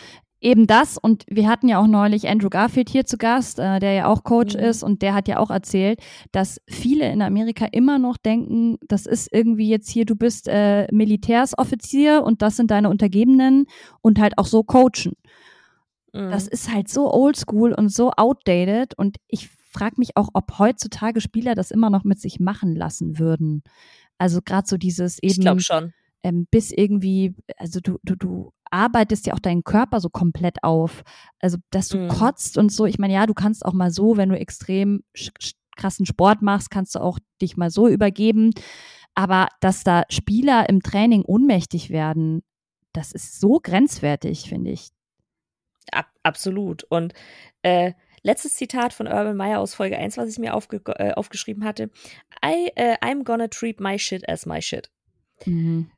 Eben 0.40 0.66
das, 0.66 0.98
und 0.98 1.24
wir 1.28 1.48
hatten 1.48 1.68
ja 1.68 1.78
auch 1.78 1.86
neulich 1.86 2.28
Andrew 2.28 2.48
Garfield 2.48 2.88
hier 2.88 3.06
zu 3.06 3.16
Gast, 3.16 3.60
äh, 3.60 3.78
der 3.78 3.92
ja 3.92 4.06
auch 4.06 4.24
Coach 4.24 4.56
mhm. 4.56 4.60
ist, 4.60 4.82
und 4.82 5.00
der 5.00 5.14
hat 5.14 5.28
ja 5.28 5.38
auch 5.38 5.50
erzählt, 5.50 6.00
dass 6.32 6.60
viele 6.68 7.08
in 7.12 7.22
Amerika 7.22 7.66
immer 7.70 8.00
noch 8.00 8.16
denken, 8.16 8.76
das 8.88 9.06
ist 9.06 9.28
irgendwie 9.32 9.68
jetzt 9.68 9.88
hier, 9.88 10.04
du 10.04 10.16
bist 10.16 10.48
äh, 10.48 10.88
Militärsoffizier 10.90 12.24
und 12.24 12.42
das 12.42 12.56
sind 12.56 12.72
deine 12.72 12.90
Untergebenen 12.90 13.66
und 14.00 14.18
halt 14.18 14.36
auch 14.36 14.46
so 14.46 14.64
coachen. 14.64 15.12
Das 16.12 16.44
mhm. 16.44 16.50
ist 16.52 16.72
halt 16.72 16.88
so 16.88 17.12
oldschool 17.12 17.72
und 17.72 17.88
so 17.88 18.10
outdated 18.12 18.98
und 18.98 19.16
ich 19.28 19.48
frage 19.48 19.94
mich 19.96 20.16
auch, 20.16 20.28
ob 20.34 20.58
heutzutage 20.58 21.20
Spieler 21.20 21.54
das 21.54 21.70
immer 21.70 21.88
noch 21.88 22.04
mit 22.04 22.20
sich 22.20 22.38
machen 22.38 22.76
lassen 22.76 23.18
würden. 23.18 23.62
Also 24.18 24.40
gerade 24.44 24.68
so 24.68 24.76
dieses 24.76 25.18
eben. 25.22 25.32
Ich 25.32 25.40
glaube 25.40 25.62
schon. 25.62 25.92
Ähm, 26.24 26.46
bis 26.50 26.70
irgendwie, 26.70 27.34
also 27.56 27.80
du, 27.80 27.98
du, 28.04 28.14
du 28.14 28.52
arbeitest 28.70 29.26
ja 29.26 29.34
auch 29.34 29.40
deinen 29.40 29.64
Körper 29.64 29.98
so 29.98 30.08
komplett 30.08 30.62
auf. 30.62 31.02
Also, 31.40 31.58
dass 31.70 31.88
du 31.88 31.98
mhm. 31.98 32.08
kotzt 32.08 32.58
und 32.58 32.70
so. 32.70 32.86
Ich 32.86 32.98
meine, 32.98 33.14
ja, 33.14 33.26
du 33.26 33.34
kannst 33.34 33.64
auch 33.64 33.72
mal 33.72 33.90
so, 33.90 34.16
wenn 34.16 34.28
du 34.28 34.38
extrem 34.38 35.02
krassen 35.76 36.06
Sport 36.06 36.42
machst, 36.42 36.70
kannst 36.70 36.94
du 36.94 37.00
auch 37.00 37.18
dich 37.40 37.56
mal 37.56 37.70
so 37.70 37.88
übergeben. 37.88 38.50
Aber 39.14 39.48
dass 39.60 39.82
da 39.82 40.04
Spieler 40.10 40.68
im 40.68 40.80
Training 40.80 41.22
ohnmächtig 41.22 41.90
werden, 41.90 42.42
das 42.92 43.10
ist 43.12 43.40
so 43.40 43.58
grenzwertig, 43.60 44.48
finde 44.48 44.70
ich. 44.70 44.90
Ab, 45.90 46.06
absolut. 46.22 46.84
Und 46.84 47.12
äh, 47.62 47.92
letztes 48.22 48.54
Zitat 48.54 48.92
von 48.92 49.06
Urban 49.06 49.36
Meyer 49.36 49.60
aus 49.60 49.74
Folge 49.74 49.98
1, 49.98 50.16
was 50.16 50.28
ich 50.28 50.38
mir 50.38 50.54
aufge 50.54 50.80
äh, 50.86 51.12
aufgeschrieben 51.12 51.64
hatte. 51.64 51.90
I, 52.44 52.70
uh, 52.78 52.94
I'm 53.02 53.24
gonna 53.24 53.48
treat 53.48 53.80
my 53.80 53.98
shit 53.98 54.28
as 54.28 54.46
my 54.46 54.62
shit. 54.62 54.90
Mhm. 55.44 55.90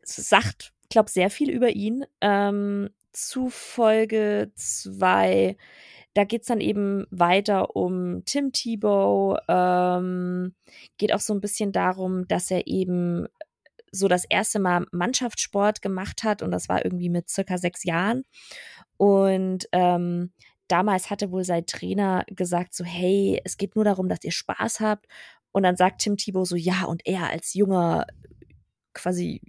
Das 0.00 0.16
sagt, 0.16 0.72
glaube 0.88 1.10
sehr 1.10 1.30
viel 1.30 1.50
über 1.50 1.70
ihn. 1.70 2.04
Ähm, 2.20 2.90
zu 3.12 3.50
Folge 3.50 4.52
2 4.54 5.56
da 6.14 6.24
geht's 6.24 6.48
dann 6.48 6.60
eben 6.60 7.06
weiter 7.10 7.76
um 7.76 8.24
Tim 8.24 8.52
Tebow, 8.52 9.38
ähm, 9.48 10.54
geht 10.98 11.12
auch 11.14 11.20
so 11.20 11.32
ein 11.32 11.40
bisschen 11.40 11.72
darum, 11.72 12.26
dass 12.26 12.50
er 12.50 12.66
eben 12.66 13.26
so 13.92 14.08
das 14.08 14.24
erste 14.24 14.58
Mal 14.58 14.86
Mannschaftssport 14.92 15.82
gemacht 15.82 16.22
hat 16.22 16.42
und 16.42 16.50
das 16.50 16.68
war 16.68 16.84
irgendwie 16.84 17.08
mit 17.08 17.28
circa 17.28 17.58
sechs 17.58 17.84
Jahren. 17.84 18.24
Und 19.00 19.66
ähm, 19.72 20.30
damals 20.68 21.08
hatte 21.08 21.32
wohl 21.32 21.42
sein 21.42 21.64
Trainer 21.64 22.22
gesagt, 22.26 22.74
so, 22.74 22.84
hey, 22.84 23.40
es 23.46 23.56
geht 23.56 23.74
nur 23.74 23.86
darum, 23.86 24.10
dass 24.10 24.22
ihr 24.24 24.30
Spaß 24.30 24.80
habt. 24.80 25.06
Und 25.52 25.62
dann 25.62 25.74
sagt 25.74 26.02
Tim 26.02 26.18
Thibault 26.18 26.46
so, 26.46 26.54
ja, 26.54 26.84
und 26.84 27.06
er 27.06 27.30
als 27.30 27.54
junger, 27.54 28.06
quasi 28.92 29.40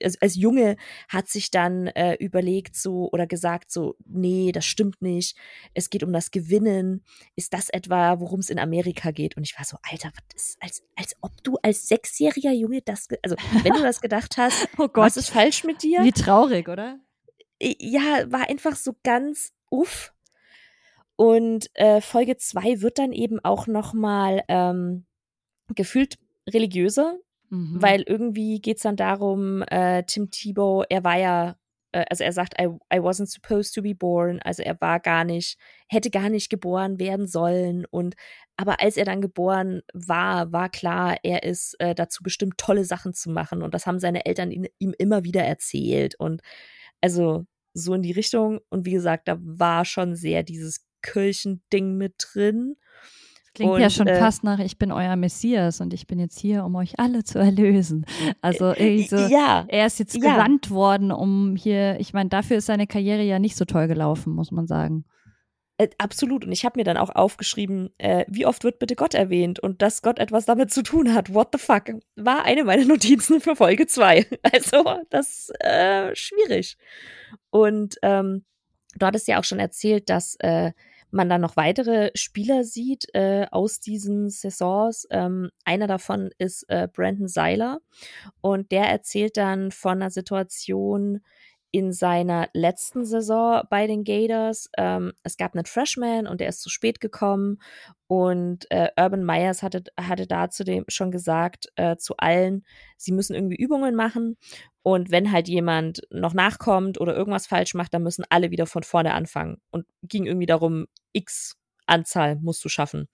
als, 0.00 0.22
als 0.22 0.36
Junge 0.36 0.76
hat 1.08 1.26
sich 1.28 1.50
dann 1.50 1.88
äh, 1.88 2.14
überlegt 2.20 2.76
so 2.76 3.08
oder 3.10 3.26
gesagt 3.26 3.72
so, 3.72 3.96
nee, 4.06 4.52
das 4.52 4.64
stimmt 4.64 5.02
nicht. 5.02 5.36
Es 5.72 5.90
geht 5.90 6.04
um 6.04 6.12
das 6.12 6.30
Gewinnen. 6.30 7.02
Ist 7.34 7.52
das 7.52 7.70
etwa, 7.70 8.20
worum 8.20 8.38
es 8.38 8.48
in 8.48 8.60
Amerika 8.60 9.10
geht? 9.10 9.36
Und 9.36 9.42
ich 9.42 9.58
war 9.58 9.64
so, 9.64 9.76
Alter, 9.82 10.12
was 10.14 10.36
ist, 10.36 10.62
als, 10.62 10.82
als 10.94 11.16
ob 11.20 11.42
du 11.42 11.56
als 11.62 11.88
sechsjähriger 11.88 12.52
Junge 12.52 12.80
das, 12.82 13.08
also 13.24 13.34
wenn 13.64 13.72
du 13.72 13.82
das 13.82 14.00
gedacht 14.00 14.36
hast, 14.36 14.68
oh 14.78 14.86
Gott. 14.86 14.98
was 14.98 15.16
ist 15.16 15.30
falsch 15.30 15.64
mit 15.64 15.82
dir? 15.82 16.04
Wie 16.04 16.12
traurig, 16.12 16.68
oder? 16.68 17.00
Ja, 17.60 18.30
war 18.30 18.48
einfach 18.48 18.76
so 18.76 18.94
ganz 19.02 19.52
uff. 19.70 20.12
Und 21.16 21.70
äh, 21.74 22.00
Folge 22.00 22.36
zwei 22.36 22.80
wird 22.80 22.98
dann 22.98 23.12
eben 23.12 23.38
auch 23.44 23.66
noch 23.66 23.94
mal 23.94 24.42
ähm, 24.48 25.06
gefühlt 25.74 26.18
religiöser. 26.48 27.16
Mhm. 27.50 27.80
Weil 27.80 28.02
irgendwie 28.02 28.60
geht 28.60 28.78
es 28.78 28.82
dann 28.82 28.96
darum, 28.96 29.62
äh, 29.62 30.02
Tim 30.04 30.30
Tebow, 30.30 30.84
er 30.88 31.04
war 31.04 31.18
ja, 31.18 31.56
äh, 31.92 32.04
also 32.10 32.24
er 32.24 32.32
sagt, 32.32 32.60
I, 32.60 32.64
I 32.92 32.98
wasn't 32.98 33.26
supposed 33.26 33.74
to 33.74 33.82
be 33.82 33.94
born, 33.94 34.40
also 34.42 34.62
er 34.62 34.80
war 34.80 34.98
gar 34.98 35.24
nicht, 35.24 35.58
hätte 35.88 36.10
gar 36.10 36.30
nicht 36.30 36.50
geboren 36.50 36.98
werden 36.98 37.26
sollen. 37.26 37.84
Und 37.86 38.14
aber 38.56 38.80
als 38.80 38.96
er 38.96 39.04
dann 39.04 39.20
geboren 39.20 39.82
war, 39.92 40.52
war 40.52 40.68
klar, 40.68 41.16
er 41.22 41.42
ist 41.42 41.74
äh, 41.80 41.94
dazu 41.94 42.22
bestimmt, 42.22 42.58
tolle 42.58 42.84
Sachen 42.84 43.12
zu 43.12 43.30
machen. 43.30 43.62
Und 43.62 43.74
das 43.74 43.86
haben 43.86 43.98
seine 43.98 44.26
Eltern 44.26 44.50
ihn, 44.50 44.68
ihm 44.78 44.94
immer 44.96 45.24
wieder 45.24 45.42
erzählt. 45.42 46.14
Und 46.18 46.40
also 47.04 47.44
so 47.74 47.92
in 47.92 48.00
die 48.02 48.12
Richtung. 48.12 48.60
Und 48.70 48.86
wie 48.86 48.92
gesagt, 48.92 49.28
da 49.28 49.36
war 49.40 49.84
schon 49.84 50.16
sehr 50.16 50.42
dieses 50.42 50.86
Kirchending 51.02 51.98
mit 51.98 52.14
drin. 52.18 52.76
Klingt 53.54 53.72
und, 53.72 53.80
ja 53.80 53.90
schon 53.90 54.06
äh, 54.06 54.18
fast 54.18 54.42
nach, 54.42 54.58
ich 54.58 54.78
bin 54.78 54.90
euer 54.90 55.14
Messias 55.14 55.80
und 55.80 55.92
ich 55.92 56.06
bin 56.06 56.18
jetzt 56.18 56.40
hier, 56.40 56.64
um 56.64 56.74
euch 56.76 56.98
alle 56.98 57.22
zu 57.22 57.38
erlösen. 57.38 58.06
Also 58.40 58.70
irgendwie 58.70 59.06
so, 59.06 59.16
ja, 59.16 59.64
er 59.68 59.86
ist 59.86 59.98
jetzt 59.98 60.16
ja. 60.16 60.34
gewandt 60.34 60.70
worden, 60.70 61.12
um 61.12 61.56
hier, 61.56 62.00
ich 62.00 62.14
meine, 62.14 62.30
dafür 62.30 62.56
ist 62.56 62.66
seine 62.66 62.86
Karriere 62.86 63.22
ja 63.22 63.38
nicht 63.38 63.56
so 63.56 63.64
toll 63.64 63.86
gelaufen, 63.86 64.34
muss 64.34 64.50
man 64.50 64.66
sagen. 64.66 65.04
Äh, 65.76 65.88
absolut. 65.98 66.44
Und 66.44 66.52
ich 66.52 66.64
habe 66.64 66.78
mir 66.78 66.84
dann 66.84 66.96
auch 66.96 67.10
aufgeschrieben, 67.10 67.90
äh, 67.98 68.24
wie 68.28 68.46
oft 68.46 68.62
wird 68.62 68.78
bitte 68.78 68.94
Gott 68.94 69.14
erwähnt 69.14 69.58
und 69.58 69.82
dass 69.82 70.02
Gott 70.02 70.18
etwas 70.18 70.44
damit 70.46 70.72
zu 70.72 70.82
tun 70.82 71.14
hat. 71.14 71.34
What 71.34 71.48
the 71.52 71.58
fuck? 71.58 71.84
War 72.16 72.44
eine 72.44 72.64
meiner 72.64 72.84
Notizen 72.86 73.40
für 73.40 73.56
Folge 73.56 73.86
2. 73.86 74.26
Also, 74.52 75.00
das 75.10 75.50
äh, 75.60 76.14
schwierig. 76.14 76.76
Und 77.50 77.96
ähm, 78.02 78.44
du 78.96 79.06
hattest 79.06 79.26
ja 79.26 79.40
auch 79.40 79.44
schon 79.44 79.58
erzählt, 79.58 80.10
dass 80.10 80.36
äh, 80.40 80.72
man 81.10 81.28
dann 81.28 81.40
noch 81.40 81.56
weitere 81.56 82.10
Spieler 82.14 82.64
sieht 82.64 83.06
äh, 83.14 83.46
aus 83.50 83.80
diesen 83.80 84.30
Saisons. 84.30 85.06
Ähm, 85.10 85.50
einer 85.64 85.86
davon 85.86 86.30
ist 86.38 86.68
äh, 86.68 86.88
Brandon 86.92 87.28
Seiler 87.28 87.80
und 88.40 88.70
der 88.72 88.84
erzählt 88.86 89.36
dann 89.36 89.70
von 89.70 90.02
einer 90.02 90.10
Situation 90.10 91.20
in 91.74 91.92
seiner 91.92 92.48
letzten 92.52 93.04
Saison 93.04 93.62
bei 93.68 93.88
den 93.88 94.04
Gators. 94.04 94.70
Ähm, 94.78 95.12
es 95.24 95.36
gab 95.36 95.54
einen 95.54 95.64
Freshman 95.64 96.28
und 96.28 96.40
der 96.40 96.48
ist 96.48 96.62
zu 96.62 96.70
spät 96.70 97.00
gekommen 97.00 97.58
und 98.06 98.70
äh, 98.70 98.90
Urban 98.96 99.24
Myers 99.24 99.64
hatte, 99.64 99.82
hatte 99.98 100.28
da 100.28 100.50
zudem 100.50 100.84
schon 100.86 101.10
gesagt 101.10 101.66
äh, 101.74 101.96
zu 101.96 102.16
allen, 102.16 102.64
sie 102.96 103.10
müssen 103.10 103.34
irgendwie 103.34 103.56
Übungen 103.56 103.96
machen 103.96 104.36
und 104.84 105.10
wenn 105.10 105.32
halt 105.32 105.48
jemand 105.48 106.02
noch 106.10 106.32
nachkommt 106.32 107.00
oder 107.00 107.16
irgendwas 107.16 107.48
falsch 107.48 107.74
macht, 107.74 107.92
dann 107.92 108.04
müssen 108.04 108.24
alle 108.28 108.52
wieder 108.52 108.66
von 108.66 108.84
vorne 108.84 109.12
anfangen. 109.12 109.56
Und 109.72 109.84
ging 110.02 110.26
irgendwie 110.26 110.46
darum, 110.46 110.86
x 111.12 111.56
Anzahl 111.86 112.36
musst 112.36 112.64
du 112.64 112.68
schaffen. 112.68 113.08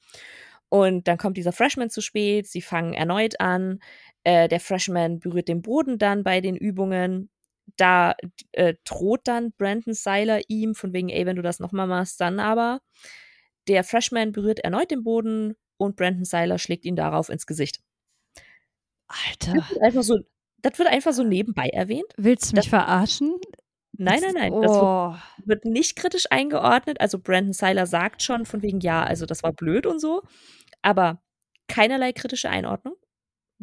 Und 0.68 1.08
dann 1.08 1.16
kommt 1.16 1.38
dieser 1.38 1.52
Freshman 1.52 1.88
zu 1.88 2.02
spät, 2.02 2.46
sie 2.46 2.60
fangen 2.60 2.92
erneut 2.92 3.40
an. 3.40 3.78
Äh, 4.22 4.48
der 4.48 4.60
Freshman 4.60 5.18
berührt 5.18 5.48
den 5.48 5.62
Boden 5.62 5.96
dann 5.96 6.24
bei 6.24 6.42
den 6.42 6.56
Übungen. 6.56 7.30
Da 7.76 8.14
äh, 8.52 8.74
droht 8.84 9.22
dann 9.24 9.52
Brandon 9.52 9.94
Seiler 9.94 10.40
ihm, 10.48 10.74
von 10.74 10.92
wegen, 10.92 11.08
ey, 11.08 11.26
wenn 11.26 11.36
du 11.36 11.42
das 11.42 11.60
nochmal 11.60 11.86
machst, 11.86 12.20
dann 12.20 12.40
aber. 12.40 12.80
Der 13.68 13.84
Freshman 13.84 14.32
berührt 14.32 14.60
erneut 14.60 14.90
den 14.90 15.04
Boden 15.04 15.56
und 15.76 15.96
Brandon 15.96 16.24
Seiler 16.24 16.58
schlägt 16.58 16.84
ihn 16.84 16.96
darauf 16.96 17.28
ins 17.28 17.46
Gesicht. 17.46 17.80
Alter. 19.06 19.66
Einfach 19.80 20.02
so 20.02 20.20
das 20.62 20.78
wird 20.78 20.88
einfach 20.88 21.12
so 21.12 21.24
nebenbei 21.24 21.68
erwähnt. 21.68 22.12
Willst 22.16 22.52
du 22.52 22.56
mich 22.56 22.66
das, 22.66 22.70
verarschen? 22.70 23.36
Nein, 23.92 24.20
nein, 24.22 24.34
nein. 24.34 24.52
Oh. 24.52 24.62
Das 24.62 24.72
wird, 24.72 24.82
oh. 24.82 25.14
wird, 25.46 25.64
nicht 25.64 25.96
kritisch 25.96 26.26
eingeordnet. 26.30 27.00
Also 27.00 27.18
Brandon 27.18 27.52
Seiler 27.52 27.86
sagt 27.86 28.22
schon 28.22 28.46
von 28.46 28.62
wegen, 28.62 28.80
ja, 28.80 29.02
also 29.02 29.26
das 29.26 29.42
war 29.42 29.52
blöd 29.52 29.86
und 29.86 30.00
so. 30.00 30.22
Aber 30.82 31.22
keinerlei 31.68 32.12
kritische 32.12 32.50
Einordnung. 32.50 32.94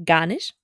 Gar 0.04 0.28
nicht. 0.28 0.56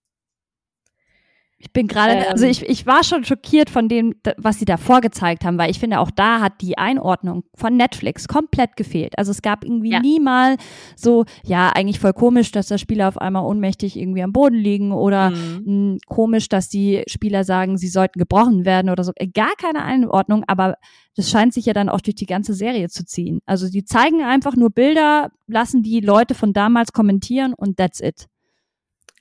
Ich 1.63 1.71
bin 1.71 1.87
gerade, 1.87 2.13
ähm, 2.13 2.25
also 2.29 2.45
ich, 2.45 2.67
ich 2.67 2.85
war 2.85 3.05
schon 3.05 3.23
schockiert 3.23 3.69
von 3.69 3.87
dem, 3.87 4.15
was 4.35 4.59
sie 4.59 4.65
da 4.65 4.75
vorgezeigt 4.75 5.45
haben, 5.45 5.57
weil 5.57 5.71
ich 5.71 5.79
finde, 5.79 5.99
auch 5.99 6.11
da 6.11 6.41
hat 6.41 6.59
die 6.59 6.77
Einordnung 6.77 7.45
von 7.55 7.77
Netflix 7.77 8.27
komplett 8.27 8.75
gefehlt. 8.75 9.17
Also 9.17 9.31
es 9.31 9.41
gab 9.41 9.63
irgendwie 9.63 9.91
ja. 9.91 10.01
nie 10.01 10.19
mal 10.19 10.57
so, 10.97 11.23
ja, 11.45 11.69
eigentlich 11.69 12.01
voll 12.01 12.11
komisch, 12.11 12.51
dass 12.51 12.67
da 12.67 12.77
Spieler 12.77 13.07
auf 13.07 13.17
einmal 13.17 13.45
ohnmächtig 13.45 13.97
irgendwie 13.97 14.23
am 14.23 14.33
Boden 14.33 14.57
liegen 14.57 14.91
oder 14.91 15.29
mhm. 15.29 15.93
mh, 15.93 15.97
komisch, 16.05 16.49
dass 16.49 16.67
die 16.67 17.03
Spieler 17.07 17.45
sagen, 17.45 17.77
sie 17.77 17.87
sollten 17.87 18.19
gebrochen 18.19 18.65
werden 18.65 18.89
oder 18.89 19.05
so. 19.05 19.13
Gar 19.33 19.55
keine 19.55 19.83
Einordnung, 19.85 20.43
aber 20.47 20.75
das 21.15 21.29
scheint 21.29 21.53
sich 21.53 21.65
ja 21.65 21.73
dann 21.73 21.87
auch 21.87 22.01
durch 22.01 22.15
die 22.15 22.25
ganze 22.25 22.53
Serie 22.53 22.89
zu 22.89 23.05
ziehen. 23.05 23.39
Also 23.45 23.69
die 23.69 23.85
zeigen 23.85 24.21
einfach 24.21 24.57
nur 24.57 24.69
Bilder, 24.69 25.31
lassen 25.47 25.81
die 25.81 26.01
Leute 26.01 26.35
von 26.35 26.51
damals 26.51 26.91
kommentieren 26.91 27.53
und 27.53 27.77
that's 27.77 28.01
it. 28.01 28.27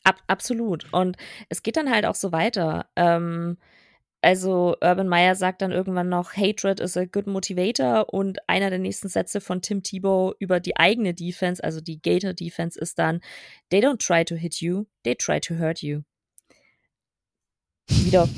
Ab, 0.05 0.17
absolut. 0.27 0.93
Und 0.93 1.17
es 1.49 1.63
geht 1.63 1.77
dann 1.77 1.91
halt 1.91 2.07
auch 2.07 2.15
so 2.15 2.33
weiter. 2.33 2.87
Ähm, 2.97 3.59
also 4.21 4.77
Urban 4.81 5.09
Meyer 5.09 5.35
sagt 5.35 5.63
dann 5.63 5.73
irgendwann 5.73 6.09
noch, 6.09 6.37
Hatred 6.37 6.79
is 6.79 6.97
a 6.97 7.07
good 7.07 7.27
motivator 7.27 8.13
und 8.15 8.39
einer 8.49 8.71
der 8.71 8.79
nächsten 8.79 9.09
Sätze 9.09 9.41
von 9.41 9.63
Tim 9.63 9.83
Tebow 9.83 10.33
über 10.39 10.61
die 10.61 10.77
eigene 10.77 11.13
Defense, 11.13 11.63
also 11.63 11.81
die 11.81 12.01
Gator 12.01 12.33
Defense, 12.33 12.79
ist 12.79 13.01
dann, 13.01 13.21
they 13.71 13.81
don't 13.81 13.99
try 13.99 14.25
to 14.25 14.37
hit 14.37 14.61
you, 14.61 14.87
they 15.03 15.17
try 15.17 15.41
to 15.41 15.59
hurt 15.59 15.83
you. 15.83 16.03
Wieder 17.89 18.29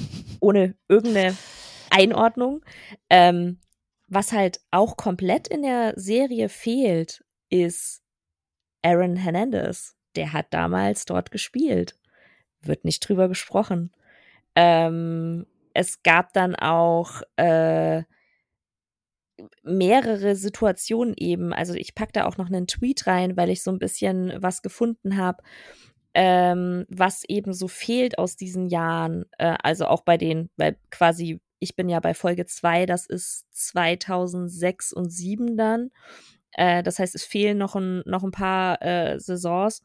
ohne 0.40 0.74
irgendeine 0.88 1.36
Einordnung. 1.90 2.64
Ähm, 3.10 3.60
was 4.08 4.32
halt 4.32 4.60
auch 4.70 4.96
komplett 4.96 5.48
in 5.48 5.62
der 5.62 5.92
Serie 5.96 6.48
fehlt, 6.48 7.22
ist 7.50 8.02
Aaron 8.82 9.16
Hernandez 9.16 9.94
der 10.16 10.32
hat 10.32 10.46
damals 10.50 11.04
dort 11.04 11.30
gespielt. 11.30 11.96
Wird 12.62 12.84
nicht 12.84 13.00
drüber 13.00 13.28
gesprochen. 13.28 13.92
Ähm, 14.54 15.46
es 15.74 16.02
gab 16.02 16.32
dann 16.32 16.54
auch 16.54 17.22
äh, 17.36 18.04
mehrere 19.62 20.36
Situationen 20.36 21.14
eben. 21.16 21.52
Also 21.52 21.74
ich 21.74 21.94
packe 21.94 22.12
da 22.12 22.26
auch 22.26 22.36
noch 22.36 22.46
einen 22.46 22.66
Tweet 22.66 23.06
rein, 23.06 23.36
weil 23.36 23.50
ich 23.50 23.62
so 23.62 23.70
ein 23.70 23.78
bisschen 23.78 24.32
was 24.36 24.62
gefunden 24.62 25.16
habe, 25.16 25.42
ähm, 26.14 26.84
was 26.88 27.24
eben 27.24 27.52
so 27.52 27.68
fehlt 27.68 28.18
aus 28.18 28.36
diesen 28.36 28.68
Jahren. 28.68 29.24
Äh, 29.38 29.56
also 29.62 29.86
auch 29.86 30.02
bei 30.02 30.16
den, 30.16 30.50
weil 30.56 30.76
quasi, 30.90 31.40
ich 31.58 31.76
bin 31.76 31.88
ja 31.88 32.00
bei 32.00 32.14
Folge 32.14 32.46
2, 32.46 32.86
das 32.86 33.06
ist 33.06 33.46
2006 33.50 34.92
und 34.92 35.10
2007 35.10 35.56
dann. 35.56 35.90
Äh, 36.54 36.82
das 36.82 36.98
heißt, 36.98 37.14
es 37.14 37.24
fehlen 37.24 37.58
noch 37.58 37.76
ein, 37.76 38.02
noch 38.06 38.24
ein 38.24 38.30
paar 38.30 38.80
äh, 38.82 39.18
Saisons. 39.18 39.82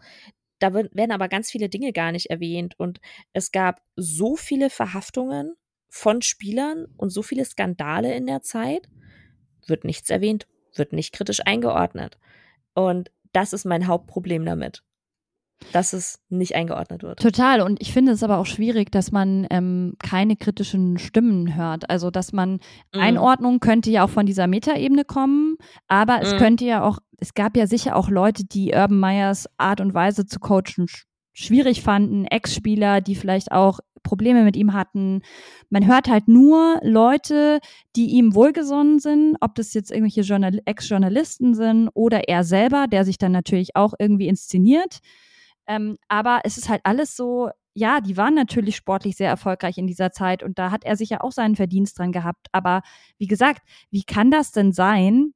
Da 0.60 0.74
werden 0.74 1.12
aber 1.12 1.30
ganz 1.30 1.50
viele 1.50 1.70
Dinge 1.70 1.93
gar 1.93 2.12
nicht 2.12 2.30
erwähnt. 2.30 2.76
Und 2.78 3.00
es 3.34 3.52
gab 3.52 3.82
so 3.96 4.36
viele 4.36 4.70
Verhaftungen 4.70 5.56
von 5.89 6.22
Spielern 6.22 6.86
und 6.98 7.10
so 7.10 7.22
viele 7.22 7.46
Skandale 7.46 8.14
in 8.14 8.28
der 8.28 8.41
Zeit, 8.41 8.89
wird 9.66 9.86
nichts 9.86 10.10
erwähnt, 10.10 10.48
wird 10.76 10.93
nicht 10.93 11.14
kritisch 11.14 11.41
eingeordnet. 11.46 12.18
Und 12.74 13.12
das 13.32 13.54
ist 13.54 13.66
mein 13.66 13.88
Hauptproblem 13.88 14.46
damit 14.46 14.84
dass 15.72 15.93
es 15.93 16.20
nicht 16.30 16.55
eingeordnet 16.55 17.03
wird. 17.03 17.20
Total. 17.20 17.62
Und 17.62 17.82
ich 17.82 17.93
finde 17.93 18.14
es 18.14 18.24
aber 18.24 18.38
auch 18.38 18.45
schwierig, 18.45 18.91
dass 18.91 19.12
man 19.12 19.47
ähm, 19.49 19.95
keine 19.99 20.36
kritischen 20.36 20.97
Stimmen 20.97 21.55
hört. 21.55 21.89
Also, 21.89 22.12
dass 22.12 22.34
man 22.34 22.60
mm. 22.93 22.99
Einordnung 22.99 23.60
könnte 23.60 23.89
ja 23.91 24.05
auch 24.05 24.10
von 24.10 24.26
dieser 24.26 24.47
Metaebene 24.47 25.05
kommen, 25.05 25.57
aber 25.88 26.18
mm. 26.18 26.22
es 26.22 26.34
mhm. 26.34 26.38
könnte 26.38 26.66
ja 26.66 26.84
auch, 26.84 26.99
es 27.20 27.34
gab 27.34 27.57
ja 27.57 27.68
sicher 27.68 27.95
auch 27.95 28.10
Leute, 28.10 28.45
die 28.45 28.74
Urban 28.74 28.99
Meyers 28.99 29.47
Art 29.57 29.82
und 29.82 29.93
Weise 29.93 30.26
zu 30.26 30.39
coachen 30.39 30.88
schwierig 31.39 31.82
fanden, 31.82 32.26
Ex-Spieler, 32.26 32.99
die 32.99 33.16
vielleicht 33.16 33.53
auch 33.53 33.80
Probleme 34.03 34.43
mit 34.43 34.55
ihm 34.57 34.74
hatten. 34.74 35.22
Man 35.70 35.88
hört 35.88 36.10
halt 36.10 36.28
nur 36.28 36.80
Leute, 36.84 37.60
die 37.95 38.07
ihm 38.07 38.36
wohlgesonnen 38.36 38.99
sind, 38.99 39.38
ob 39.39 39.55
das 39.55 39.74
jetzt 39.74 39.91
irgendwelche 39.91 40.22
Journal 40.22 40.60
Ex-Journalisten 40.66 41.53
sind 41.53 41.89
oder 41.93 42.28
er 42.28 42.43
selber, 42.43 42.88
der 42.88 43.05
sich 43.05 43.18
dann 43.18 43.32
natürlich 43.32 43.76
auch 43.76 43.93
irgendwie 43.99 44.28
inszeniert. 44.28 44.99
Ähm, 45.70 45.97
aber 46.07 46.41
es 46.43 46.57
ist 46.57 46.67
halt 46.67 46.82
alles 46.84 47.15
so, 47.15 47.49
ja, 47.74 48.01
die 48.01 48.17
waren 48.17 48.34
natürlich 48.34 48.76
sportlich 48.76 49.15
sehr 49.15 49.30
erfolgreich 49.30 49.78
in 49.78 49.88
dieser 49.88 50.11
Zeit 50.11 50.43
und 50.43 50.59
da 50.59 50.72
hat 50.72 50.84
er 50.84 50.97
sich 50.97 51.11
ja 51.11 51.22
auch 51.22 51.32
seinen 51.32 51.55
Verdienst 51.55 51.97
dran 51.97 52.11
gehabt. 52.11 52.47
Aber 52.51 52.82
wie 53.17 53.28
gesagt, 53.28 53.61
wie 53.91 54.03
kann 54.03 54.32
das 54.32 54.51
denn 54.51 54.74
sein, 54.74 55.34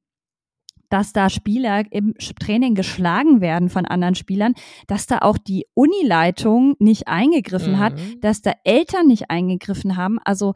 dass 0.89 1.13
da 1.13 1.29
Spieler 1.29 1.84
im 1.91 2.13
Training 2.39 2.75
geschlagen 2.75 3.41
werden 3.41 3.69
von 3.69 3.86
anderen 3.86 4.13
Spielern, 4.13 4.53
dass 4.86 5.07
da 5.07 5.19
auch 5.19 5.39
die 5.39 5.65
Unileitung 5.73 6.75
nicht 6.77 7.07
eingegriffen 7.07 7.73
mhm. 7.73 7.79
hat, 7.79 7.93
dass 8.21 8.41
da 8.41 8.51
Eltern 8.63 9.07
nicht 9.07 9.31
eingegriffen 9.31 9.97
haben. 9.97 10.19
Also 10.23 10.53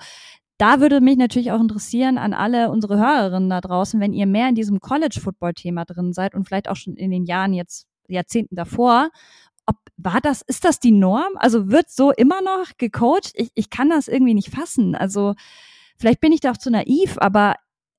da 0.60 0.80
würde 0.80 1.02
mich 1.02 1.18
natürlich 1.18 1.52
auch 1.52 1.60
interessieren 1.60 2.20
an 2.20 2.34
alle 2.34 2.70
unsere 2.70 2.98
Hörerinnen 3.00 3.50
da 3.50 3.62
draußen, 3.62 4.00
wenn 4.00 4.14
ihr 4.14 4.28
mehr 4.28 4.50
in 4.50 4.56
diesem 4.56 4.80
College-Football-Thema 4.80 5.86
drin 5.86 6.14
seid 6.14 6.36
und 6.36 6.46
vielleicht 6.46 6.70
auch 6.70 6.76
schon 6.76 6.96
in 6.96 7.10
den 7.10 7.26
Jahren 7.26 7.54
jetzt, 7.54 7.88
Jahrzehnten 8.08 8.56
davor, 8.56 9.10
war 9.98 10.22
das, 10.22 10.42
ist 10.44 10.64
das 10.64 10.80
die 10.80 10.92
Norm? 10.92 11.34
Also 11.36 11.70
wird 11.70 11.90
so 11.90 12.12
immer 12.12 12.42
noch 12.42 12.78
gecoacht? 12.78 13.32
Ich, 13.34 13.52
ich 13.56 13.70
kann 13.70 13.90
das 13.90 14.08
irgendwie 14.08 14.36
nicht 14.36 14.52
fassen. 14.52 14.96
Also 14.96 15.34
vielleicht 15.98 16.22
bin 16.22 16.32
ich 16.32 16.40
da 16.40 16.52
auch 16.52 16.58
zu 16.58 16.70
naiv, 16.70 17.18
aber 17.18 17.56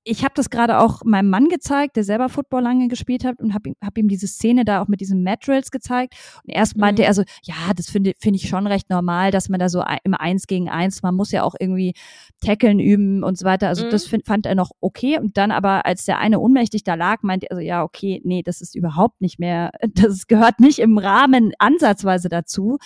ich 0.09 0.25
habe 0.25 0.33
das 0.35 0.49
gerade 0.49 0.79
auch 0.79 1.05
meinem 1.05 1.29
Mann 1.29 1.49
gezeigt, 1.49 1.97
der 1.97 2.05
selber 2.05 2.31
Football 2.31 2.63
lange 2.63 2.89
gespielt 2.89 3.25
hat 3.25 3.41
und 3.41 3.53
habe 3.53 3.71
ihm, 3.71 3.75
hab 3.85 3.99
ihm 3.99 4.09
diese 4.09 4.27
Szene 4.27 4.65
da 4.65 4.81
auch 4.81 4.89
mit 4.89 5.01
diesen 5.01 5.23
Matrils 5.23 5.71
gezeigt. 5.71 6.15
Und 6.45 6.55
erst 6.55 6.79
meinte 6.79 7.03
mhm. 7.03 7.07
er 7.09 7.15
so, 7.15 7.23
ja, 7.43 7.55
das 7.77 7.91
finde 7.91 8.15
finde 8.19 8.39
ich 8.39 8.49
schon 8.49 8.67
recht 8.67 8.89
normal, 8.89 9.31
dass 9.31 9.51
man 9.51 9.61
da 9.61 9.69
so 9.69 9.85
im 10.05 10.15
Eins 10.15 10.47
gegen 10.47 10.71
Eins, 10.71 11.03
man 11.03 11.15
muss 11.15 11.31
ja 11.31 11.43
auch 11.43 11.55
irgendwie 11.59 11.93
tackeln 12.41 12.81
üben 12.81 13.23
und 13.23 13.37
so 13.37 13.45
weiter. 13.45 13.69
Also 13.69 13.85
mhm. 13.85 13.91
das 13.91 14.07
find, 14.07 14.25
fand 14.25 14.47
er 14.47 14.55
noch 14.55 14.71
okay. 14.81 15.19
Und 15.19 15.37
dann 15.37 15.51
aber, 15.51 15.85
als 15.85 16.07
der 16.07 16.19
eine 16.19 16.41
ohnmächtig 16.41 16.85
da 16.85 16.95
lag, 16.95 17.23
meinte 17.23 17.51
er 17.51 17.57
so, 17.57 17.63
ja, 17.63 17.83
okay, 17.83 18.23
nee, 18.25 18.43
das 18.43 18.63
ist 18.63 18.75
überhaupt 18.75 19.21
nicht 19.21 19.39
mehr, 19.39 19.73
das 19.95 20.27
gehört 20.27 20.59
nicht 20.61 20.79
im 20.79 20.97
Rahmen 20.97 21.53
ansatzweise 21.59 22.31
dazu. 22.31 22.79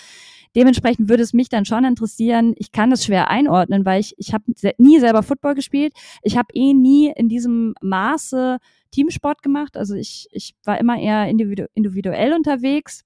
Dementsprechend 0.55 1.09
würde 1.09 1.23
es 1.23 1.33
mich 1.33 1.49
dann 1.49 1.65
schon 1.65 1.85
interessieren, 1.85 2.55
ich 2.57 2.73
kann 2.73 2.91
das 2.91 3.05
schwer 3.05 3.29
einordnen, 3.29 3.85
weil 3.85 4.01
ich, 4.01 4.15
ich 4.19 4.35
habe 4.35 4.45
nie 4.79 5.01
selber 5.01 5.23
Football 5.23 5.55
gespielt. 5.55 5.95
Ich 6.23 6.37
habe 6.37 6.49
eh 6.53 6.75
nie 6.75 7.13
in 7.17 7.29
diesem 7.29 7.75
Maße 7.81 8.59
Teamsport 8.91 9.43
gemacht. 9.43 9.77
Also 9.77 9.95
ich, 9.95 10.29
ich 10.31 10.55
war 10.65 10.79
immer 10.79 10.99
eher 10.99 11.27
individu 11.27 11.67
individuell 11.75 12.35
unterwegs. 12.35 13.05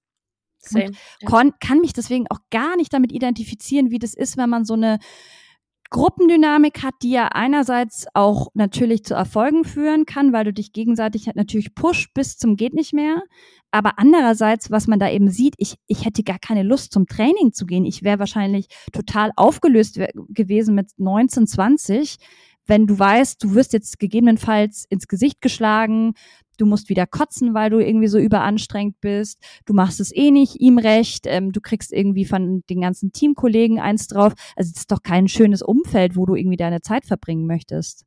Same, 0.58 0.90
ja. 1.20 1.50
kann 1.60 1.78
mich 1.80 1.92
deswegen 1.92 2.26
auch 2.28 2.40
gar 2.50 2.76
nicht 2.76 2.92
damit 2.92 3.12
identifizieren, 3.12 3.90
wie 3.90 4.00
das 4.00 4.14
ist, 4.14 4.36
wenn 4.36 4.50
man 4.50 4.64
so 4.64 4.74
eine 4.74 4.98
Gruppendynamik 5.90 6.82
hat, 6.82 6.94
die 7.02 7.10
ja 7.10 7.28
einerseits 7.28 8.06
auch 8.14 8.48
natürlich 8.54 9.04
zu 9.04 9.14
Erfolgen 9.14 9.64
führen 9.64 10.04
kann, 10.04 10.32
weil 10.32 10.44
du 10.44 10.52
dich 10.52 10.72
gegenseitig 10.72 11.26
halt 11.26 11.36
natürlich 11.36 11.74
pusht 11.74 12.12
bis 12.14 12.36
zum 12.38 12.56
geht 12.56 12.74
nicht 12.74 12.92
mehr. 12.92 13.22
Aber 13.70 13.98
andererseits, 13.98 14.70
was 14.70 14.86
man 14.86 14.98
da 14.98 15.10
eben 15.10 15.30
sieht, 15.30 15.54
ich, 15.58 15.76
ich 15.86 16.04
hätte 16.04 16.22
gar 16.22 16.38
keine 16.38 16.62
Lust 16.62 16.92
zum 16.92 17.06
Training 17.06 17.52
zu 17.52 17.66
gehen. 17.66 17.84
Ich 17.84 18.02
wäre 18.02 18.18
wahrscheinlich 18.18 18.68
total 18.92 19.32
aufgelöst 19.36 20.00
gewesen 20.28 20.74
mit 20.74 20.90
19, 20.96 21.46
20, 21.46 22.16
wenn 22.66 22.86
du 22.86 22.98
weißt, 22.98 23.42
du 23.42 23.54
wirst 23.54 23.72
jetzt 23.72 23.98
gegebenenfalls 23.98 24.86
ins 24.88 25.06
Gesicht 25.06 25.40
geschlagen, 25.40 26.14
du 26.56 26.66
musst 26.66 26.88
wieder 26.88 27.06
kotzen, 27.06 27.54
weil 27.54 27.70
du 27.70 27.78
irgendwie 27.78 28.08
so 28.08 28.18
überanstrengt 28.18 29.00
bist, 29.00 29.38
du 29.64 29.74
machst 29.74 30.00
es 30.00 30.14
eh 30.14 30.30
nicht 30.30 30.60
ihm 30.60 30.78
recht, 30.78 31.26
ähm, 31.26 31.52
du 31.52 31.60
kriegst 31.60 31.92
irgendwie 31.92 32.24
von 32.24 32.62
den 32.68 32.80
ganzen 32.80 33.12
Teamkollegen 33.12 33.80
eins 33.80 34.08
drauf. 34.08 34.32
Also 34.56 34.70
es 34.72 34.78
ist 34.78 34.92
doch 34.92 35.02
kein 35.02 35.28
schönes 35.28 35.62
Umfeld, 35.62 36.16
wo 36.16 36.26
du 36.26 36.34
irgendwie 36.34 36.56
deine 36.56 36.80
Zeit 36.80 37.04
verbringen 37.06 37.46
möchtest. 37.46 38.04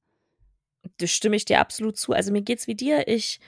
Das 0.98 1.12
stimme 1.12 1.36
ich 1.36 1.46
dir 1.46 1.60
absolut 1.60 1.98
zu. 1.98 2.14
Also 2.14 2.32
mir 2.32 2.42
geht's 2.42 2.68
wie 2.68 2.76
dir. 2.76 3.08
Ich 3.08 3.40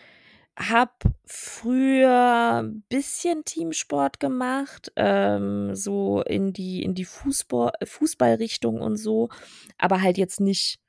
habe 0.58 0.91
früher 1.26 2.62
ein 2.62 2.84
bisschen 2.89 3.45
Teamsport 3.45 4.20
gemacht, 4.20 4.91
ähm, 4.95 5.76
so 5.76 6.22
in 6.22 6.54
die 6.54 6.84
in 6.84 6.93
die 6.93 7.06
Fußball 7.06 7.72
Fußballrichtung 7.84 8.82
und 8.82 8.97
so, 8.97 9.30
aber 9.78 10.02
halt 10.02 10.18
jetzt 10.18 10.41
nicht 10.41 10.80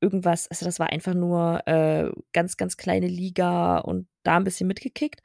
irgendwas, 0.00 0.48
also 0.48 0.64
das 0.64 0.78
war 0.78 0.90
einfach 0.90 1.14
nur 1.14 1.66
äh, 1.66 2.10
ganz, 2.32 2.56
ganz 2.56 2.76
kleine 2.76 3.08
Liga 3.08 3.78
und 3.78 4.08
da 4.22 4.36
ein 4.36 4.44
bisschen 4.44 4.68
mitgekickt, 4.68 5.20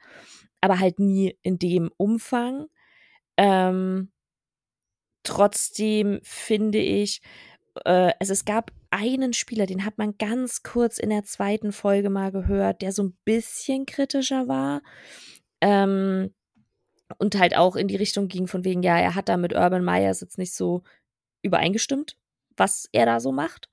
aber 0.60 0.80
halt 0.80 0.98
nie 0.98 1.38
in 1.42 1.58
dem 1.58 1.90
Umfang. 1.96 2.66
Ähm, 3.36 4.10
trotzdem 5.22 6.20
finde 6.22 6.78
ich, 6.78 7.20
äh, 7.84 8.12
also 8.18 8.32
es 8.32 8.44
gab 8.44 8.72
einen 8.90 9.32
Spieler, 9.32 9.66
den 9.66 9.84
hat 9.84 9.98
man 9.98 10.16
ganz 10.18 10.62
kurz 10.62 10.98
in 10.98 11.10
der 11.10 11.24
zweiten 11.24 11.72
Folge 11.72 12.10
mal 12.10 12.30
gehört, 12.30 12.82
der 12.82 12.92
so 12.92 13.02
ein 13.02 13.16
bisschen 13.24 13.86
kritischer 13.86 14.46
war. 14.48 14.82
Ähm, 15.60 16.32
und 17.18 17.38
halt 17.38 17.56
auch 17.56 17.76
in 17.76 17.88
die 17.88 17.96
Richtung 17.96 18.28
ging 18.28 18.46
von 18.46 18.64
wegen, 18.64 18.82
ja, 18.82 18.98
er 18.98 19.14
hat 19.14 19.28
da 19.28 19.36
mit 19.36 19.52
Urban 19.52 19.84
Myers 19.84 20.20
jetzt 20.20 20.38
nicht 20.38 20.54
so 20.54 20.82
übereingestimmt, 21.42 22.16
was 22.56 22.88
er 22.92 23.06
da 23.06 23.20
so 23.20 23.32
macht. 23.32 23.68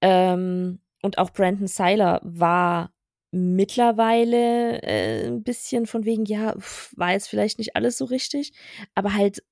Ähm, 0.00 0.80
und 1.02 1.18
auch 1.18 1.30
Brandon 1.30 1.66
Seiler 1.66 2.20
war 2.24 2.92
mittlerweile 3.30 4.82
äh, 4.82 5.26
ein 5.26 5.42
bisschen 5.42 5.86
von 5.86 6.04
wegen, 6.04 6.24
ja, 6.24 6.54
pf, 6.58 6.92
war 6.96 7.12
jetzt 7.12 7.28
vielleicht 7.28 7.58
nicht 7.58 7.76
alles 7.76 7.98
so 7.98 8.06
richtig, 8.06 8.52
aber 8.94 9.14
halt 9.14 9.42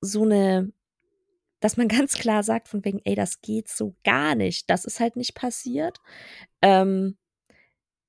so 0.00 0.22
eine, 0.22 0.72
dass 1.60 1.76
man 1.76 1.88
ganz 1.88 2.14
klar 2.14 2.42
sagt, 2.42 2.68
von 2.68 2.84
wegen, 2.84 3.00
ey, 3.04 3.14
das 3.14 3.40
geht 3.40 3.68
so 3.68 3.94
gar 4.04 4.34
nicht. 4.34 4.70
Das 4.70 4.84
ist 4.84 5.00
halt 5.00 5.16
nicht 5.16 5.34
passiert. 5.34 5.98
Ähm, 6.62 7.16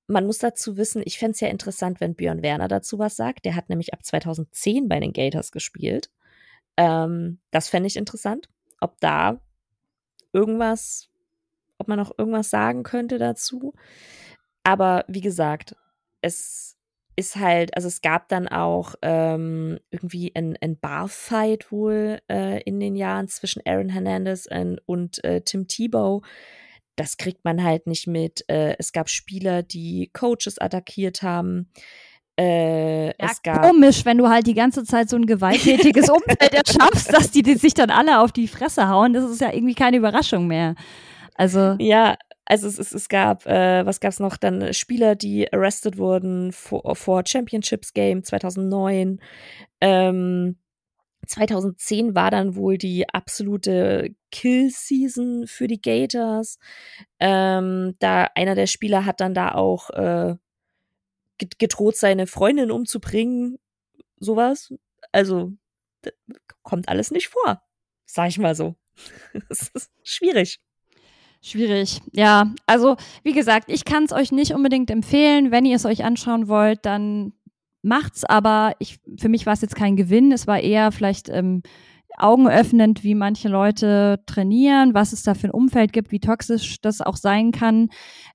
man 0.07 0.25
muss 0.25 0.37
dazu 0.37 0.77
wissen, 0.77 1.01
ich 1.05 1.17
fände 1.17 1.31
es 1.31 1.39
ja 1.39 1.47
interessant, 1.47 2.01
wenn 2.01 2.15
Björn 2.15 2.41
Werner 2.41 2.67
dazu 2.67 2.99
was 2.99 3.15
sagt. 3.15 3.45
Der 3.45 3.55
hat 3.55 3.69
nämlich 3.69 3.93
ab 3.93 4.03
2010 4.03 4.87
bei 4.89 4.99
den 4.99 5.13
Gators 5.13 5.51
gespielt. 5.51 6.09
Ähm, 6.77 7.39
das 7.51 7.69
fände 7.69 7.87
ich 7.87 7.95
interessant, 7.95 8.49
ob 8.81 8.99
da 8.99 9.39
irgendwas 10.33 11.09
ob 11.83 11.89
man 11.89 11.99
noch 11.99 12.17
irgendwas 12.17 12.49
sagen 12.49 12.83
könnte 12.83 13.17
dazu. 13.17 13.73
Aber 14.63 15.03
wie 15.09 15.21
gesagt, 15.21 15.75
es 16.21 16.77
ist 17.15 17.35
halt, 17.35 17.75
also 17.75 17.87
es 17.87 18.01
gab 18.01 18.27
dann 18.29 18.47
auch 18.47 18.95
ähm, 19.01 19.79
irgendwie 19.91 20.31
ein, 20.33 20.57
ein 20.61 20.79
Barfight 20.79 21.71
wohl 21.71 22.19
äh, 22.31 22.61
in 22.63 22.79
den 22.79 22.95
Jahren 22.95 23.27
zwischen 23.27 23.61
Aaron 23.65 23.89
Hernandez 23.89 24.47
und, 24.49 24.79
und 24.85 25.23
äh, 25.23 25.41
Tim 25.41 25.67
Tebow. 25.67 26.23
Das 26.95 27.17
kriegt 27.17 27.43
man 27.43 27.63
halt 27.63 27.87
nicht 27.87 28.07
mit. 28.07 28.45
Äh, 28.47 28.75
es 28.79 28.93
gab 28.93 29.09
Spieler, 29.09 29.63
die 29.63 30.09
Coaches 30.13 30.59
attackiert 30.59 31.21
haben. 31.21 31.69
Äh, 32.39 33.07
ja, 33.07 33.13
es 33.19 33.43
gab 33.43 33.61
komisch, 33.61 34.05
wenn 34.05 34.17
du 34.17 34.27
halt 34.27 34.47
die 34.47 34.55
ganze 34.55 34.83
Zeit 34.83 35.07
so 35.09 35.15
ein 35.17 35.27
gewalttätiges 35.27 36.09
Umfeld 36.09 36.53
erschaffst, 36.53 37.13
dass 37.13 37.29
die, 37.29 37.43
die 37.43 37.55
sich 37.55 37.75
dann 37.75 37.91
alle 37.91 38.21
auf 38.21 38.31
die 38.31 38.47
Fresse 38.47 38.89
hauen. 38.89 39.13
Das 39.13 39.29
ist 39.29 39.41
ja 39.41 39.53
irgendwie 39.53 39.75
keine 39.75 39.97
Überraschung 39.97 40.47
mehr. 40.47 40.73
Also 41.35 41.75
ja, 41.79 42.17
also 42.45 42.67
es, 42.67 42.77
es, 42.77 42.93
es 42.93 43.09
gab, 43.09 43.45
äh, 43.45 43.85
was 43.85 43.99
gab 43.99 44.11
es 44.11 44.19
noch? 44.19 44.37
Dann 44.37 44.73
Spieler, 44.73 45.15
die 45.15 45.51
arrested 45.51 45.97
wurden 45.97 46.51
vor, 46.51 46.95
vor 46.95 47.23
Championships 47.25 47.93
Game 47.93 48.23
2009. 48.23 49.19
Ähm, 49.81 50.57
2010 51.27 52.15
war 52.15 52.31
dann 52.31 52.55
wohl 52.55 52.77
die 52.77 53.07
absolute 53.09 54.13
Kill-Season 54.31 55.47
für 55.47 55.67
die 55.67 55.81
Gators. 55.81 56.57
Ähm, 57.19 57.95
da 57.99 58.29
einer 58.35 58.55
der 58.55 58.67
Spieler 58.67 59.05
hat 59.05 59.21
dann 59.21 59.33
da 59.33 59.53
auch 59.53 59.89
äh, 59.91 60.35
gedroht, 61.37 61.95
seine 61.95 62.27
Freundin 62.27 62.71
umzubringen. 62.71 63.57
Sowas. 64.19 64.73
Also 65.11 65.53
kommt 66.63 66.89
alles 66.89 67.11
nicht 67.11 67.29
vor, 67.29 67.61
sag 68.05 68.29
ich 68.29 68.37
mal 68.39 68.55
so. 68.55 68.75
Es 69.49 69.69
ist 69.73 69.91
schwierig. 70.03 70.59
Schwierig, 71.45 72.01
ja. 72.13 72.53
Also, 72.65 72.95
wie 73.23 73.33
gesagt, 73.33 73.69
ich 73.69 73.83
kann 73.83 74.05
es 74.05 74.13
euch 74.13 74.31
nicht 74.31 74.53
unbedingt 74.53 74.89
empfehlen. 74.89 75.51
Wenn 75.51 75.65
ihr 75.65 75.75
es 75.75 75.85
euch 75.85 76.05
anschauen 76.05 76.47
wollt, 76.47 76.85
dann 76.85 77.33
macht's, 77.81 78.23
aber 78.23 78.73
ich, 78.79 78.99
für 79.19 79.27
mich 79.27 79.45
war 79.45 79.51
es 79.51 79.61
jetzt 79.61 79.75
kein 79.75 79.97
Gewinn. 79.97 80.31
Es 80.31 80.47
war 80.47 80.61
eher 80.61 80.93
vielleicht 80.93 81.27
ähm, 81.27 81.61
augenöffnend, 82.17 83.03
wie 83.03 83.13
manche 83.13 83.49
Leute 83.49 84.21
trainieren, 84.25 84.93
was 84.93 85.11
es 85.11 85.23
da 85.23 85.33
für 85.33 85.47
ein 85.47 85.51
Umfeld 85.51 85.91
gibt, 85.91 86.13
wie 86.13 86.21
toxisch 86.21 86.79
das 86.79 87.01
auch 87.01 87.17
sein 87.17 87.51
kann. 87.51 87.89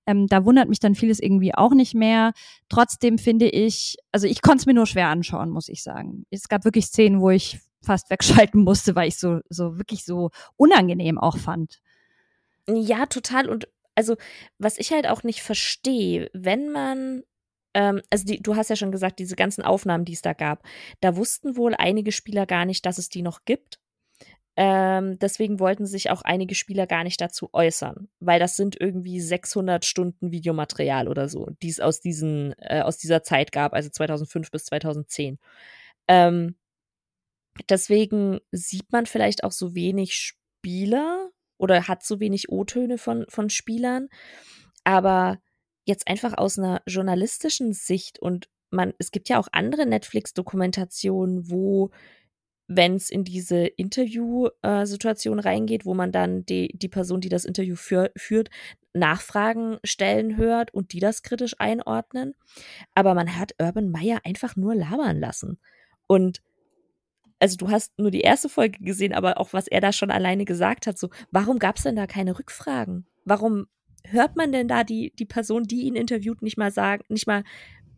Ähm, 0.05 0.27
da 0.27 0.45
wundert 0.45 0.69
mich 0.69 0.81
dann 0.81 0.95
vieles 0.95 1.19
irgendwie 1.19 1.55
auch 1.55 1.73
nicht 1.73 1.95
mehr. 1.95 2.33
Trotzdem 2.69 3.17
finde 3.17 3.49
ich, 3.49 3.97
also 4.13 4.27
ich 4.27 4.43
konnte 4.43 4.59
es 4.59 4.67
mir 4.67 4.75
nur 4.75 4.87
schwer 4.87 5.09
anschauen, 5.09 5.49
muss 5.49 5.71
ich 5.71 5.83
sagen. 5.83 6.27
Es 6.31 6.49
gab 6.49 6.67
wirklich 6.67 6.85
Szenen, 6.85 7.23
wo 7.23 7.31
ich 7.31 7.59
fast 7.83 8.11
wegschalten 8.11 8.63
musste, 8.65 8.95
weil 8.95 9.09
ich 9.09 9.19
so, 9.19 9.41
so 9.49 9.79
wirklich 9.79 10.05
so 10.05 10.29
unangenehm 10.59 11.17
auch 11.17 11.39
fand. 11.39 11.81
Ja, 12.69 13.07
total. 13.07 13.49
Und 13.49 13.69
also, 13.95 14.17
was 14.59 14.79
ich 14.79 14.93
halt 14.93 15.09
auch 15.09 15.23
nicht 15.23 15.43
verstehe, 15.43 16.31
wenn 16.33 16.71
man 16.71 17.25
ähm, 17.75 18.03
also 18.11 18.25
die, 18.25 18.43
du 18.43 18.57
hast 18.57 18.71
ja 18.71 18.77
schon 18.77 18.93
gesagt, 18.93 19.19
diese 19.19 19.37
ganzen 19.37 19.63
Aufnahmen, 19.63 20.05
die 20.05 20.15
es 20.15 20.23
da 20.23 20.33
gab, 20.33 20.63
da 21.01 21.17
wussten 21.17 21.57
wohl 21.57 21.75
einige 21.75 22.13
Spieler 22.13 22.47
gar 22.47 22.65
nicht, 22.65 22.87
dass 22.87 22.99
es 22.99 23.09
die 23.09 23.23
noch 23.23 23.45
gibt. 23.45 23.79
Ähm, 24.57 25.19
deswegen 25.21 25.61
wollten 25.61 25.87
sich 25.87 26.11
auch 26.11 26.23
einige 26.23 26.57
Spieler 26.57 26.89
gar 26.89 27.05
nicht 27.05 27.21
dazu 27.21 27.49
äußern, 27.53 28.09
weil 28.19 28.41
das 28.41 28.57
sind 28.57 28.81
irgendwie 28.81 29.21
600 29.21 29.85
Stunden 29.85 30.33
Videomaterial 30.33 31.07
oder 31.07 31.29
so, 31.29 31.49
die 31.63 31.69
es 31.69 31.79
aus, 31.79 32.01
diesen, 32.01 32.55
äh, 32.59 32.81
aus 32.83 32.99
dieser 32.99 33.23
Zeit 33.23 33.53
gab, 33.53 33.73
also 33.73 33.89
2005 33.89 34.51
bis 34.51 34.65
2010. 34.65 35.39
Ähm, 36.09 36.57
deswegen 37.71 38.41
sieht 38.51 38.91
man 38.93 39.07
vielleicht 39.07 39.45
auch 39.45 39.53
so 39.53 39.75
wenig 39.77 40.15
Spieler 40.15 41.31
oder 41.59 41.89
hat 41.89 42.03
so 42.03 42.21
wenig 42.21 42.51
O-Töne 42.51 42.99
von, 42.99 43.27
von 43.29 43.51
Spielern. 43.51 44.09
Aber 44.85 45.39
jetzt 45.85 46.09
einfach 46.09 46.37
aus 46.37 46.59
einer 46.59 46.83
journalistischen 46.87 47.73
Sicht 47.73 48.19
und 48.19 48.49
man, 48.71 48.93
es 48.99 49.11
gibt 49.11 49.29
ja 49.29 49.39
auch 49.39 49.49
andere 49.53 49.87
Netflix-Dokumentationen, 49.87 51.51
wo 51.51 51.91
wenn 52.69 52.97
es 52.97 53.09
in 53.09 53.25
diese 53.25 53.67
Interview-Situation 53.67 55.39
reingeht, 55.39 55.87
wo 55.87 55.95
man 55.95 56.13
dann 56.13 56.45
die, 56.45 56.69
die 56.77 56.89
Person, 56.89 57.23
die 57.23 57.31
das 57.31 57.47
Interview 57.47 57.77
für, 57.77 58.13
führt, 58.15 58.51
Nachfragen 58.93 59.79
stellen 59.85 60.37
hört 60.37 60.75
und 60.75 60.93
die 60.93 61.01
das 61.01 61.23
kritisch 61.23 61.55
einordnen. 61.59 62.35
Aber 62.95 63.15
man 63.15 63.39
hat 63.39 63.55
Urban 63.59 63.91
Meyer 63.91 64.21
einfach 64.25 64.55
nur 64.55 64.75
labern 64.75 65.19
lassen. 65.19 65.59
Und 66.07 66.43
also 67.39 67.57
du 67.57 67.71
hast 67.71 67.99
nur 67.99 68.11
die 68.11 68.21
erste 68.21 68.49
Folge 68.49 68.79
gesehen, 68.81 69.13
aber 69.13 69.39
auch 69.39 69.53
was 69.53 69.69
er 69.69 69.81
da 69.81 69.93
schon 69.93 70.11
alleine 70.11 70.45
gesagt 70.45 70.87
hat, 70.87 70.99
so, 70.99 71.09
warum 71.31 71.59
gab 71.59 71.77
es 71.77 71.85
denn 71.85 71.97
da 71.97 72.07
keine 72.07 72.39
Rückfragen? 72.39 73.07
Warum 73.25 73.67
hört 74.05 74.37
man 74.37 74.53
denn 74.53 74.69
da 74.69 74.85
die, 74.85 75.13
die 75.19 75.27
Person, 75.27 75.65
die 75.65 75.83
ihn 75.83 75.95
interviewt, 75.95 76.43
nicht 76.43 76.57
mal 76.57 76.71
sagen, 76.71 77.05
nicht 77.09 77.27
mal 77.27 77.45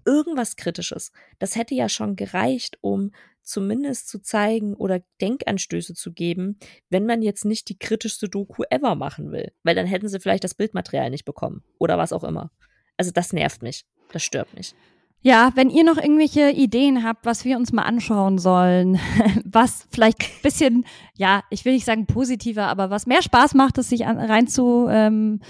irgendwas 0.05 0.57
Kritisches? 0.57 1.13
Das 1.39 1.57
hätte 1.57 1.75
ja 1.75 1.89
schon 1.89 2.17
gereicht, 2.17 2.79
um 2.81 3.13
zumindest 3.43 4.09
zu 4.09 4.21
zeigen 4.21 4.75
oder 4.75 5.01
Denkanstöße 5.21 5.95
zu 5.95 6.13
geben, 6.13 6.59
wenn 6.91 7.07
man 7.07 7.23
jetzt 7.23 7.45
nicht 7.45 7.69
die 7.69 7.79
kritischste 7.79 8.29
Doku 8.29 8.65
ever 8.71 8.95
machen 8.95 9.33
will. 9.33 9.53
Weil 9.63 9.75
dann 9.75 9.87
hätten 9.87 10.09
sie 10.09 10.21
vielleicht 10.21 10.45
das 10.45 10.55
Bildmaterial 10.55 11.11
nicht 11.11 11.25
bekommen 11.25 11.65
oder 11.79 11.99
was 11.99 12.13
auch 12.13 12.25
immer. 12.25 12.51
Also 12.97 13.11
das 13.13 13.33
nervt 13.33 13.63
mich. 13.63 13.87
Das 14.13 14.23
stört 14.23 14.55
mich. 14.55 14.75
Ja, 15.23 15.51
wenn 15.55 15.69
ihr 15.69 15.85
noch 15.85 15.99
irgendwelche 15.99 16.51
Ideen 16.51 17.05
habt, 17.05 17.27
was 17.27 17.45
wir 17.45 17.59
uns 17.59 17.73
mal 17.73 17.83
anschauen 17.83 18.39
sollen, 18.39 18.99
was 19.45 19.87
vielleicht 19.91 20.23
ein 20.23 20.43
bisschen, 20.43 20.85
ja, 21.15 21.43
ich 21.51 21.67
will 21.67 21.75
nicht 21.75 21.85
sagen 21.85 22.07
positiver, 22.07 22.69
aber 22.69 22.89
was 22.89 23.07
mehr 23.07 23.21
Spaß 23.21 23.55
macht, 23.55 23.77
es 23.77 23.91
sich 23.91 24.07
an, 24.07 24.19
rein 24.19 24.47
zu, 24.47 24.87
ähm, 24.89 25.41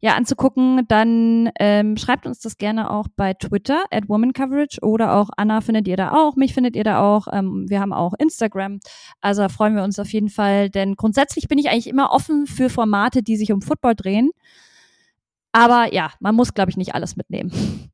ja, 0.00 0.14
anzugucken, 0.14 0.86
dann 0.88 1.50
ähm, 1.58 1.96
schreibt 1.98 2.26
uns 2.26 2.38
das 2.40 2.56
gerne 2.56 2.90
auch 2.90 3.06
bei 3.16 3.34
Twitter 3.34 3.84
at 3.90 4.08
womancoverage 4.08 4.78
oder 4.80 5.14
auch 5.16 5.28
Anna 5.36 5.60
findet 5.60 5.88
ihr 5.88 5.96
da 5.96 6.12
auch, 6.12 6.36
mich 6.36 6.54
findet 6.54 6.76
ihr 6.76 6.84
da 6.84 7.00
auch. 7.00 7.26
Ähm, 7.30 7.66
wir 7.68 7.80
haben 7.80 7.92
auch 7.92 8.14
Instagram. 8.18 8.78
Also 9.20 9.42
da 9.42 9.48
freuen 9.48 9.74
wir 9.74 9.82
uns 9.82 9.98
auf 9.98 10.10
jeden 10.12 10.30
Fall, 10.30 10.70
denn 10.70 10.94
grundsätzlich 10.94 11.48
bin 11.48 11.58
ich 11.58 11.68
eigentlich 11.68 11.88
immer 11.88 12.12
offen 12.12 12.46
für 12.46 12.70
Formate, 12.70 13.22
die 13.22 13.36
sich 13.36 13.52
um 13.52 13.60
Football 13.60 13.96
drehen. 13.96 14.30
Aber 15.52 15.92
ja, 15.92 16.12
man 16.20 16.34
muss, 16.34 16.54
glaube 16.54 16.70
ich, 16.70 16.76
nicht 16.76 16.94
alles 16.94 17.16
mitnehmen. 17.16 17.90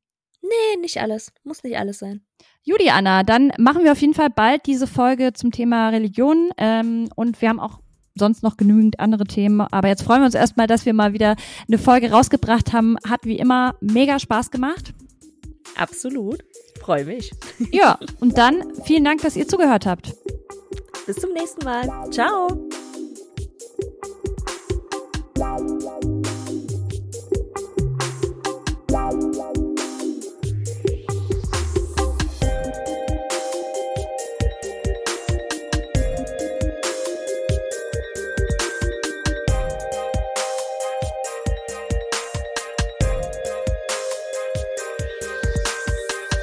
Nee, 0.47 0.81
nicht 0.81 1.01
alles. 1.01 1.31
Muss 1.43 1.63
nicht 1.63 1.77
alles 1.77 1.99
sein. 1.99 2.21
Judy, 2.63 2.89
Anna, 2.89 3.23
dann 3.23 3.51
machen 3.57 3.83
wir 3.83 3.91
auf 3.91 4.01
jeden 4.01 4.13
Fall 4.13 4.29
bald 4.29 4.65
diese 4.65 4.87
Folge 4.87 5.33
zum 5.33 5.51
Thema 5.51 5.89
Religion. 5.89 6.49
Ähm, 6.57 7.09
und 7.15 7.41
wir 7.41 7.49
haben 7.49 7.59
auch 7.59 7.79
sonst 8.15 8.43
noch 8.43 8.57
genügend 8.57 8.99
andere 8.99 9.25
Themen. 9.25 9.61
Aber 9.61 9.87
jetzt 9.87 10.03
freuen 10.03 10.21
wir 10.21 10.25
uns 10.25 10.35
erstmal, 10.35 10.67
dass 10.67 10.85
wir 10.85 10.93
mal 10.93 11.13
wieder 11.13 11.35
eine 11.67 11.77
Folge 11.77 12.11
rausgebracht 12.11 12.73
haben. 12.73 12.97
Hat 13.07 13.25
wie 13.25 13.37
immer 13.37 13.75
mega 13.81 14.19
Spaß 14.19 14.51
gemacht. 14.51 14.93
Absolut. 15.75 16.43
Freue 16.81 17.05
mich. 17.05 17.31
Ja, 17.71 17.99
und 18.19 18.37
dann 18.37 18.63
vielen 18.83 19.03
Dank, 19.03 19.21
dass 19.21 19.35
ihr 19.35 19.47
zugehört 19.47 19.85
habt. 19.85 20.15
Bis 21.05 21.17
zum 21.17 21.33
nächsten 21.33 21.63
Mal. 21.65 21.89
Ciao. 22.11 22.47